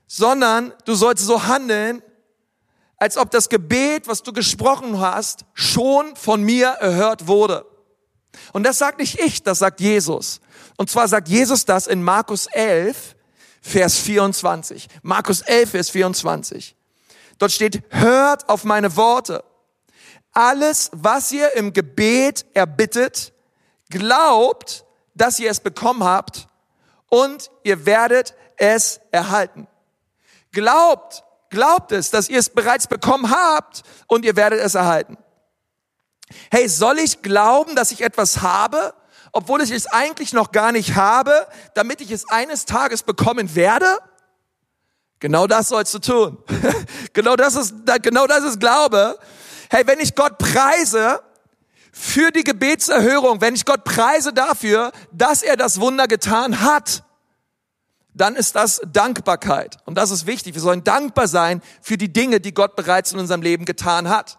sondern 0.07 0.73
du 0.85 0.95
sollst 0.95 1.25
so 1.25 1.45
handeln, 1.45 2.03
als 2.97 3.17
ob 3.17 3.33
das 3.33 3.49
Gebet, 3.49 4.07
was 4.07 4.23
du 4.23 4.33
gesprochen 4.33 5.01
hast, 5.01 5.45
schon 5.55 6.15
von 6.15 6.43
mir 6.43 6.69
erhört 6.69 7.27
wurde. 7.27 7.67
Und 8.53 8.63
das 8.63 8.79
sagt 8.79 9.01
nicht 9.01 9.19
ich, 9.19 9.43
das 9.43 9.59
sagt 9.59 9.81
Jesus. 9.81 10.41
Und 10.77 10.89
zwar 10.89 11.09
sagt 11.09 11.29
Jesus 11.29 11.65
das 11.65 11.89
in 11.89 12.03
Markus 12.03 12.47
11, 12.47 13.17
Vers 13.63 13.97
24. 13.99 14.89
Markus 15.03 15.41
11, 15.41 15.71
Vers 15.71 15.91
24. 15.91 16.77
Dort 17.39 17.53
steht, 17.53 17.83
hört 17.91 18.49
auf 18.49 18.65
meine 18.65 18.97
Worte. 18.97 19.45
Alles, 20.33 20.91
was 20.93 21.31
ihr 21.31 21.55
im 21.55 21.73
Gebet 21.73 22.45
erbittet, 22.55 23.33
glaubt, 23.89 24.85
dass 25.15 25.39
ihr 25.39 25.51
es 25.51 25.61
bekommen 25.61 26.03
habt 26.03 26.49
und 27.09 27.51
ihr 27.63 27.87
werdet 27.87 28.35
es 28.57 29.01
erhalten. 29.11 29.69
Glaubt, 30.51 31.23
glaubt 31.51 31.93
es, 31.93 32.11
dass 32.11 32.29
ihr 32.29 32.39
es 32.39 32.51
bereits 32.51 32.87
bekommen 32.87 33.31
habt 33.31 33.83
und 34.09 34.25
ihr 34.25 34.37
werdet 34.37 34.61
es 34.61 34.75
erhalten. 34.75 35.17
Hey, 36.51 36.69
soll 36.69 36.99
ich 36.99 37.23
glauben, 37.23 37.77
dass 37.77 37.93
ich 37.93 38.01
etwas 38.01 38.43
habe 38.43 38.95
obwohl 39.33 39.63
ich 39.63 39.71
es 39.71 39.87
eigentlich 39.87 40.33
noch 40.33 40.53
gar 40.53 40.73
nicht 40.73 40.95
habe, 40.95 41.47
damit 41.75 42.01
ich 42.01 42.11
es 42.11 42.29
eines 42.29 42.67
Tages 42.67 43.03
bekommen 43.03 43.55
werde? 43.55 43.87
Genau 45.21 45.47
das 45.47 45.69
sollst 45.69 45.95
du 45.95 45.99
tun. 45.99 46.39
genau 47.13 47.37
das 47.37 47.57
ist, 47.57 47.75
genau 48.03 48.27
das 48.27 48.45
ist 48.45 48.61
Glaube. 48.61 49.19
Hey, 49.71 49.87
wenn 49.87 50.01
ich 50.01 50.15
Gott 50.15 50.37
preise 50.37 51.21
für 51.93 52.31
die 52.31 52.45
Gebetserhörung, 52.45 53.41
wenn 53.41 53.55
ich 53.55 53.65
Gott 53.65 53.85
preise 53.85 54.33
dafür, 54.33 54.93
dass 55.13 55.43
er 55.43 55.57
das 55.57 55.81
Wunder 55.81 56.07
getan 56.09 56.61
hat, 56.61 57.05
dann 58.15 58.37
ist 58.37 58.57
das 58.57 58.83
Dankbarkeit. 58.87 59.79
Und 59.87 59.95
das 59.97 60.11
ist 60.11 60.27
wichtig. 60.27 60.55
Wir 60.55 60.61
sollen 60.61 60.85
dankbar 60.85 61.27
sein 61.27 61.63
für 61.81 61.97
die 61.97 62.13
Dinge, 62.13 62.41
die 62.41 62.53
Gott 62.53 62.77
bereits 62.77 63.13
in 63.13 63.19
unserem 63.19 63.41
Leben 63.41 63.65
getan 63.65 64.09
hat. 64.09 64.39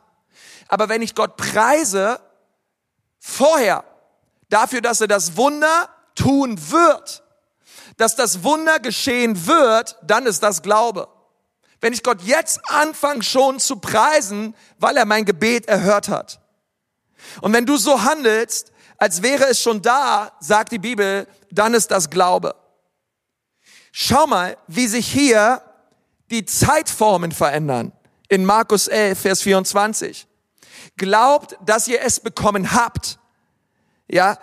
Aber 0.68 0.90
wenn 0.90 1.02
ich 1.02 1.16
Gott 1.16 1.38
preise, 1.38 2.20
vorher, 3.20 3.84
dafür, 4.54 4.82
dass 4.82 5.02
er 5.02 5.08
das 5.08 5.36
Wunder 5.36 5.90
tun 6.16 6.58
wird, 6.72 7.24
dass 7.98 8.16
das 8.16 8.44
Wunder 8.44 8.80
geschehen 8.80 9.48
wird, 9.48 9.98
dann 10.04 10.26
ist 10.26 10.44
das 10.44 10.62
Glaube. 10.62 11.08
Wenn 11.82 11.94
ich 11.94 12.04
Gott 12.04 12.22
jetzt 12.22 12.62
anfange 12.70 13.24
schon 13.24 13.60
zu 13.60 13.78
preisen, 13.78 14.56
weil 14.78 14.96
er 14.96 15.06
mein 15.06 15.26
Gebet 15.26 15.68
erhört 15.68 16.08
hat. 16.08 16.40
Und 17.42 17.54
wenn 17.54 17.66
du 17.66 17.78
so 17.78 18.04
handelst, 18.04 18.72
als 18.98 19.22
wäre 19.22 19.46
es 19.46 19.60
schon 19.60 19.82
da, 19.82 20.32
sagt 20.40 20.72
die 20.72 20.80
Bibel, 20.80 21.28
dann 21.52 21.74
ist 21.74 21.92
das 21.92 22.10
Glaube. 22.10 22.56
Schau 23.92 24.28
mal, 24.28 24.58
wie 24.68 24.88
sich 24.88 25.08
hier 25.08 25.62
die 26.32 26.46
Zeitformen 26.46 27.32
verändern. 27.32 27.92
In 28.30 28.46
Markus 28.46 28.88
11, 28.88 29.20
Vers 29.20 29.42
24. 29.42 30.28
Glaubt, 30.98 31.58
dass 31.66 31.88
ihr 31.88 32.02
es 32.02 32.20
bekommen 32.20 32.74
habt. 32.74 33.20
Ja, 34.14 34.38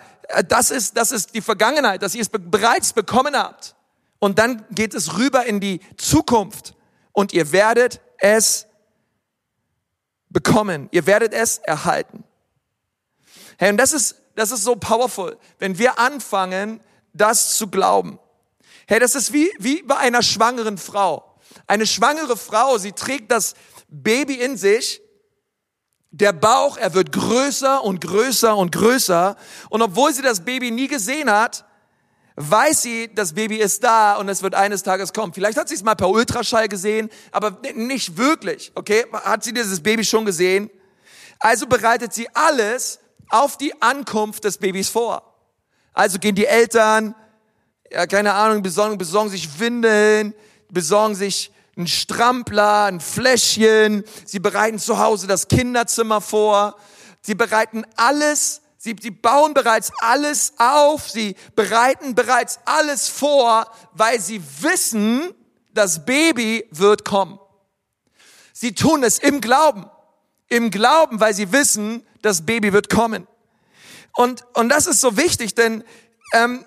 das 0.49 0.69
ist, 0.69 0.97
das 0.97 1.13
ist 1.13 1.33
die 1.33 1.39
Vergangenheit, 1.39 2.01
dass 2.01 2.13
ihr 2.13 2.21
es 2.21 2.29
bereits 2.29 2.91
bekommen 2.91 3.37
habt. 3.37 3.73
Und 4.19 4.37
dann 4.37 4.65
geht 4.71 4.93
es 4.93 5.17
rüber 5.17 5.45
in 5.45 5.61
die 5.61 5.79
Zukunft 5.95 6.75
und 7.13 7.31
ihr 7.31 7.53
werdet 7.53 8.01
es 8.17 8.67
bekommen. 10.27 10.89
Ihr 10.91 11.05
werdet 11.05 11.33
es 11.33 11.59
erhalten. 11.59 12.25
Hey, 13.57 13.69
und 13.69 13.77
das 13.77 13.93
ist, 13.93 14.17
das 14.35 14.51
ist 14.51 14.63
so 14.63 14.75
powerful, 14.75 15.37
wenn 15.57 15.77
wir 15.77 15.99
anfangen, 15.99 16.81
das 17.13 17.55
zu 17.57 17.67
glauben. 17.67 18.19
Hey, 18.87 18.99
das 18.99 19.15
ist 19.15 19.31
wie, 19.31 19.49
wie 19.57 19.83
bei 19.83 19.95
einer 19.95 20.21
schwangeren 20.21 20.77
Frau. 20.77 21.39
Eine 21.65 21.85
schwangere 21.85 22.35
Frau, 22.35 22.77
sie 22.77 22.91
trägt 22.91 23.31
das 23.31 23.55
Baby 23.87 24.33
in 24.33 24.57
sich. 24.57 25.01
Der 26.11 26.33
Bauch, 26.33 26.77
er 26.77 26.93
wird 26.93 27.13
größer 27.13 27.83
und 27.83 28.01
größer 28.01 28.55
und 28.55 28.71
größer. 28.73 29.37
Und 29.69 29.81
obwohl 29.81 30.13
sie 30.13 30.21
das 30.21 30.41
Baby 30.41 30.69
nie 30.69 30.87
gesehen 30.87 31.31
hat, 31.31 31.65
weiß 32.35 32.81
sie, 32.81 33.13
das 33.13 33.33
Baby 33.33 33.57
ist 33.57 33.83
da 33.83 34.15
und 34.15 34.27
es 34.27 34.43
wird 34.43 34.55
eines 34.55 34.83
Tages 34.83 35.13
kommen. 35.13 35.33
Vielleicht 35.33 35.57
hat 35.57 35.69
sie 35.69 35.75
es 35.75 35.83
mal 35.83 35.95
per 35.95 36.09
Ultraschall 36.09 36.67
gesehen, 36.67 37.09
aber 37.31 37.57
nicht 37.75 38.17
wirklich, 38.17 38.71
okay? 38.75 39.05
Hat 39.13 39.43
sie 39.43 39.53
dieses 39.53 39.81
Baby 39.81 40.03
schon 40.03 40.25
gesehen? 40.25 40.69
Also 41.39 41.65
bereitet 41.65 42.13
sie 42.13 42.27
alles 42.33 42.99
auf 43.29 43.57
die 43.57 43.81
Ankunft 43.81 44.43
des 44.43 44.57
Babys 44.57 44.89
vor. 44.89 45.23
Also 45.93 46.19
gehen 46.19 46.35
die 46.35 46.45
Eltern, 46.45 47.15
ja, 47.91 48.05
keine 48.05 48.33
Ahnung, 48.33 48.61
besorgen, 48.61 48.97
besorgen 48.97 49.29
sich 49.29 49.59
Windeln, 49.59 50.33
besorgen 50.69 51.15
sich 51.15 51.51
ein 51.81 51.87
Strampler, 51.87 52.85
ein 52.85 52.99
Fläschchen. 52.99 54.03
Sie 54.25 54.39
bereiten 54.39 54.79
zu 54.79 54.99
Hause 54.99 55.27
das 55.27 55.47
Kinderzimmer 55.47 56.21
vor. 56.21 56.77
Sie 57.21 57.35
bereiten 57.35 57.85
alles, 57.95 58.61
sie, 58.77 58.95
sie 58.99 59.11
bauen 59.11 59.53
bereits 59.53 59.91
alles 59.99 60.53
auf. 60.57 61.09
Sie 61.09 61.35
bereiten 61.55 62.15
bereits 62.15 62.59
alles 62.65 63.09
vor, 63.09 63.69
weil 63.93 64.19
sie 64.19 64.41
wissen, 64.61 65.33
das 65.73 66.05
Baby 66.05 66.67
wird 66.71 67.05
kommen. 67.05 67.39
Sie 68.53 68.75
tun 68.75 69.03
es 69.03 69.17
im 69.19 69.41
Glauben. 69.41 69.89
Im 70.47 70.69
Glauben, 70.69 71.19
weil 71.19 71.33
sie 71.33 71.51
wissen, 71.51 72.05
das 72.21 72.45
Baby 72.45 72.73
wird 72.73 72.89
kommen. 72.89 73.27
Und, 74.13 74.43
und 74.53 74.69
das 74.69 74.85
ist 74.85 75.01
so 75.01 75.17
wichtig, 75.17 75.55
denn 75.55 75.83
ähm, 76.33 76.65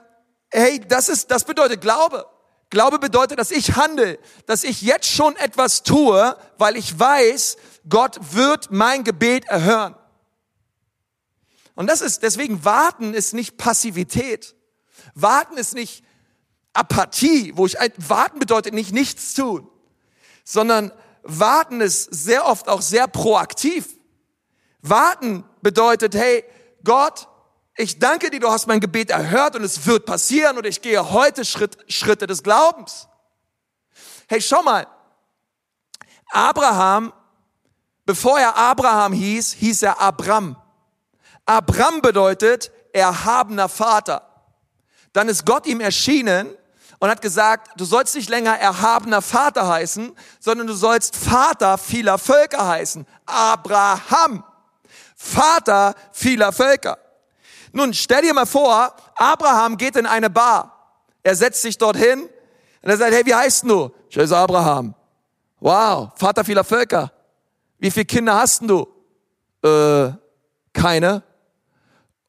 hey, 0.50 0.80
das 0.88 1.08
ist, 1.08 1.30
das 1.30 1.44
bedeutet 1.44 1.82
Glaube. 1.82 2.26
Glaube 2.74 2.98
bedeutet, 2.98 3.38
dass 3.38 3.52
ich 3.52 3.76
handle, 3.76 4.18
dass 4.46 4.64
ich 4.64 4.82
jetzt 4.82 5.08
schon 5.08 5.36
etwas 5.36 5.84
tue, 5.84 6.36
weil 6.58 6.76
ich 6.76 6.98
weiß, 6.98 7.56
Gott 7.88 8.18
wird 8.34 8.72
mein 8.72 9.04
Gebet 9.04 9.44
erhören. 9.44 9.94
Und 11.76 11.86
das 11.86 12.00
ist, 12.00 12.24
deswegen 12.24 12.64
warten 12.64 13.14
ist 13.14 13.32
nicht 13.32 13.58
Passivität. 13.58 14.56
Warten 15.14 15.56
ist 15.56 15.74
nicht 15.74 16.04
Apathie, 16.72 17.52
wo 17.54 17.64
ich, 17.64 17.76
warten 17.96 18.40
bedeutet 18.40 18.74
nicht 18.74 18.92
nichts 18.92 19.34
tun, 19.34 19.70
sondern 20.42 20.90
warten 21.22 21.80
ist 21.80 22.12
sehr 22.12 22.44
oft 22.44 22.68
auch 22.68 22.82
sehr 22.82 23.06
proaktiv. 23.06 23.86
Warten 24.82 25.44
bedeutet, 25.62 26.16
hey, 26.16 26.44
Gott, 26.82 27.28
ich 27.76 27.98
danke 27.98 28.30
dir, 28.30 28.40
du 28.40 28.50
hast 28.50 28.66
mein 28.66 28.80
Gebet 28.80 29.10
erhört 29.10 29.56
und 29.56 29.64
es 29.64 29.86
wird 29.86 30.06
passieren 30.06 30.56
und 30.56 30.66
ich 30.66 30.80
gehe 30.80 31.10
heute 31.10 31.44
Schritt, 31.44 31.76
Schritte 31.88 32.26
des 32.26 32.42
Glaubens. 32.42 33.08
Hey, 34.28 34.40
schau 34.40 34.62
mal. 34.62 34.86
Abraham, 36.30 37.12
bevor 38.06 38.38
er 38.38 38.56
Abraham 38.56 39.12
hieß, 39.12 39.52
hieß 39.54 39.82
er 39.82 40.00
Abram. 40.00 40.56
Abram 41.46 42.00
bedeutet 42.00 42.70
erhabener 42.92 43.68
Vater. 43.68 44.22
Dann 45.12 45.28
ist 45.28 45.44
Gott 45.44 45.66
ihm 45.66 45.80
erschienen 45.80 46.56
und 47.00 47.10
hat 47.10 47.22
gesagt, 47.22 47.72
du 47.76 47.84
sollst 47.84 48.14
nicht 48.14 48.30
länger 48.30 48.58
erhabener 48.58 49.20
Vater 49.20 49.68
heißen, 49.68 50.16
sondern 50.40 50.66
du 50.66 50.74
sollst 50.74 51.16
Vater 51.16 51.76
vieler 51.76 52.18
Völker 52.18 52.66
heißen. 52.66 53.06
Abraham. 53.26 54.44
Vater 55.16 55.94
vieler 56.12 56.52
Völker. 56.52 56.98
Nun, 57.74 57.92
stell 57.92 58.22
dir 58.22 58.32
mal 58.32 58.46
vor, 58.46 58.94
Abraham 59.16 59.76
geht 59.76 59.96
in 59.96 60.06
eine 60.06 60.30
Bar. 60.30 61.00
Er 61.24 61.34
setzt 61.34 61.60
sich 61.60 61.76
dorthin 61.76 62.22
und 62.82 62.90
er 62.90 62.96
sagt, 62.96 63.12
hey, 63.12 63.26
wie 63.26 63.34
heißt 63.34 63.64
du? 63.64 63.90
Ich 64.08 64.16
heiße 64.16 64.36
Abraham. 64.36 64.94
Wow, 65.58 66.10
Vater 66.14 66.44
vieler 66.44 66.62
Völker. 66.62 67.10
Wie 67.80 67.90
viele 67.90 68.04
Kinder 68.04 68.36
hast 68.36 68.62
du? 68.62 68.86
Äh, 69.64 70.12
keine. 70.72 71.24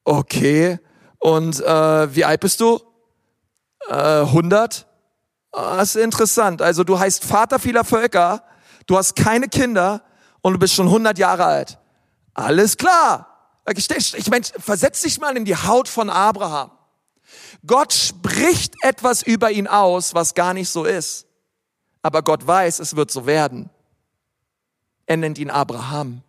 Okay. 0.02 0.80
Und 1.18 1.60
äh, 1.60 2.14
wie 2.14 2.24
alt 2.24 2.40
bist 2.40 2.58
du? 2.60 2.80
Äh, 3.88 4.22
100. 4.22 4.84
Ah, 5.52 5.76
das 5.76 5.94
ist 5.94 6.02
interessant. 6.02 6.60
Also 6.60 6.82
du 6.82 6.98
heißt 6.98 7.24
Vater 7.24 7.60
vieler 7.60 7.84
Völker, 7.84 8.42
du 8.86 8.96
hast 8.98 9.14
keine 9.14 9.46
Kinder 9.46 10.02
und 10.42 10.54
du 10.54 10.58
bist 10.58 10.74
schon 10.74 10.86
100 10.86 11.16
Jahre 11.18 11.44
alt. 11.44 11.78
Alles 12.34 12.76
klar. 12.76 13.35
Ich 13.74 14.30
meine, 14.30 14.44
versetz 14.44 15.02
dich 15.02 15.18
mal 15.18 15.36
in 15.36 15.44
die 15.44 15.56
Haut 15.56 15.88
von 15.88 16.08
Abraham. 16.08 16.70
Gott 17.66 17.92
spricht 17.92 18.74
etwas 18.82 19.22
über 19.22 19.50
ihn 19.50 19.66
aus, 19.66 20.14
was 20.14 20.34
gar 20.34 20.54
nicht 20.54 20.68
so 20.68 20.84
ist. 20.84 21.26
Aber 22.00 22.22
Gott 22.22 22.46
weiß, 22.46 22.78
es 22.78 22.94
wird 22.94 23.10
so 23.10 23.26
werden. 23.26 23.68
Er 25.06 25.16
nennt 25.16 25.38
ihn 25.38 25.50
Abraham. 25.50 26.22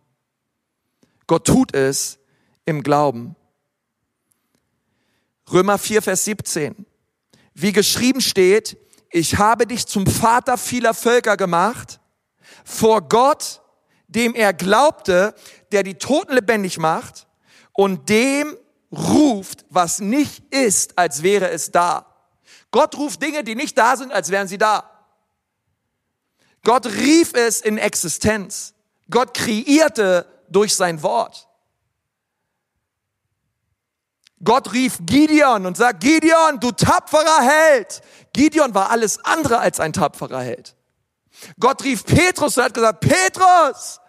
Gott 1.28 1.46
tut 1.46 1.74
es 1.74 2.18
im 2.64 2.82
Glauben. 2.82 3.36
Römer 5.52 5.78
4, 5.78 6.02
Vers 6.02 6.24
17. 6.24 6.86
Wie 7.54 7.72
geschrieben 7.72 8.20
steht, 8.20 8.76
ich 9.10 9.38
habe 9.38 9.66
dich 9.66 9.86
zum 9.86 10.06
Vater 10.06 10.58
vieler 10.58 10.94
Völker 10.94 11.36
gemacht, 11.36 12.00
vor 12.64 13.02
Gott, 13.02 13.62
dem 14.08 14.34
er 14.34 14.52
glaubte, 14.52 15.34
der 15.70 15.82
die 15.84 15.94
Toten 15.94 16.34
lebendig 16.34 16.78
macht 16.78 17.27
und 17.78 18.08
dem 18.08 18.56
ruft, 18.90 19.64
was 19.70 20.00
nicht 20.00 20.52
ist, 20.52 20.98
als 20.98 21.22
wäre 21.22 21.48
es 21.50 21.70
da. 21.70 22.06
Gott 22.72 22.96
ruft 22.96 23.22
Dinge, 23.22 23.44
die 23.44 23.54
nicht 23.54 23.78
da 23.78 23.96
sind, 23.96 24.10
als 24.10 24.30
wären 24.30 24.48
sie 24.48 24.58
da. 24.58 24.90
Gott 26.64 26.86
rief 26.86 27.34
es 27.34 27.60
in 27.60 27.78
Existenz. 27.78 28.74
Gott 29.08 29.32
kreierte 29.32 30.26
durch 30.48 30.74
sein 30.74 31.04
Wort. 31.04 31.46
Gott 34.42 34.72
rief 34.72 34.98
Gideon 35.02 35.64
und 35.64 35.76
sagt, 35.76 36.00
Gideon, 36.00 36.58
du 36.58 36.72
tapferer 36.72 37.42
Held. 37.42 38.00
Gideon 38.32 38.74
war 38.74 38.90
alles 38.90 39.24
andere 39.24 39.60
als 39.60 39.78
ein 39.78 39.92
tapferer 39.92 40.42
Held. 40.42 40.74
Gott 41.60 41.84
rief 41.84 42.04
Petrus 42.04 42.58
und 42.58 42.64
hat 42.64 42.74
gesagt, 42.74 42.98
Petrus, 42.98 44.00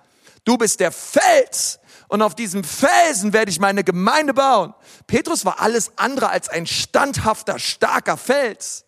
du 0.43 0.57
bist 0.57 0.79
der 0.79 0.91
Fels, 0.91 1.79
und 2.09 2.23
auf 2.23 2.33
diesem 2.33 2.63
Felsen 2.63 3.33
werde 3.33 3.51
ich 3.51 3.59
meine 3.59 3.83
Gemeinde 3.83 4.33
bauen. 4.33 4.73
Petrus 5.05 5.45
war 5.45 5.61
alles 5.61 5.91
andere 5.95 6.29
als 6.29 6.49
ein 6.49 6.65
standhafter, 6.65 7.59
starker 7.59 8.17
Fels. 8.17 8.83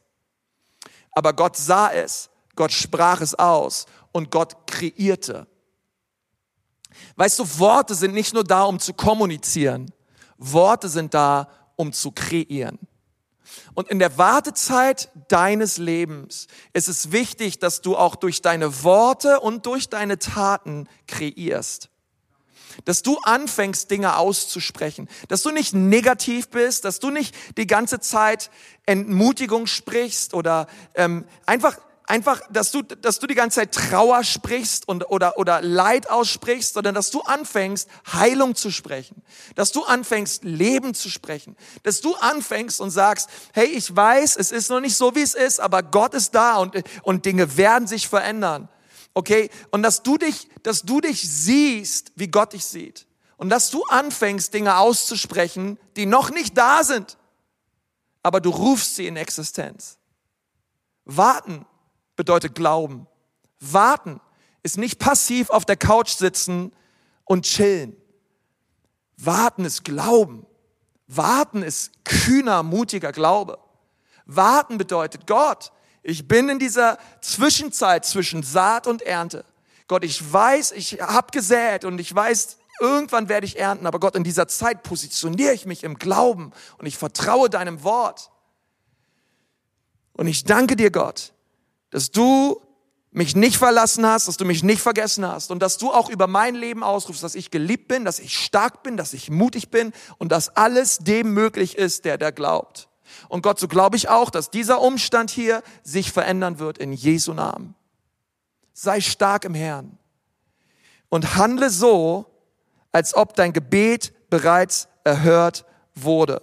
Aber 1.12 1.34
Gott 1.34 1.56
sah 1.56 1.92
es, 1.92 2.32
Gott 2.56 2.72
sprach 2.72 3.22
es 3.22 3.36
aus 3.36 3.86
und 4.12 4.32
Gott 4.32 4.66
kreierte. 4.66 5.46
Weißt 7.16 7.38
du, 7.38 7.60
Worte 7.60 7.94
sind 7.94 8.16
nicht 8.16 8.34
nur 8.34 8.44
da, 8.44 8.64
um 8.64 8.80
zu 8.80 8.94
kommunizieren. 8.94 9.94
Worte 10.38 10.90
sind 10.90 11.14
da, 11.14 11.48
um 11.76 11.94
zu 11.94 12.12
kreieren. 12.12 12.80
Und 13.76 13.90
in 13.90 14.00
der 14.00 14.18
Wartezeit 14.18 15.12
deines 15.28 15.78
Lebens 15.78 16.48
ist 16.74 16.88
es 16.88 17.12
wichtig, 17.12 17.60
dass 17.60 17.82
du 17.82 17.96
auch 17.96 18.16
durch 18.16 18.42
deine 18.42 18.84
Worte 18.84 19.40
und 19.42 19.68
durch 19.68 19.90
deine 19.90 20.18
Taten 20.18 20.90
kreierst 21.08 21.91
dass 22.86 23.04
du 23.04 23.18
anfängst, 23.20 23.90
Dinge 23.92 24.18
auszusprechen, 24.18 25.10
dass 25.28 25.42
du 25.42 25.52
nicht 25.52 25.74
negativ 25.74 26.50
bist, 26.50 26.86
dass 26.86 27.00
du 27.00 27.10
nicht 27.10 27.36
die 27.58 27.68
ganze 27.68 28.00
Zeit 28.00 28.50
Entmutigung 28.86 29.68
sprichst 29.68 30.34
oder 30.34 30.68
ähm, 30.96 31.26
einfach 31.46 31.78
einfach, 32.12 32.42
dass 32.50 32.72
du, 32.72 32.82
dass 32.82 33.20
du 33.20 33.28
die 33.28 33.36
ganze 33.36 33.62
Zeit 33.62 33.72
Trauer 33.72 34.24
sprichst 34.24 34.88
und, 34.88 35.10
oder, 35.10 35.38
oder 35.38 35.62
Leid 35.62 36.10
aussprichst, 36.10 36.74
sondern 36.74 36.94
dass 36.94 37.10
du 37.10 37.22
anfängst, 37.22 37.88
Heilung 38.12 38.56
zu 38.56 38.70
sprechen. 38.70 39.24
Dass 39.56 39.72
du 39.72 39.84
anfängst, 39.84 40.44
Leben 40.44 40.94
zu 40.94 41.10
sprechen. 41.10 41.56
Dass 41.84 42.02
du 42.02 42.16
anfängst 42.16 42.82
und 42.82 42.92
sagst, 42.92 43.30
hey, 43.54 43.68
ich 43.68 43.96
weiß, 43.96 44.36
es 44.36 44.52
ist 44.52 44.70
noch 44.70 44.82
nicht 44.82 44.98
so, 44.98 45.16
wie 45.16 45.22
es 45.22 45.34
ist, 45.34 45.60
aber 45.62 45.84
Gott 45.84 46.14
ist 46.14 46.36
da 46.36 46.58
und, 46.58 46.76
und 47.04 47.26
Dinge 47.26 47.56
werden 47.58 47.88
sich 47.88 48.10
verändern. 48.10 48.68
Okay? 49.14 49.50
Und 49.72 49.84
dass 49.84 50.04
du 50.04 50.18
dich, 50.18 50.50
dass 50.64 50.84
du 50.84 51.02
dich 51.02 51.22
siehst, 51.22 52.12
wie 52.16 52.28
Gott 52.28 52.54
dich 52.54 52.66
sieht. 52.66 53.08
Und 53.38 53.50
dass 53.50 53.72
du 53.72 53.84
anfängst, 53.86 54.54
Dinge 54.54 54.78
auszusprechen, 54.78 55.78
die 55.96 56.06
noch 56.06 56.30
nicht 56.30 56.58
da 56.58 56.84
sind. 56.84 57.18
Aber 58.24 58.40
du 58.40 58.52
rufst 58.52 58.96
sie 58.96 59.08
in 59.08 59.18
Existenz. 59.18 59.98
Warten 61.06 61.66
bedeutet 62.16 62.54
Glauben. 62.56 63.08
Warten 63.60 64.22
ist 64.64 64.78
nicht 64.78 65.00
passiv 65.00 65.50
auf 65.50 65.66
der 65.66 65.78
Couch 65.78 66.12
sitzen 66.12 66.72
und 67.26 67.46
chillen. 67.46 67.96
Warten 69.18 69.66
ist 69.66 69.84
Glauben. 69.84 70.46
Warten 71.08 71.64
ist 71.64 71.92
kühner, 72.06 72.64
mutiger 72.64 73.12
Glaube. 73.12 73.60
Warten 74.26 74.78
bedeutet 74.78 75.28
Gott. 75.28 75.72
Ich 76.04 76.28
bin 76.28 76.50
in 76.50 76.60
dieser 76.60 76.98
Zwischenzeit 77.22 78.06
zwischen 78.06 78.44
Saat 78.44 78.88
und 78.88 79.02
Ernte. 79.02 79.46
Gott, 79.88 80.04
ich 80.04 80.32
weiß, 80.32 80.72
ich 80.72 81.02
habe 81.02 81.32
gesät 81.32 81.86
und 81.86 82.00
ich 82.00 82.14
weiß, 82.14 82.58
irgendwann 82.80 83.30
werde 83.30 83.46
ich 83.46 83.60
ernten, 83.60 83.86
aber 83.86 84.00
Gott, 84.00 84.16
in 84.16 84.24
dieser 84.24 84.48
Zeit 84.48 84.84
positioniere 84.84 85.54
ich 85.54 85.66
mich 85.66 85.84
im 85.84 86.00
Glauben 86.00 86.52
und 86.78 86.86
ich 86.86 86.98
vertraue 86.98 87.50
deinem 87.50 87.84
Wort. 87.84 88.32
Und 90.14 90.28
ich 90.28 90.44
danke 90.44 90.76
dir, 90.76 90.92
Gott, 90.92 91.34
dass 91.92 92.12
du 92.12 92.62
mich 93.12 93.36
nicht 93.36 93.58
verlassen 93.58 94.06
hast, 94.06 94.28
dass 94.28 94.38
du 94.38 94.46
mich 94.46 94.64
nicht 94.64 94.82
vergessen 94.82 95.28
hast 95.28 95.52
und 95.52 95.60
dass 95.60 95.78
du 95.78 95.92
auch 95.92 96.10
über 96.10 96.28
mein 96.28 96.56
Leben 96.56 96.84
ausrufst, 96.84 97.24
dass 97.24 97.36
ich 97.36 97.52
geliebt 97.52 97.90
bin, 97.90 98.06
dass 98.06 98.20
ich 98.20 98.38
stark 98.38 98.84
bin, 98.84 98.98
dass 98.98 99.14
ich 99.14 99.30
mutig 99.30 99.70
bin 99.70 99.92
und 100.18 100.32
dass 100.32 100.56
alles 100.56 101.00
dem 101.00 101.34
möglich 101.34 101.78
ist, 101.78 102.06
der 102.06 102.18
da 102.18 102.32
glaubt. 102.32 102.88
Und 103.30 103.42
Gott, 103.42 103.60
so 103.60 103.68
glaube 103.68 103.98
ich 103.98 104.10
auch, 104.10 104.30
dass 104.30 104.50
dieser 104.50 104.82
Umstand 104.82 105.32
hier 105.32 105.64
sich 105.84 106.12
verändern 106.12 106.60
wird 106.60 106.78
in 106.78 106.94
Jesu 106.94 107.34
Namen. 107.34 107.76
Sei 108.74 109.02
stark 109.02 109.46
im 109.46 109.54
Herrn 109.54 109.98
und 111.10 111.36
handle 111.36 111.70
so, 111.70 112.26
als 112.92 113.16
ob 113.16 113.36
dein 113.36 113.54
Gebet 113.54 114.14
bereits 114.30 114.88
erhört 115.04 115.66
wurde. 115.96 116.42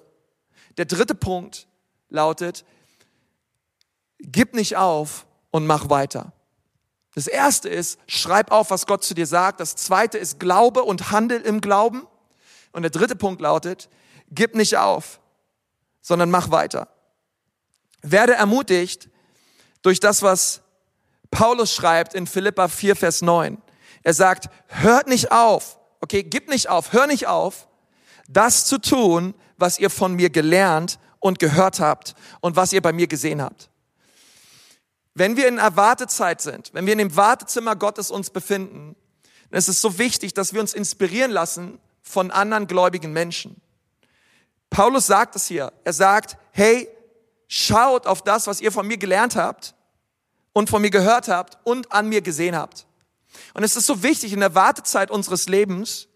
Der 0.76 0.84
dritte 0.84 1.14
Punkt 1.14 1.66
lautet, 2.10 2.64
gib 4.20 4.54
nicht 4.54 4.76
auf 4.76 5.26
und 5.50 5.66
mach 5.66 5.90
weiter. 5.90 6.32
Das 7.14 7.26
erste 7.26 7.68
ist, 7.68 7.98
schreib 8.06 8.52
auf, 8.52 8.70
was 8.70 8.86
Gott 8.86 9.02
zu 9.02 9.14
dir 9.14 9.26
sagt. 9.26 9.60
Das 9.60 9.74
zweite 9.74 10.18
ist, 10.18 10.38
glaube 10.38 10.84
und 10.84 11.10
handel 11.10 11.40
im 11.40 11.60
Glauben. 11.60 12.06
Und 12.72 12.82
der 12.82 12.90
dritte 12.90 13.16
Punkt 13.16 13.40
lautet, 13.40 13.88
gib 14.30 14.54
nicht 14.54 14.76
auf, 14.76 15.20
sondern 16.00 16.30
mach 16.30 16.50
weiter. 16.50 16.88
Werde 18.02 18.34
ermutigt 18.34 19.08
durch 19.82 20.00
das, 20.00 20.22
was 20.22 20.62
Paulus 21.30 21.74
schreibt 21.74 22.14
in 22.14 22.26
Philippa 22.26 22.68
4, 22.68 22.96
Vers 22.96 23.22
9. 23.22 23.60
Er 24.02 24.14
sagt, 24.14 24.48
hört 24.66 25.08
nicht 25.08 25.32
auf, 25.32 25.78
okay, 26.00 26.22
gib 26.22 26.48
nicht 26.48 26.68
auf, 26.68 26.92
hör 26.92 27.06
nicht 27.06 27.26
auf, 27.26 27.68
das 28.28 28.64
zu 28.66 28.78
tun, 28.78 29.34
was 29.56 29.78
ihr 29.78 29.90
von 29.90 30.14
mir 30.14 30.30
gelernt 30.30 30.98
und 31.20 31.38
gehört 31.38 31.80
habt 31.80 32.14
und 32.40 32.56
was 32.56 32.72
ihr 32.72 32.80
bei 32.80 32.92
mir 32.92 33.06
gesehen 33.06 33.42
habt. 33.42 33.70
Wenn 35.14 35.36
wir 35.36 35.48
in 35.48 35.56
der 35.56 35.74
Wartezeit 35.76 36.40
sind, 36.40 36.70
wenn 36.74 36.86
wir 36.86 36.92
in 36.92 37.00
dem 37.00 37.16
Wartezimmer 37.16 37.74
Gottes 37.74 38.10
uns 38.10 38.30
befinden, 38.30 38.94
dann 39.50 39.58
ist 39.58 39.68
es 39.68 39.80
so 39.80 39.98
wichtig, 39.98 40.34
dass 40.34 40.52
wir 40.52 40.60
uns 40.60 40.74
inspirieren 40.74 41.30
lassen 41.30 41.80
von 42.02 42.30
anderen 42.30 42.66
gläubigen 42.66 43.12
Menschen. 43.12 43.60
Paulus 44.70 45.06
sagt 45.06 45.36
es 45.36 45.46
hier. 45.46 45.72
Er 45.84 45.92
sagt, 45.92 46.36
hey, 46.52 46.88
schaut 47.46 48.06
auf 48.06 48.22
das, 48.22 48.46
was 48.46 48.60
ihr 48.60 48.72
von 48.72 48.86
mir 48.86 48.98
gelernt 48.98 49.36
habt 49.36 49.74
und 50.52 50.70
von 50.70 50.82
mir 50.82 50.90
gehört 50.90 51.28
habt 51.28 51.58
und 51.64 51.92
an 51.92 52.08
mir 52.08 52.20
gesehen 52.20 52.56
habt. 52.56 52.86
Und 53.54 53.64
es 53.64 53.76
ist 53.76 53.86
so 53.86 54.02
wichtig 54.02 54.32
in 54.32 54.40
der 54.40 54.54
Wartezeit 54.54 55.10
unseres 55.10 55.48
Lebens, 55.48 56.08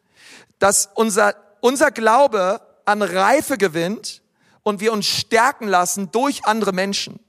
dass 0.59 0.91
unser, 0.95 1.35
unser 1.61 1.91
Glaube 1.91 2.61
an 2.85 3.03
Reife 3.03 3.59
gewinnt 3.59 4.23
und 4.63 4.81
wir 4.81 4.93
uns 4.93 5.07
stärken 5.07 5.67
lassen 5.67 6.11
durch 6.13 6.45
andere 6.45 6.73
Menschen. 6.73 7.21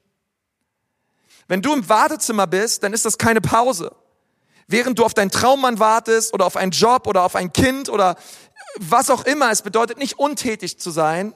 Wenn 1.48 1.62
du 1.62 1.74
im 1.74 1.88
Wartezimmer 1.90 2.48
bist, 2.48 2.84
dann 2.84 2.94
ist 2.94 3.06
das 3.06 3.18
keine 3.18 3.42
Pause. 3.42 3.96
Während 4.68 4.98
du 4.98 5.06
auf 5.06 5.14
deinen 5.14 5.30
Traummann 5.30 5.80
wartest 5.80 6.34
oder 6.34 6.46
auf 6.46 6.56
einen 6.56 6.72
Job 6.72 7.06
oder 7.08 7.24
auf 7.24 7.36
ein 7.36 7.52
Kind 7.52 7.90
oder 7.90 8.16
was 8.80 9.10
auch 9.10 9.26
immer, 9.26 9.52
es 9.52 9.62
bedeutet 9.62 9.98
nicht 9.98 10.20
untätig 10.20 10.80
zu 10.80 10.92
sein, 10.92 11.34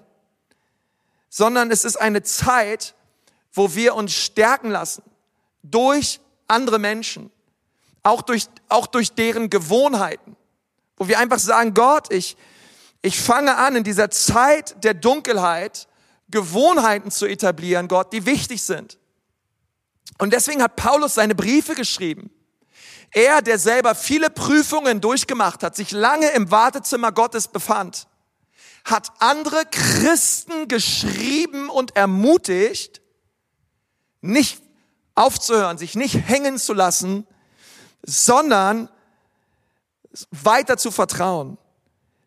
sondern 1.29 1.71
es 1.71 1.85
ist 1.85 1.97
eine 1.97 2.23
Zeit, 2.23 2.95
wo 3.53 3.75
wir 3.75 3.95
uns 3.95 4.13
stärken 4.13 4.69
lassen 4.69 5.03
durch 5.63 6.19
andere 6.47 6.79
Menschen, 6.79 7.31
auch 8.03 8.21
durch, 8.21 8.47
auch 8.69 8.87
durch 8.87 9.11
deren 9.13 9.49
Gewohnheiten, 9.49 10.35
wo 10.95 11.07
wir 11.07 11.19
einfach 11.19 11.39
sagen, 11.39 11.73
Gott, 11.73 12.11
ich, 12.11 12.37
ich 13.01 13.19
fange 13.19 13.57
an, 13.57 13.75
in 13.75 13.83
dieser 13.83 14.09
Zeit 14.09 14.83
der 14.83 14.93
Dunkelheit 14.93 15.87
Gewohnheiten 16.29 17.11
zu 17.11 17.25
etablieren, 17.25 17.87
Gott, 17.87 18.11
die 18.13 18.25
wichtig 18.25 18.61
sind. 18.61 18.97
Und 20.17 20.33
deswegen 20.33 20.61
hat 20.61 20.75
Paulus 20.75 21.15
seine 21.15 21.35
Briefe 21.35 21.75
geschrieben. 21.75 22.29
Er, 23.11 23.41
der 23.41 23.57
selber 23.57 23.95
viele 23.95 24.29
Prüfungen 24.29 25.01
durchgemacht 25.01 25.63
hat, 25.63 25.75
sich 25.75 25.91
lange 25.91 26.29
im 26.29 26.51
Wartezimmer 26.51 27.11
Gottes 27.11 27.47
befand, 27.47 28.07
hat 28.83 29.11
andere 29.19 29.65
Christen 29.65 30.67
geschrieben 30.67 31.69
und 31.69 31.95
ermutigt, 31.95 33.01
nicht 34.21 34.61
aufzuhören, 35.15 35.77
sich 35.77 35.95
nicht 35.95 36.15
hängen 36.15 36.57
zu 36.57 36.73
lassen, 36.73 37.25
sondern 38.03 38.89
weiter 40.31 40.77
zu 40.77 40.91
vertrauen. 40.91 41.57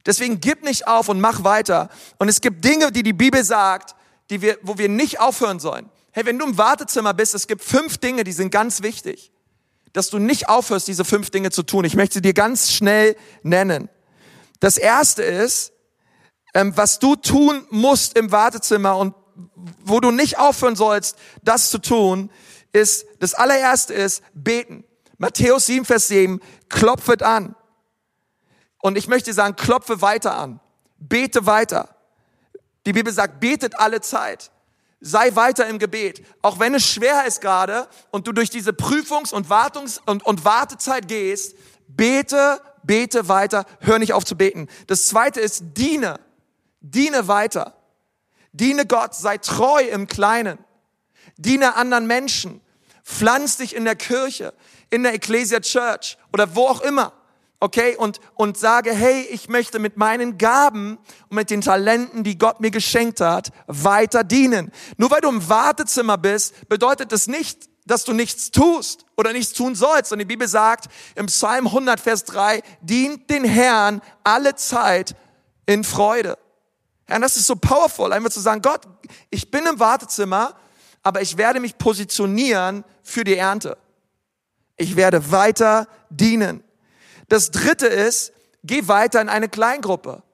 Deswegen 0.07 0.41
gib 0.41 0.63
nicht 0.63 0.87
auf 0.87 1.09
und 1.09 1.21
mach 1.21 1.45
weiter. 1.45 1.89
Und 2.19 2.29
es 2.29 2.41
gibt 2.41 2.65
Dinge, 2.65 2.91
die 2.91 3.03
die 3.03 3.13
Bibel 3.13 3.45
sagt, 3.45 3.95
die 4.31 4.41
wir, 4.41 4.59
wo 4.63 4.79
wir 4.79 4.89
nicht 4.89 5.21
aufhören 5.21 5.61
sollen. 5.61 5.91
Hey, 6.13 6.25
wenn 6.27 6.39
du 6.39 6.47
im 6.47 6.59
Wartezimmer 6.59 7.15
bist, 7.15 7.35
es 7.35 7.47
gibt 7.47 7.63
fünf 7.63 7.99
Dinge, 7.99 8.25
die 8.25 8.33
sind 8.33 8.51
ganz 8.51 8.83
wichtig, 8.83 9.31
dass 9.93 10.11
du 10.11 10.19
nicht 10.19 10.49
aufhörst, 10.49 10.89
diese 10.89 11.05
fünf 11.05 11.31
Dinge 11.31 11.51
zu 11.51 11.63
tun. 11.63 11.85
Ich 11.85 11.97
möchte 11.97 12.15
sie 12.15 12.23
dir 12.23 12.35
ganz 12.35 12.71
schnell 12.71 13.17
nennen. 13.43 13.89
Das 14.61 14.77
erste 14.77 15.23
ist, 15.23 15.73
ähm, 16.55 16.77
was 16.77 16.99
du 16.99 17.17
tun 17.17 17.67
musst 17.71 18.17
im 18.17 18.33
Wartezimmer 18.33 18.97
und 18.97 19.15
wo 19.83 20.01
du 20.01 20.11
nicht 20.11 20.39
aufhören 20.39 20.77
sollst, 20.77 21.17
das 21.43 21.71
zu 21.71 21.79
tun, 21.79 22.31
ist, 22.73 23.07
das 23.19 23.35
allererste 23.35 23.95
ist 23.95 24.23
beten. 24.35 24.85
Matthäus 25.19 25.67
7, 25.67 25.85
Vers 25.85 26.09
7, 26.09 26.41
klopfet 26.69 27.23
an. 27.23 27.55
Und 28.81 28.97
ich 28.97 29.09
möchte 29.09 29.33
sagen, 29.33 29.57
klopfe 29.57 30.01
weiter 30.01 30.37
an. 30.37 30.61
Bete 30.99 31.47
weiter. 31.47 31.95
Die 32.87 32.93
Bibel 32.93 33.13
sagt, 33.13 33.41
betet 33.41 33.79
alle 33.79 34.01
Zeit. 34.01 34.51
Sei 35.01 35.35
weiter 35.35 35.67
im 35.67 35.79
Gebet. 35.79 36.23
Auch 36.43 36.59
wenn 36.59 36.75
es 36.75 36.85
schwer 36.85 37.25
ist 37.27 37.41
gerade 37.41 37.89
und 38.11 38.27
du 38.27 38.33
durch 38.33 38.51
diese 38.51 38.73
Prüfungs- 38.73 39.33
und 39.33 39.49
Wartungs- 39.49 40.01
und, 40.05 40.25
und 40.25 40.45
Wartezeit 40.45 41.09
gehst, 41.09 41.57
bete, 41.89 42.61
bete 42.83 43.29
weiter, 43.29 43.65
hör 43.81 43.99
nicht 43.99 44.13
auf 44.13 44.25
zu 44.25 44.37
beten. 44.37 44.69
Das 44.87 45.07
zweite 45.07 45.41
ist, 45.41 45.63
diene. 45.77 46.21
Diene 46.81 47.29
weiter. 47.29 47.75
Diene 48.53 48.87
Gott, 48.87 49.15
sei 49.15 49.39
treu 49.39 49.83
im 49.83 50.07
Kleinen. 50.07 50.59
Diene 51.37 51.77
anderen 51.77 52.07
Menschen. 52.07 52.61
Pflanz 53.05 53.57
dich 53.57 53.75
in 53.75 53.85
der 53.85 53.97
Kirche, 53.97 54.53
in 54.91 55.03
der 55.03 55.15
Ecclesia 55.15 55.61
Church 55.61 56.19
oder 56.33 56.55
wo 56.55 56.67
auch 56.67 56.83
immer 56.83 57.13
okay, 57.61 57.95
und, 57.97 58.21
und 58.35 58.59
sage, 58.59 58.93
hey, 58.93 59.23
ich 59.31 59.49
möchte 59.49 59.79
mit 59.79 59.97
meinen 59.97 60.39
Gaben 60.39 60.99
und 61.29 61.37
mit 61.37 61.51
den 61.51 61.61
Talenten, 61.61 62.25
die 62.25 62.39
Gott 62.39 62.61
mir 62.61 62.71
geschenkt 62.71 63.21
hat, 63.21 63.51
weiter 63.67 64.25
dienen. 64.25 64.73
Nur 64.97 65.11
weil 65.11 65.21
du 65.21 65.29
im 65.29 65.49
Wartezimmer 65.49 66.19
bist, 66.19 66.69
bedeutet 66.69 67.13
das 67.13 67.27
nicht, 67.27 67.69
dass 67.87 68.05
du 68.05 68.13
nichts 68.13 68.51
tust 68.51 69.05
oder 69.17 69.33
nichts 69.33 69.53
tun 69.53 69.75
sollst. 69.75 70.13
Und 70.13 70.19
die 70.19 70.25
Bibel 70.25 70.49
sagt 70.49 70.87
im 71.15 71.27
Psalm 71.27 71.67
100, 71.67 72.01
Vers 72.01 72.25
3, 72.25 72.63
dient 72.81 73.29
den 73.29 73.45
Herrn 73.45 74.01
alle 74.25 74.55
Zeit 74.55 75.15
in 75.67 75.85
Freude. 75.85 76.39
Ja, 77.09 77.17
und 77.17 77.23
das 77.23 77.37
ist 77.37 77.47
so 77.47 77.57
powerful, 77.57 78.13
einfach 78.13 78.31
zu 78.31 78.41
sagen, 78.41 78.63
Gott, 78.63 78.83
ich 79.31 79.51
bin 79.51 79.67
im 79.67 79.79
Wartezimmer, 79.79 80.55
aber 81.03 81.21
ich 81.21 81.37
werde 81.37 81.61
mich 81.61 81.77
positionieren 81.77 82.85
für 83.03 83.25
die 83.25 83.37
Ernte. 83.37 83.77
Ich 84.77 84.97
werde 84.97 85.31
weiter 85.31 85.89
dienen. 86.09 86.63
Das 87.31 87.53
dritte 87.53 87.87
ist, 87.87 88.33
geh 88.65 88.89
weiter 88.89 89.21
in 89.21 89.29
eine 89.29 89.49
Kleingruppe. 89.49 90.25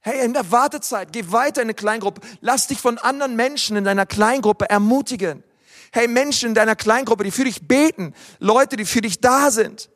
Hey, 0.00 0.24
in 0.24 0.32
der 0.32 0.50
Wartezeit, 0.50 1.12
geh 1.12 1.30
weiter 1.30 1.60
in 1.60 1.66
eine 1.66 1.74
Kleingruppe. 1.74 2.22
Lass 2.40 2.66
dich 2.66 2.80
von 2.80 2.96
anderen 2.98 3.36
Menschen 3.36 3.76
in 3.76 3.84
deiner 3.84 4.06
Kleingruppe 4.06 4.68
ermutigen. 4.68 5.44
Hey, 5.92 6.08
Menschen 6.08 6.48
in 6.48 6.54
deiner 6.54 6.74
Kleingruppe, 6.74 7.24
die 7.24 7.30
für 7.30 7.44
dich 7.44 7.68
beten, 7.68 8.14
Leute, 8.40 8.76
die 8.76 8.86
für 8.86 9.02
dich 9.02 9.20
da 9.20 9.50
sind. 9.50 9.90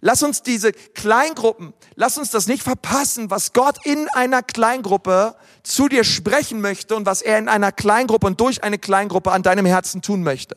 Lass 0.00 0.24
uns 0.24 0.42
diese 0.42 0.72
Kleingruppen, 0.72 1.72
lass 1.94 2.18
uns 2.18 2.30
das 2.30 2.48
nicht 2.48 2.64
verpassen, 2.64 3.30
was 3.30 3.52
Gott 3.52 3.78
in 3.86 4.08
einer 4.08 4.42
Kleingruppe 4.42 5.36
zu 5.62 5.88
dir 5.88 6.02
sprechen 6.02 6.60
möchte 6.60 6.96
und 6.96 7.06
was 7.06 7.22
er 7.22 7.38
in 7.38 7.48
einer 7.48 7.70
Kleingruppe 7.70 8.26
und 8.26 8.40
durch 8.40 8.64
eine 8.64 8.78
Kleingruppe 8.78 9.30
an 9.30 9.44
deinem 9.44 9.66
Herzen 9.66 10.02
tun 10.02 10.24
möchte. 10.24 10.56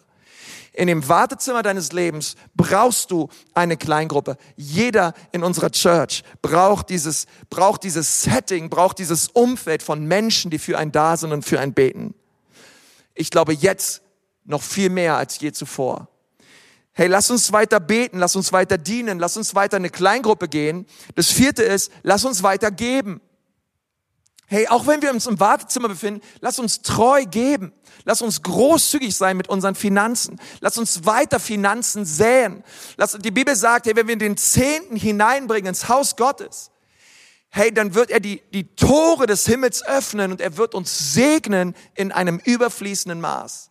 In 0.74 0.88
dem 0.88 1.08
Wartezimmer 1.08 1.64
deines 1.64 1.92
Lebens 1.92 2.36
brauchst 2.56 3.12
du 3.12 3.30
eine 3.54 3.78
Kleingruppe. 3.78 4.38
Jeder 4.56 5.14
in 5.32 5.44
unserer 5.44 5.72
Church 5.72 6.24
braucht 6.42 6.90
dieses, 6.90 7.26
braucht 7.50 7.84
dieses 7.84 8.24
Setting, 8.24 8.70
braucht 8.70 9.00
dieses 9.00 9.30
Umfeld 9.30 9.84
von 9.84 10.06
Menschen, 10.06 10.52
die 10.52 10.60
für 10.60 10.78
ein 10.78 10.92
da 10.92 11.18
sind 11.18 11.32
und 11.32 11.44
für 11.44 11.60
ein 11.60 11.74
beten. 11.74 12.14
Ich 13.16 13.32
glaube 13.32 13.54
jetzt 13.54 14.02
noch 14.46 14.62
viel 14.62 14.90
mehr 14.90 15.18
als 15.18 15.40
je 15.40 15.52
zuvor. 15.52 16.08
Hey, 16.94 17.08
lass 17.08 17.32
uns 17.32 17.52
weiter 17.54 17.80
beten, 17.80 18.20
lass 18.20 18.36
uns 18.36 18.52
weiter 18.52 18.78
dienen, 18.78 19.20
lass 19.20 19.38
uns 19.38 19.56
weiter 19.56 19.78
in 19.78 19.84
eine 19.84 19.90
Kleingruppe 19.90 20.50
gehen. 20.50 20.86
Das 21.16 21.32
vierte 21.32 21.64
ist, 21.64 21.92
lass 22.04 22.26
uns 22.26 22.44
weiter 22.44 22.72
geben. 22.72 23.22
Hey, 24.52 24.68
auch 24.68 24.88
wenn 24.88 25.00
wir 25.04 25.12
uns 25.12 25.28
im 25.28 25.40
Wartezimmer 25.40 25.90
befinden, 25.90 26.22
lass 26.42 26.58
uns 26.58 26.82
treu 26.82 27.24
geben. 27.26 27.72
Lass 28.04 28.24
uns 28.24 28.42
großzügig 28.42 29.16
sein 29.16 29.38
mit 29.38 29.48
unseren 29.48 29.76
Finanzen. 29.76 30.42
Lass 30.60 30.80
uns 30.80 31.06
weiter 31.06 31.40
Finanzen 31.40 32.04
säen. 32.04 32.64
Lass, 32.98 33.12
die 33.14 33.30
Bibel 33.30 33.56
sagt, 33.56 33.86
hey, 33.86 33.96
wenn 33.96 34.08
wir 34.08 34.18
den 34.18 34.38
Zehnten 34.38 34.96
hineinbringen 34.96 35.68
ins 35.68 35.88
Haus 35.88 36.16
Gottes, 36.16 36.72
hey, 37.50 37.72
dann 37.72 37.94
wird 37.94 38.10
er 38.10 38.20
die, 38.20 38.42
die 38.52 38.76
Tore 38.76 39.28
des 39.28 39.46
Himmels 39.46 39.86
öffnen 39.86 40.32
und 40.32 40.42
er 40.42 40.58
wird 40.58 40.74
uns 40.74 41.14
segnen 41.14 41.76
in 41.94 42.12
einem 42.12 42.42
überfließenden 42.44 43.22
Maß. 43.22 43.70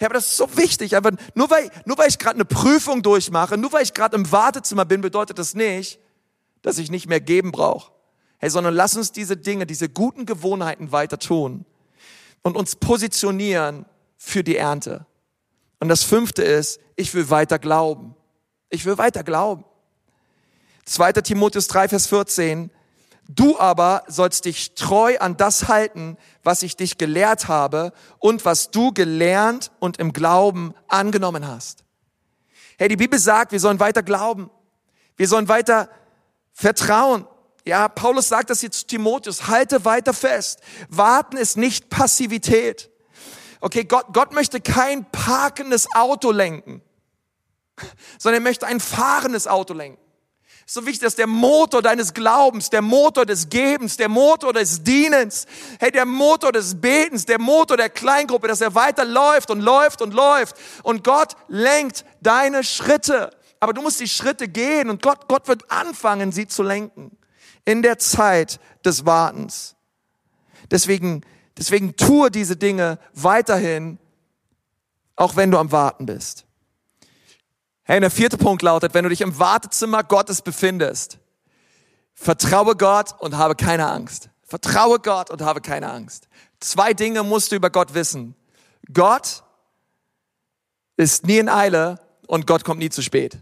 Ja, 0.00 0.08
aber 0.08 0.14
das 0.14 0.26
ist 0.26 0.36
so 0.38 0.56
wichtig. 0.56 0.96
Aber 0.96 1.12
nur 1.34 1.48
weil, 1.50 1.70
nur 1.84 1.98
weil 1.98 2.08
ich 2.08 2.18
gerade 2.18 2.34
eine 2.34 2.44
Prüfung 2.44 3.04
durchmache, 3.04 3.56
nur 3.56 3.72
weil 3.72 3.84
ich 3.84 3.94
gerade 3.94 4.16
im 4.16 4.32
Wartezimmer 4.32 4.84
bin, 4.84 5.02
bedeutet 5.02 5.38
das 5.38 5.54
nicht, 5.54 6.00
dass 6.62 6.78
ich 6.78 6.90
nicht 6.90 7.08
mehr 7.08 7.20
geben 7.20 7.52
brauche. 7.52 7.95
Hey, 8.38 8.50
sondern 8.50 8.74
lass 8.74 8.96
uns 8.96 9.12
diese 9.12 9.36
Dinge, 9.36 9.66
diese 9.66 9.88
guten 9.88 10.26
Gewohnheiten 10.26 10.92
weiter 10.92 11.18
tun 11.18 11.64
und 12.42 12.56
uns 12.56 12.76
positionieren 12.76 13.86
für 14.16 14.44
die 14.44 14.56
Ernte. 14.56 15.06
Und 15.80 15.88
das 15.88 16.02
fünfte 16.02 16.42
ist, 16.42 16.80
ich 16.96 17.14
will 17.14 17.30
weiter 17.30 17.58
glauben. 17.58 18.14
Ich 18.70 18.84
will 18.84 18.98
weiter 18.98 19.22
glauben. 19.22 19.64
2. 20.84 21.12
Timotheus 21.12 21.68
3, 21.68 21.88
Vers 21.88 22.06
14. 22.06 22.70
Du 23.28 23.58
aber 23.58 24.04
sollst 24.06 24.44
dich 24.44 24.74
treu 24.74 25.18
an 25.18 25.36
das 25.36 25.66
halten, 25.66 26.16
was 26.44 26.62
ich 26.62 26.76
dich 26.76 26.96
gelehrt 26.96 27.48
habe 27.48 27.92
und 28.18 28.44
was 28.44 28.70
du 28.70 28.92
gelernt 28.92 29.72
und 29.80 29.98
im 29.98 30.12
Glauben 30.12 30.74
angenommen 30.86 31.46
hast. 31.46 31.84
Hey, 32.78 32.88
die 32.88 32.96
Bibel 32.96 33.18
sagt, 33.18 33.52
wir 33.52 33.60
sollen 33.60 33.80
weiter 33.80 34.02
glauben. 34.02 34.50
Wir 35.16 35.26
sollen 35.26 35.48
weiter 35.48 35.88
vertrauen. 36.52 37.26
Ja, 37.66 37.88
Paulus 37.88 38.28
sagt 38.28 38.50
das 38.50 38.62
jetzt 38.62 38.78
zu 38.78 38.86
Timotheus, 38.86 39.48
halte 39.48 39.84
weiter 39.84 40.14
fest. 40.14 40.60
Warten 40.88 41.36
ist 41.36 41.56
nicht 41.56 41.90
Passivität. 41.90 42.90
Okay, 43.60 43.82
Gott, 43.84 44.06
Gott 44.12 44.32
möchte 44.32 44.60
kein 44.60 45.04
parkendes 45.10 45.88
Auto 45.92 46.30
lenken, 46.30 46.80
sondern 48.18 48.42
er 48.42 48.44
möchte 48.44 48.66
ein 48.68 48.78
fahrendes 48.78 49.48
Auto 49.48 49.74
lenken. 49.74 50.00
So 50.64 50.86
wichtig, 50.86 51.00
dass 51.00 51.16
der 51.16 51.26
Motor 51.26 51.82
deines 51.82 52.14
Glaubens, 52.14 52.70
der 52.70 52.82
Motor 52.82 53.26
des 53.26 53.48
Gebens, 53.48 53.96
der 53.96 54.08
Motor 54.08 54.52
des 54.52 54.84
Dienens, 54.84 55.46
hey, 55.80 55.90
der 55.90 56.06
Motor 56.06 56.52
des 56.52 56.80
Betens, 56.80 57.24
der 57.24 57.40
Motor 57.40 57.76
der 57.76 57.90
Kleingruppe, 57.90 58.46
dass 58.46 58.60
er 58.60 58.76
weiter 58.76 59.04
läuft 59.04 59.50
und 59.50 59.60
läuft 59.60 60.02
und 60.02 60.14
läuft. 60.14 60.56
Und 60.84 61.02
Gott 61.02 61.34
lenkt 61.48 62.04
deine 62.20 62.62
Schritte. 62.62 63.30
Aber 63.58 63.72
du 63.72 63.82
musst 63.82 63.98
die 63.98 64.08
Schritte 64.08 64.46
gehen 64.46 64.88
und 64.88 65.02
Gott, 65.02 65.26
Gott 65.28 65.48
wird 65.48 65.68
anfangen, 65.70 66.30
sie 66.30 66.46
zu 66.46 66.62
lenken 66.62 67.16
in 67.66 67.82
der 67.82 67.98
Zeit 67.98 68.58
des 68.84 69.04
Wartens. 69.04 69.76
Deswegen, 70.70 71.20
deswegen 71.58 71.96
tue 71.96 72.30
diese 72.30 72.56
Dinge 72.56 72.98
weiterhin, 73.12 73.98
auch 75.16 75.36
wenn 75.36 75.50
du 75.50 75.58
am 75.58 75.72
Warten 75.72 76.06
bist. 76.06 76.46
Hey, 77.82 78.00
der 78.00 78.10
vierte 78.10 78.38
Punkt 78.38 78.62
lautet, 78.62 78.94
wenn 78.94 79.04
du 79.04 79.10
dich 79.10 79.20
im 79.20 79.38
Wartezimmer 79.38 80.02
Gottes 80.02 80.42
befindest, 80.42 81.18
vertraue 82.14 82.76
Gott 82.76 83.14
und 83.20 83.36
habe 83.36 83.54
keine 83.54 83.88
Angst. 83.88 84.30
Vertraue 84.42 85.00
Gott 85.00 85.30
und 85.30 85.42
habe 85.42 85.60
keine 85.60 85.90
Angst. 85.90 86.28
Zwei 86.60 86.94
Dinge 86.94 87.22
musst 87.22 87.52
du 87.52 87.56
über 87.56 87.70
Gott 87.70 87.94
wissen. 87.94 88.34
Gott 88.92 89.42
ist 90.96 91.26
nie 91.26 91.38
in 91.38 91.48
Eile 91.48 92.00
und 92.26 92.46
Gott 92.46 92.64
kommt 92.64 92.78
nie 92.78 92.90
zu 92.90 93.02
spät. 93.02 93.38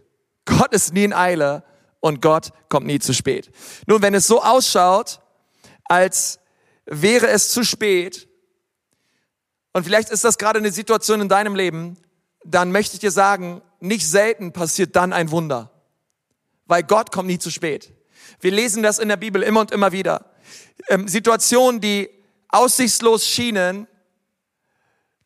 Gott 0.47 0.72
ist 0.72 0.93
nie 0.93 1.05
in 1.05 1.12
Eile 1.12 1.62
und 2.05 2.20
Gott 2.20 2.50
kommt 2.68 2.86
nie 2.86 2.98
zu 2.98 3.14
spät. 3.14 3.50
Nun, 3.86 4.02
wenn 4.02 4.12
es 4.12 4.26
so 4.26 4.42
ausschaut, 4.42 5.20
als 5.84 6.38
wäre 6.84 7.28
es 7.28 7.48
zu 7.48 7.64
spät, 7.64 8.28
und 9.72 9.84
vielleicht 9.84 10.11
ist 10.11 10.22
das 10.22 10.36
gerade 10.36 10.59
eine 10.59 10.70
Situation 10.70 11.22
in 11.22 11.30
deinem 11.30 11.57
Leben, 11.57 11.96
dann 12.44 12.72
möchte 12.72 12.96
ich 12.96 13.00
dir 13.00 13.11
sagen, 13.11 13.62
nicht 13.80 14.07
selten 14.07 14.52
passiert 14.52 14.94
dann 14.96 15.14
ein 15.14 15.30
Wunder, 15.30 15.70
weil 16.66 16.82
Gott 16.82 17.11
kommt 17.11 17.28
nie 17.28 17.38
zu 17.38 17.50
spät. 17.50 17.94
Wir 18.38 18.50
lesen 18.50 18.82
das 18.82 18.98
in 18.98 19.09
der 19.09 19.16
Bibel 19.16 19.42
immer 19.42 19.61
und 19.61 19.70
immer 19.70 19.92
wieder. 19.92 20.26
Ähm, 20.88 21.09
Situationen, 21.09 21.80
die 21.80 22.11
aussichtslos 22.48 23.26
schienen, 23.26 23.88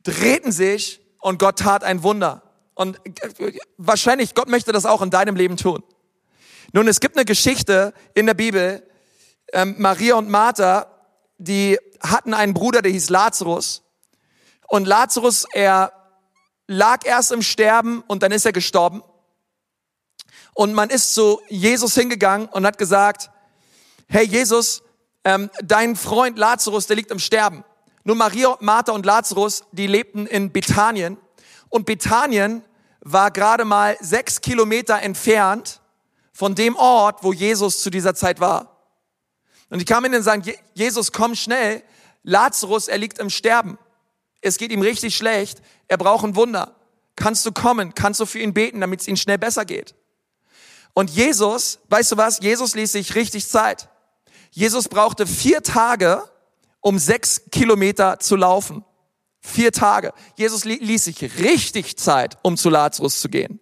drehten 0.05 0.53
sich 0.53 1.01
und 1.19 1.41
Gott 1.41 1.59
tat 1.59 1.83
ein 1.83 2.05
Wunder. 2.05 2.45
Und 2.75 3.01
äh, 3.05 3.59
wahrscheinlich, 3.79 4.37
Gott 4.37 4.49
möchte 4.49 4.71
das 4.71 4.87
auch 4.87 5.03
in 5.03 5.11
deinem 5.11 5.35
Leben 5.35 5.57
tun. 5.57 5.83
Nun, 6.73 6.87
es 6.87 7.01
gibt 7.01 7.17
eine 7.17 7.25
Geschichte 7.25 7.95
in 8.15 8.27
der 8.27 8.35
Bibel, 8.35 8.87
ähm, 9.53 9.77
Maria 9.79 10.17
und 10.17 10.29
Martha, 10.29 10.87
die 11.39 11.79
hatten 12.01 12.35
einen 12.35 12.53
Bruder, 12.53 12.83
der 12.83 12.93
hieß 12.93 13.09
Lazarus. 13.09 13.83
Und 14.67 14.87
Lazarus, 14.87 15.47
er 15.53 15.93
lag 16.67 17.07
erst 17.07 17.33
im 17.33 17.41
Sterben 17.41 18.05
und 18.07 18.23
dann 18.23 18.33
ist 18.33 18.45
er 18.45 18.53
gestorben. 18.53 19.03
Und 20.53 20.75
man 20.75 20.91
ist 20.91 21.15
zu 21.15 21.41
Jesus 21.49 21.95
hingegangen 21.95 22.49
und 22.49 22.67
hat 22.67 22.77
gesagt, 22.77 23.31
hey 24.09 24.27
Jesus, 24.27 24.83
ähm, 25.25 25.51
dein 25.63 25.97
Freund 25.97 26.39
Lazarus, 26.39 26.87
der 26.87 26.97
liegt 26.97 27.11
im 27.11 27.19
Sterben. 27.19 27.65
Nur 28.05 28.17
Maria, 28.17 28.57
Martha 28.61 28.93
und 28.93 29.07
Lazarus, 29.07 29.63
die 29.73 29.87
lebten 29.87 30.27
in 30.27 30.53
Bethanien. 30.53 31.17
Und 31.71 31.87
Bethanien 31.87 32.63
war 33.01 33.31
gerade 33.31 33.65
mal 33.65 33.97
sechs 34.01 34.43
Kilometer 34.43 35.01
entfernt 35.01 35.81
von 36.39 36.55
dem 36.55 36.77
Ort, 36.77 37.25
wo 37.25 37.33
Jesus 37.33 37.83
zu 37.83 37.91
dieser 37.91 38.15
Zeit 38.15 38.39
war. 38.39 38.77
Und 39.71 39.81
die 39.81 39.85
kamen 39.85 40.05
hin 40.13 40.21
und 40.21 40.23
sagen, 40.23 40.45
Jesus, 40.73 41.11
komm 41.11 41.35
schnell, 41.35 41.83
Lazarus, 42.23 42.87
er 42.87 42.97
liegt 42.97 43.19
im 43.19 43.29
Sterben. 43.29 43.77
Es 44.41 44.57
geht 44.57 44.71
ihm 44.71 44.81
richtig 44.81 45.17
schlecht, 45.17 45.61
er 45.89 45.99
braucht 45.99 46.25
ein 46.25 46.37
Wunder. 46.37 46.77
Kannst 47.17 47.45
du 47.45 47.51
kommen? 47.51 47.93
Kannst 47.93 48.21
du 48.21 48.25
für 48.25 48.39
ihn 48.39 48.55
beten, 48.55 48.81
damit 48.81 49.01
es 49.01 49.09
ihm 49.09 49.17
schnell 49.17 49.37
besser 49.37 49.65
geht? 49.65 49.97
Und 50.95 51.11
Jesus, 51.11 51.81
weißt 51.89 52.13
du 52.13 52.17
was? 52.17 52.39
Jesus 52.39 52.77
ließ 52.77 52.93
sich 52.93 53.17
richtig 53.17 53.49
Zeit. 53.49 53.89
Jesus 54.53 54.89
brauchte 54.89 55.27
vier 55.27 55.65
Tage, 55.65 56.23
um 56.79 57.01
sechs 57.01 57.51
Kilometer 57.51 58.21
zu 58.21 58.37
laufen. 58.37 58.85
Vier 59.41 59.73
Tage. 59.73 60.13
Jesus 60.37 60.65
ließ 60.65 61.03
sich 61.03 61.21
richtig 61.41 61.99
Zeit, 61.99 62.39
um 62.43 62.57
zu 62.57 62.71
Lazarus 62.71 63.19
zu 63.19 63.29
gehen. 63.29 63.59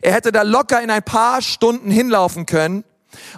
Er 0.00 0.12
hätte 0.12 0.32
da 0.32 0.42
locker 0.42 0.82
in 0.82 0.90
ein 0.90 1.02
paar 1.02 1.42
Stunden 1.42 1.90
hinlaufen 1.90 2.46
können. 2.46 2.84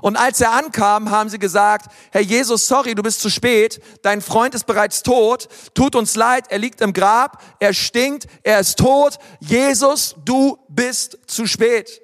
Und 0.03 0.17
als 0.17 0.41
er 0.41 0.53
ankam, 0.53 1.11
haben 1.11 1.31
sie 1.31 1.39
gesagt, 1.39 1.91
Herr 2.11 2.21
Jesus, 2.21 2.69
sorry, 2.69 2.95
du 2.95 3.03
bist 3.03 3.21
zu 3.21 3.31
spät, 3.31 3.83
dein 4.03 4.21
Freund 4.21 4.55
ist 4.55 4.67
bereits 4.67 5.03
tot, 5.03 5.49
tut 5.75 5.97
uns 5.97 6.15
leid, 6.15 6.47
er 6.51 6.59
liegt 6.59 6.81
im 6.81 6.93
Grab, 6.93 7.43
er 7.59 7.73
stinkt, 7.73 8.27
er 8.43 8.61
ist 8.61 8.79
tot, 8.79 9.19
Jesus, 9.41 10.15
du 10.25 10.59
bist 10.69 11.19
zu 11.27 11.47
spät. 11.47 12.03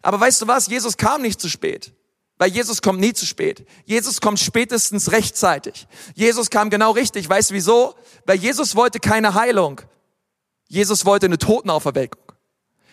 Aber 0.00 0.18
weißt 0.20 0.42
du 0.42 0.46
was, 0.46 0.68
Jesus 0.68 0.96
kam 0.96 1.20
nicht 1.20 1.40
zu 1.40 1.50
spät, 1.50 1.92
weil 2.38 2.50
Jesus 2.50 2.80
kommt 2.80 3.00
nie 3.00 3.12
zu 3.12 3.26
spät. 3.26 3.66
Jesus 3.84 4.20
kommt 4.20 4.40
spätestens 4.40 5.12
rechtzeitig. 5.12 5.86
Jesus 6.14 6.48
kam 6.48 6.70
genau 6.70 6.92
richtig, 6.92 7.28
weißt 7.28 7.50
du 7.50 7.54
wieso? 7.54 7.94
Weil 8.24 8.38
Jesus 8.38 8.74
wollte 8.74 9.00
keine 9.00 9.34
Heilung, 9.34 9.82
Jesus 10.68 11.04
wollte 11.04 11.26
eine 11.26 11.38
Totenauferweckung. 11.38 12.27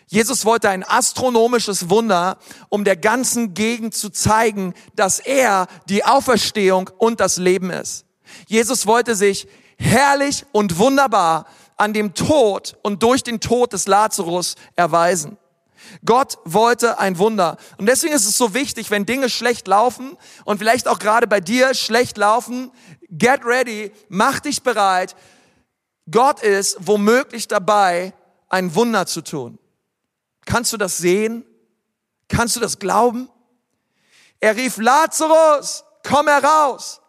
Jesus 0.08 0.46
wollte 0.46 0.70
ein 0.70 0.84
astronomisches 0.84 1.90
Wunder, 1.90 2.38
um 2.70 2.84
der 2.84 2.96
ganzen 2.96 3.54
Gegend 3.54 3.96
zu 3.96 4.10
zeigen, 4.10 4.74
dass 4.96 5.20
er 5.20 5.68
die 5.90 6.06
Auferstehung 6.06 6.90
und 6.98 7.20
das 7.20 7.38
Leben 7.38 7.72
ist. 7.72 8.06
Jesus 8.48 8.86
wollte 8.86 9.16
sich 9.16 9.48
herrlich 9.78 10.46
und 10.52 10.78
wunderbar 10.78 11.48
an 11.78 11.94
dem 11.94 12.14
Tod 12.14 12.78
und 12.84 13.04
durch 13.04 13.24
den 13.24 13.40
Tod 13.40 13.74
des 13.74 13.88
Lazarus 13.88 14.56
erweisen. 14.76 15.38
Gott 16.04 16.38
wollte 16.46 17.00
ein 17.00 17.18
Wunder. 17.18 17.58
Und 17.78 17.86
deswegen 17.88 18.14
ist 18.14 18.28
es 18.28 18.38
so 18.38 18.54
wichtig, 18.54 18.92
wenn 18.92 19.06
Dinge 19.06 19.30
schlecht 19.30 19.68
laufen 19.68 20.18
und 20.44 20.58
vielleicht 20.58 20.88
auch 20.88 21.00
gerade 21.00 21.28
bei 21.28 21.42
dir 21.42 21.74
schlecht 21.74 22.18
laufen, 22.18 22.72
get 23.10 23.46
ready, 23.46 23.92
mach 24.10 24.40
dich 24.40 24.64
bereit, 24.64 25.16
Gott 26.10 26.42
ist 26.42 26.78
womöglich 26.80 27.48
dabei, 27.48 28.14
ein 28.50 28.76
Wunder 28.76 29.06
zu 29.08 29.22
tun. 29.22 29.58
Kannst 30.46 30.72
du 30.74 30.78
das 30.78 30.98
sehen? 30.98 31.46
Kannst 32.28 32.56
du 32.56 32.60
das 32.60 32.80
glauben? 32.80 33.30
Er 34.40 34.56
rief 34.56 34.78
Lazarus, 34.78 35.84
komm 36.04 36.28
heraus. 36.28 37.02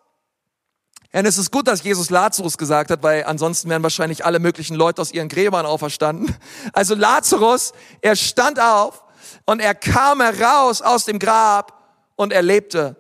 Und 1.13 1.25
es 1.25 1.39
ist 1.39 1.51
gut, 1.51 1.67
dass 1.67 1.83
Jesus 1.83 2.11
Lazarus 2.11 2.59
gesagt 2.59 2.91
hat, 2.91 3.03
weil 3.03 3.25
ansonsten 3.25 3.71
wären 3.71 3.83
wahrscheinlich 3.83 4.25
alle 4.25 4.39
möglichen 4.39 4.75
Leute 4.75 5.01
aus 5.01 5.13
ihren 5.13 5.29
Gräbern 5.29 5.65
auferstanden. 5.65 6.35
Also 6.73 6.95
Lazarus, 6.95 7.73
er 8.03 8.17
stand 8.17 8.61
auf 8.61 9.03
und 9.47 9.61
er 9.61 9.75
kam 9.75 10.21
heraus 10.21 10.83
aus 10.83 11.07
dem 11.07 11.19
Grab 11.19 11.73
und 12.17 12.33
er 12.33 12.43
lebte. 12.43 12.97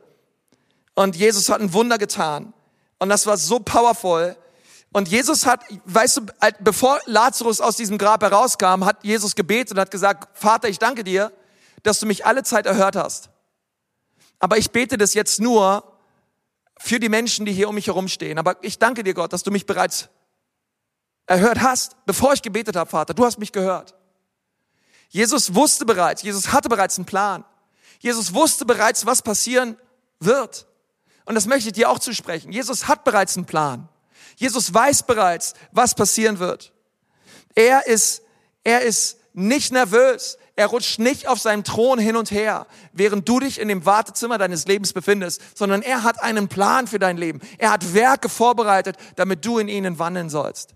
Und 0.94 1.14
Jesus 1.14 1.50
hat 1.50 1.60
ein 1.60 1.74
Wunder 1.74 1.98
getan. 1.98 2.54
Und 2.98 3.10
das 3.10 3.26
war 3.26 3.36
so 3.36 3.58
powerful. 3.58 4.34
Und 4.96 5.08
Jesus 5.08 5.44
hat, 5.44 5.62
weißt 5.84 6.16
du, 6.16 6.26
bevor 6.60 6.98
Lazarus 7.04 7.60
aus 7.60 7.76
diesem 7.76 7.98
Grab 7.98 8.22
herauskam, 8.22 8.82
hat 8.86 9.04
Jesus 9.04 9.34
gebetet 9.34 9.72
und 9.72 9.80
hat 9.80 9.90
gesagt, 9.90 10.26
Vater, 10.32 10.70
ich 10.70 10.78
danke 10.78 11.04
dir, 11.04 11.34
dass 11.82 12.00
du 12.00 12.06
mich 12.06 12.24
alle 12.24 12.44
Zeit 12.44 12.64
erhört 12.64 12.96
hast. 12.96 13.28
Aber 14.38 14.56
ich 14.56 14.70
bete 14.70 14.96
das 14.96 15.12
jetzt 15.12 15.38
nur 15.38 15.84
für 16.78 16.98
die 16.98 17.10
Menschen, 17.10 17.44
die 17.44 17.52
hier 17.52 17.68
um 17.68 17.74
mich 17.74 17.88
herum 17.88 18.08
stehen. 18.08 18.38
Aber 18.38 18.56
ich 18.62 18.78
danke 18.78 19.04
dir, 19.04 19.12
Gott, 19.12 19.34
dass 19.34 19.42
du 19.42 19.50
mich 19.50 19.66
bereits 19.66 20.08
erhört 21.26 21.60
hast, 21.60 22.02
bevor 22.06 22.32
ich 22.32 22.40
gebetet 22.40 22.74
habe, 22.74 22.88
Vater. 22.88 23.12
Du 23.12 23.26
hast 23.26 23.38
mich 23.38 23.52
gehört. 23.52 23.94
Jesus 25.10 25.54
wusste 25.54 25.84
bereits, 25.84 26.22
Jesus 26.22 26.54
hatte 26.54 26.70
bereits 26.70 26.96
einen 26.96 27.04
Plan. 27.04 27.44
Jesus 27.98 28.32
wusste 28.32 28.64
bereits, 28.64 29.04
was 29.04 29.20
passieren 29.20 29.76
wird. 30.20 30.66
Und 31.26 31.34
das 31.34 31.44
möchte 31.44 31.68
ich 31.68 31.74
dir 31.74 31.90
auch 31.90 31.98
zusprechen. 31.98 32.50
Jesus 32.50 32.88
hat 32.88 33.04
bereits 33.04 33.36
einen 33.36 33.44
Plan. 33.44 33.90
Jesus 34.36 34.72
weiß 34.72 35.02
bereits, 35.04 35.54
was 35.72 35.94
passieren 35.94 36.38
wird. 36.38 36.72
Er 37.54 37.86
ist, 37.86 38.22
er 38.62 38.82
ist 38.82 39.18
nicht 39.32 39.72
nervös. 39.72 40.38
Er 40.58 40.68
rutscht 40.68 40.98
nicht 40.98 41.28
auf 41.28 41.38
seinem 41.38 41.64
Thron 41.64 41.98
hin 41.98 42.16
und 42.16 42.30
her, 42.30 42.66
während 42.92 43.28
du 43.28 43.40
dich 43.40 43.60
in 43.60 43.68
dem 43.68 43.84
Wartezimmer 43.84 44.38
deines 44.38 44.66
Lebens 44.66 44.94
befindest, 44.94 45.42
sondern 45.54 45.82
er 45.82 46.02
hat 46.02 46.22
einen 46.22 46.48
Plan 46.48 46.86
für 46.86 46.98
dein 46.98 47.18
Leben. 47.18 47.40
Er 47.58 47.70
hat 47.70 47.92
Werke 47.92 48.30
vorbereitet, 48.30 48.96
damit 49.16 49.44
du 49.44 49.58
in 49.58 49.68
ihnen 49.68 49.98
wandeln 49.98 50.30
sollst. 50.30 50.74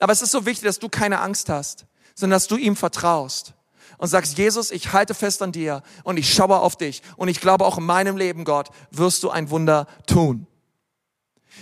Aber 0.00 0.12
es 0.12 0.22
ist 0.22 0.32
so 0.32 0.44
wichtig, 0.44 0.64
dass 0.64 0.80
du 0.80 0.88
keine 0.88 1.20
Angst 1.20 1.48
hast, 1.48 1.86
sondern 2.16 2.36
dass 2.36 2.48
du 2.48 2.56
ihm 2.56 2.74
vertraust 2.74 3.54
und 3.98 4.08
sagst, 4.08 4.36
Jesus, 4.36 4.72
ich 4.72 4.92
halte 4.92 5.14
fest 5.14 5.40
an 5.42 5.52
dir 5.52 5.84
und 6.02 6.16
ich 6.16 6.34
schaue 6.34 6.58
auf 6.58 6.74
dich 6.74 7.02
und 7.16 7.28
ich 7.28 7.40
glaube 7.40 7.64
auch 7.64 7.78
in 7.78 7.84
meinem 7.84 8.16
Leben, 8.16 8.44
Gott, 8.44 8.70
wirst 8.90 9.22
du 9.22 9.30
ein 9.30 9.50
Wunder 9.50 9.86
tun. 10.08 10.48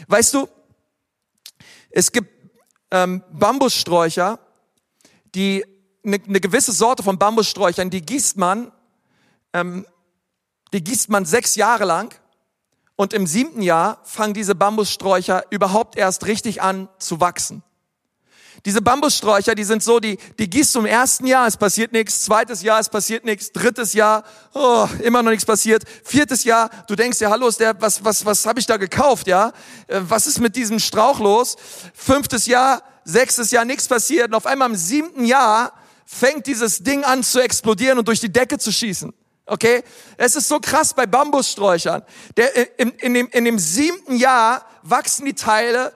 Weißt 0.09 0.32
du, 0.32 0.49
es 1.91 2.12
gibt 2.12 2.30
ähm, 2.91 3.22
Bambussträucher, 3.32 4.38
die 5.34 5.64
eine, 6.05 6.18
eine 6.26 6.41
gewisse 6.41 6.72
Sorte 6.72 7.03
von 7.03 7.18
Bambussträuchern, 7.18 7.91
die 7.91 8.03
gießt 8.03 8.36
man, 8.36 8.72
ähm, 9.53 9.86
die 10.72 10.82
gießt 10.82 11.11
man 11.11 11.24
sechs 11.24 11.57
Jahre 11.57 11.84
lang 11.84 12.14
und 12.97 13.12
im 13.12 13.26
siebten 13.26 13.62
Jahr 13.62 14.01
fangen 14.05 14.34
diese 14.34 14.55
Bambussträucher 14.55 15.45
überhaupt 15.51 15.97
erst 15.97 16.26
richtig 16.26 16.62
an 16.62 16.88
zu 16.99 17.20
wachsen. 17.20 17.62
Diese 18.64 18.82
Bambussträucher, 18.82 19.54
die 19.54 19.64
sind 19.64 19.82
so, 19.82 20.00
die, 20.00 20.18
die 20.38 20.50
gießt 20.50 20.74
du 20.74 20.80
im 20.80 20.86
ersten 20.86 21.26
Jahr, 21.26 21.46
es 21.46 21.56
passiert 21.56 21.92
nichts, 21.92 22.22
zweites 22.22 22.62
Jahr, 22.62 22.78
es 22.80 22.88
passiert 22.88 23.24
nichts, 23.24 23.52
drittes 23.52 23.94
Jahr, 23.94 24.24
oh, 24.52 24.86
immer 25.02 25.22
noch 25.22 25.30
nichts 25.30 25.46
passiert, 25.46 25.84
viertes 26.04 26.44
Jahr, 26.44 26.70
du 26.86 26.94
denkst 26.94 27.20
ja, 27.20 27.30
hallo, 27.30 27.48
ist 27.48 27.61
der, 27.61 27.80
was, 27.80 28.04
was, 28.04 28.24
was 28.26 28.44
habe 28.44 28.61
ich 28.61 28.66
da 28.66 28.76
gekauft, 28.76 29.26
ja? 29.26 29.52
Äh, 29.86 30.00
was 30.02 30.26
ist 30.26 30.40
mit 30.40 30.56
diesem 30.56 30.78
Strauch 30.78 31.20
los? 31.20 31.56
Fünftes 31.94 32.46
Jahr, 32.46 32.82
sechstes 33.04 33.50
Jahr, 33.50 33.64
nichts 33.64 33.88
passiert 33.88 34.28
und 34.28 34.34
auf 34.34 34.46
einmal 34.46 34.68
im 34.68 34.76
siebten 34.76 35.24
Jahr 35.24 35.72
fängt 36.04 36.46
dieses 36.46 36.82
Ding 36.82 37.04
an 37.04 37.22
zu 37.22 37.40
explodieren 37.40 37.98
und 37.98 38.08
durch 38.08 38.20
die 38.20 38.32
Decke 38.32 38.58
zu 38.58 38.72
schießen. 38.72 39.12
Okay? 39.46 39.82
Es 40.16 40.36
ist 40.36 40.48
so 40.48 40.61
krass 40.61 40.94
bei 40.94 41.06
Bambussträuchern. 41.06 42.02
Der, 42.36 42.56
äh, 42.56 42.66
in, 42.76 42.90
in, 42.90 43.14
dem, 43.14 43.28
in 43.28 43.44
dem 43.44 43.58
siebten 43.58 44.16
Jahr 44.16 44.64
wachsen 44.82 45.24
die 45.24 45.34
Teile 45.34 45.92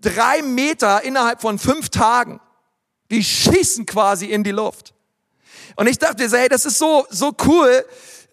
drei 0.00 0.42
Meter 0.42 1.02
innerhalb 1.02 1.40
von 1.40 1.58
fünf 1.58 1.88
Tagen. 1.88 2.40
Die 3.10 3.22
schießen 3.22 3.84
quasi 3.86 4.26
in 4.26 4.44
die 4.44 4.52
Luft. 4.52 4.94
Und 5.76 5.86
ich 5.86 5.98
dachte, 5.98 6.28
hey, 6.30 6.48
das 6.48 6.64
ist 6.64 6.78
so, 6.78 7.06
so 7.10 7.34
cool 7.44 7.84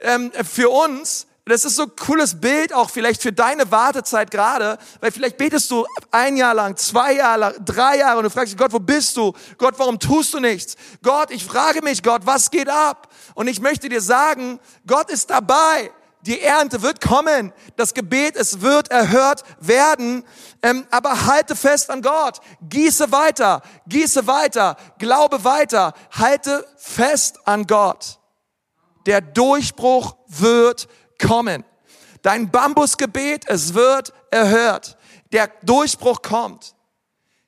ähm, 0.01 0.31
für 0.43 0.69
uns, 0.69 1.27
das 1.45 1.65
ist 1.65 1.77
so 1.77 1.83
ein 1.83 1.95
cooles 1.95 2.39
Bild 2.39 2.73
auch 2.73 2.91
vielleicht 2.91 3.23
für 3.23 3.33
deine 3.33 3.71
Wartezeit 3.71 4.29
gerade, 4.29 4.77
weil 4.99 5.11
vielleicht 5.11 5.37
betest 5.37 5.71
du 5.71 5.85
ein 6.11 6.37
Jahr 6.37 6.53
lang, 6.53 6.77
zwei 6.77 7.13
Jahre 7.13 7.39
lang, 7.39 7.55
drei 7.65 7.97
Jahre 7.97 8.19
und 8.19 8.23
du 8.25 8.29
fragst 8.29 8.53
dich, 8.53 8.57
Gott, 8.57 8.71
wo 8.71 8.79
bist 8.79 9.17
du? 9.17 9.33
Gott, 9.57 9.73
warum 9.77 9.99
tust 9.99 10.33
du 10.33 10.39
nichts? 10.39 10.75
Gott, 11.01 11.31
ich 11.31 11.43
frage 11.43 11.81
mich, 11.81 12.03
Gott, 12.03 12.21
was 12.25 12.51
geht 12.51 12.69
ab? 12.69 13.11
Und 13.33 13.47
ich 13.47 13.59
möchte 13.61 13.89
dir 13.89 14.01
sagen, 14.01 14.59
Gott 14.85 15.09
ist 15.09 15.29
dabei. 15.29 15.91
Die 16.21 16.41
Ernte 16.41 16.81
wird 16.81 16.99
kommen. 16.99 17.53
Das 17.77 17.93
Gebet, 17.93 18.35
es 18.35 18.61
wird 18.61 18.91
erhört 18.91 19.43
werden. 19.59 20.25
Ähm, 20.61 20.85
aber 20.91 21.25
halte 21.25 21.55
fest 21.55 21.89
an 21.89 22.01
Gott. 22.01 22.39
Gieße 22.61 23.11
weiter. 23.11 23.61
Gieße 23.87 24.27
weiter. 24.27 24.75
Glaube 24.97 25.43
weiter. 25.43 25.93
Halte 26.11 26.65
fest 26.77 27.39
an 27.45 27.65
Gott. 27.65 28.19
Der 29.05 29.21
Durchbruch 29.21 30.15
wird 30.27 30.89
kommen. 31.21 31.63
Dein 32.21 32.51
Bambusgebet, 32.51 33.45
es 33.47 33.73
wird 33.73 34.13
erhört. 34.29 34.97
Der 35.31 35.47
Durchbruch 35.63 36.21
kommt. 36.21 36.75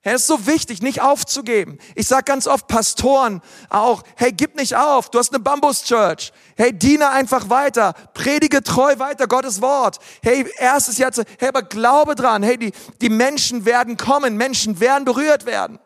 Es 0.04 0.22
ist 0.22 0.28
so 0.28 0.48
wichtig, 0.48 0.82
nicht 0.82 1.02
aufzugeben. 1.02 1.78
Ich 1.94 2.08
sag 2.08 2.26
ganz 2.26 2.48
oft 2.48 2.68
Pastoren 2.68 3.40
auch, 3.70 4.02
hey, 4.16 4.32
gib 4.32 4.56
nicht 4.56 4.76
auf, 4.76 5.12
du 5.12 5.20
hast 5.20 5.32
eine 5.32 5.44
Bambus-Church. 5.44 6.34
Hey, 6.58 6.74
diene 6.74 7.10
einfach 7.10 7.50
weiter, 7.50 7.94
predige 8.16 8.64
treu 8.64 8.98
weiter 8.98 9.28
Gottes 9.28 9.62
Wort. 9.62 10.00
Hey, 10.24 10.52
erstes 10.58 10.98
Jahr, 10.98 11.12
hey, 11.38 11.50
aber 11.50 11.62
glaube 11.62 12.16
dran, 12.16 12.42
hey, 12.42 12.58
die, 12.58 12.72
die 13.00 13.10
Menschen 13.10 13.66
werden 13.66 13.96
kommen, 13.96 14.38
Menschen 14.38 14.80
werden 14.80 15.06
berührt 15.06 15.46
werden. 15.46 15.78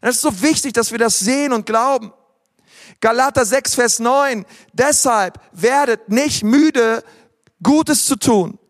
Es 0.00 0.16
ist 0.16 0.22
so 0.22 0.42
wichtig, 0.42 0.72
dass 0.72 0.92
wir 0.92 0.98
das 0.98 1.18
sehen 1.18 1.52
und 1.52 1.66
glauben. 1.66 2.12
Galater 3.00 3.44
6, 3.44 3.74
Vers 3.74 3.98
9, 3.98 4.46
deshalb 4.74 5.40
werdet 5.50 6.08
nicht 6.08 6.44
müde, 6.44 7.02
Gutes 7.64 8.06
zu 8.06 8.14
tun. 8.14 8.60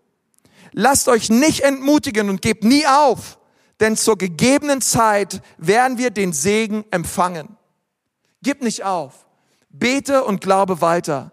Lasst 0.73 1.09
euch 1.09 1.29
nicht 1.29 1.61
entmutigen 1.61 2.31
und 2.31 2.41
gebt 2.41 2.65
nie 2.65 2.87
auf, 2.87 3.39
denn 3.81 3.97
zur 3.97 4.17
gegebenen 4.17 4.81
Zeit 4.81 5.43
werden 5.59 5.99
wir 5.99 6.11
den 6.11 6.33
Segen 6.33 6.85
empfangen. 6.91 7.57
Gib 8.43 8.63
nicht 8.63 8.85
auf. 8.85 9.27
Bete 9.69 10.25
und 10.25 10.41
glaube 10.41 10.81
weiter. 10.81 11.33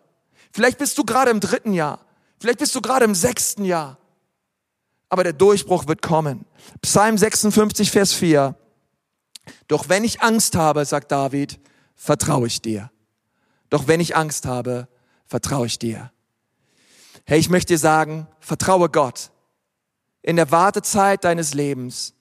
Vielleicht 0.51 0.77
bist 0.77 0.97
du 0.97 1.03
gerade 1.03 1.31
im 1.31 1.39
dritten 1.39 1.73
Jahr. 1.73 1.99
Vielleicht 2.39 2.59
bist 2.59 2.75
du 2.75 2.81
gerade 2.81 3.05
im 3.05 3.15
sechsten 3.15 3.63
Jahr. 3.65 3.97
Aber 5.09 5.23
der 5.23 5.33
Durchbruch 5.33 5.87
wird 5.87 6.01
kommen. 6.01 6.45
Psalm 6.81 7.17
56, 7.17 7.91
Vers 7.91 8.13
4. 8.13 8.55
Doch 9.67 9.89
wenn 9.89 10.03
ich 10.03 10.21
Angst 10.21 10.55
habe, 10.55 10.85
sagt 10.85 11.11
David, 11.11 11.59
vertraue 11.95 12.47
ich 12.47 12.61
dir. 12.61 12.91
Doch 13.69 13.87
wenn 13.87 13.99
ich 13.99 14.15
Angst 14.15 14.45
habe, 14.45 14.87
vertraue 15.25 15.67
ich 15.67 15.79
dir. 15.79 16.11
Hey, 17.25 17.39
ich 17.39 17.49
möchte 17.49 17.73
dir 17.73 17.79
sagen, 17.79 18.27
vertraue 18.39 18.89
Gott. 18.89 19.31
In 20.21 20.35
der 20.35 20.51
Wartezeit 20.51 21.23
deines 21.23 21.53
Lebens 21.53 22.12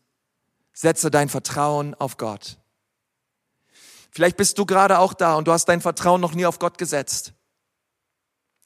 setze 0.73 1.11
dein 1.11 1.29
Vertrauen 1.29 1.95
auf 1.95 2.17
Gott. 2.17 2.59
Vielleicht 4.11 4.37
bist 4.37 4.59
du 4.59 4.67
gerade 4.67 4.99
auch 4.99 5.15
da 5.15 5.37
und 5.37 5.49
du 5.49 5.53
hast 5.53 5.67
dein 5.67 5.81
Vertrauen 5.81 6.21
noch 6.21 6.35
nie 6.35 6.47
auf 6.47 6.59
Gott 6.59 6.77
gesetzt. 6.77 7.33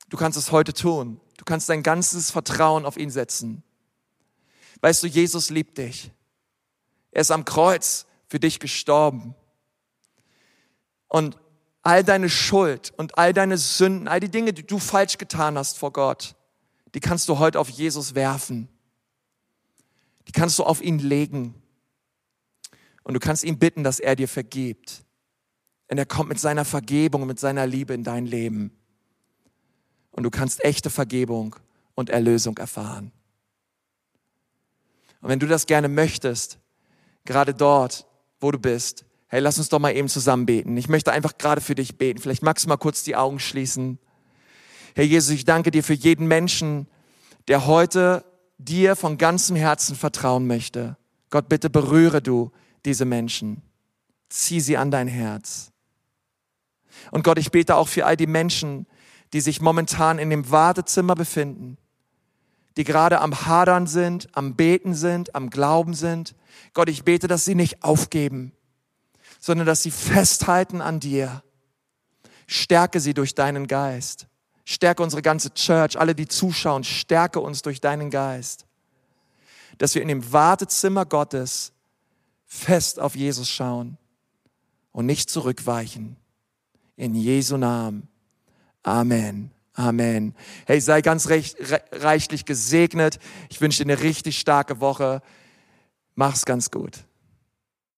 Du 0.08 0.16
kannst 0.16 0.38
es 0.38 0.52
heute 0.52 0.72
tun. 0.72 1.20
Du 1.36 1.44
kannst 1.44 1.68
dein 1.68 1.82
ganzes 1.82 2.30
Vertrauen 2.30 2.84
auf 2.84 2.96
ihn 2.96 3.10
setzen. 3.10 3.62
Weißt 4.80 5.02
du, 5.02 5.06
Jesus 5.06 5.50
liebt 5.50 5.78
dich. 5.78 6.10
Er 7.12 7.20
ist 7.20 7.30
am 7.30 7.44
Kreuz 7.44 8.06
für 8.28 8.40
dich 8.40 8.60
gestorben. 8.60 9.34
Und 11.08 11.38
all 11.82 12.02
deine 12.02 12.28
Schuld 12.28 12.92
und 12.96 13.16
all 13.16 13.32
deine 13.32 13.58
Sünden, 13.58 14.08
all 14.08 14.20
die 14.20 14.30
Dinge, 14.30 14.52
die 14.52 14.66
du 14.66 14.78
falsch 14.78 15.18
getan 15.18 15.56
hast 15.56 15.78
vor 15.78 15.92
Gott, 15.92 16.34
die 16.94 17.00
kannst 17.00 17.28
du 17.28 17.38
heute 17.38 17.60
auf 17.60 17.68
Jesus 17.68 18.14
werfen. 18.14 18.68
Die 20.26 20.32
kannst 20.32 20.58
du 20.58 20.64
auf 20.64 20.82
ihn 20.82 20.98
legen. 20.98 21.54
Und 23.06 23.14
du 23.14 23.20
kannst 23.20 23.44
ihn 23.44 23.60
bitten, 23.60 23.84
dass 23.84 24.00
er 24.00 24.16
dir 24.16 24.26
vergibt. 24.26 25.04
Und 25.88 25.98
er 25.98 26.06
kommt 26.06 26.28
mit 26.28 26.40
seiner 26.40 26.64
Vergebung, 26.64 27.24
mit 27.24 27.38
seiner 27.38 27.64
Liebe 27.64 27.94
in 27.94 28.02
dein 28.02 28.26
Leben. 28.26 28.72
Und 30.10 30.24
du 30.24 30.30
kannst 30.30 30.64
echte 30.64 30.90
Vergebung 30.90 31.54
und 31.94 32.10
Erlösung 32.10 32.58
erfahren. 32.58 33.12
Und 35.20 35.28
wenn 35.28 35.38
du 35.38 35.46
das 35.46 35.66
gerne 35.66 35.86
möchtest, 35.86 36.58
gerade 37.24 37.54
dort, 37.54 38.08
wo 38.40 38.50
du 38.50 38.58
bist, 38.58 39.04
Hey, 39.28 39.40
lass 39.40 39.58
uns 39.58 39.68
doch 39.68 39.78
mal 39.78 39.94
eben 39.94 40.08
zusammen 40.08 40.44
beten. 40.44 40.76
Ich 40.76 40.88
möchte 40.88 41.12
einfach 41.12 41.38
gerade 41.38 41.60
für 41.60 41.76
dich 41.76 41.98
beten. 41.98 42.20
Vielleicht 42.20 42.42
magst 42.42 42.64
du 42.64 42.68
mal 42.68 42.76
kurz 42.76 43.04
die 43.04 43.14
Augen 43.14 43.38
schließen. 43.38 43.98
Herr 44.96 45.04
Jesus, 45.04 45.30
ich 45.30 45.44
danke 45.44 45.70
dir 45.70 45.84
für 45.84 45.94
jeden 45.94 46.26
Menschen, 46.26 46.88
der 47.46 47.66
heute 47.66 48.24
dir 48.58 48.96
von 48.96 49.16
ganzem 49.16 49.54
Herzen 49.54 49.94
vertrauen 49.94 50.46
möchte. 50.46 50.96
Gott, 51.30 51.48
bitte 51.48 51.70
berühre 51.70 52.22
du 52.22 52.50
diese 52.86 53.04
Menschen. 53.04 53.62
Zieh 54.28 54.60
sie 54.60 54.76
an 54.76 54.90
dein 54.90 55.08
Herz. 55.08 55.72
Und 57.10 57.24
Gott, 57.24 57.38
ich 57.38 57.50
bete 57.50 57.76
auch 57.76 57.88
für 57.88 58.06
all 58.06 58.16
die 58.16 58.26
Menschen, 58.26 58.86
die 59.32 59.40
sich 59.40 59.60
momentan 59.60 60.18
in 60.18 60.30
dem 60.30 60.50
Wartezimmer 60.50 61.14
befinden, 61.14 61.76
die 62.76 62.84
gerade 62.84 63.20
am 63.20 63.46
Hadern 63.46 63.86
sind, 63.86 64.28
am 64.32 64.54
Beten 64.54 64.94
sind, 64.94 65.34
am 65.34 65.50
Glauben 65.50 65.94
sind. 65.94 66.34
Gott, 66.72 66.88
ich 66.88 67.04
bete, 67.04 67.26
dass 67.26 67.44
sie 67.44 67.54
nicht 67.54 67.82
aufgeben, 67.82 68.52
sondern 69.40 69.66
dass 69.66 69.82
sie 69.82 69.90
festhalten 69.90 70.80
an 70.80 71.00
dir. 71.00 71.42
Stärke 72.46 73.00
sie 73.00 73.14
durch 73.14 73.34
deinen 73.34 73.66
Geist. 73.66 74.28
Stärke 74.64 75.02
unsere 75.02 75.22
ganze 75.22 75.52
Church, 75.54 75.98
alle, 75.98 76.14
die 76.14 76.28
zuschauen, 76.28 76.84
stärke 76.84 77.40
uns 77.40 77.62
durch 77.62 77.80
deinen 77.80 78.10
Geist. 78.10 78.66
Dass 79.78 79.94
wir 79.94 80.02
in 80.02 80.08
dem 80.08 80.32
Wartezimmer 80.32 81.04
Gottes 81.04 81.72
fest 82.56 82.98
auf 82.98 83.14
Jesus 83.14 83.48
schauen 83.48 83.98
und 84.92 85.06
nicht 85.06 85.30
zurückweichen. 85.30 86.16
In 86.96 87.14
Jesu 87.14 87.56
Namen. 87.56 88.08
Amen. 88.82 89.50
Amen. 89.74 90.34
Hey, 90.66 90.80
sei 90.80 91.02
ganz 91.02 91.28
recht, 91.28 91.58
reichlich 91.92 92.46
gesegnet. 92.46 93.18
Ich 93.50 93.60
wünsche 93.60 93.84
dir 93.84 93.92
eine 93.92 94.02
richtig 94.02 94.38
starke 94.38 94.80
Woche. 94.80 95.20
Mach's 96.14 96.46
ganz 96.46 96.70
gut. 96.70 97.05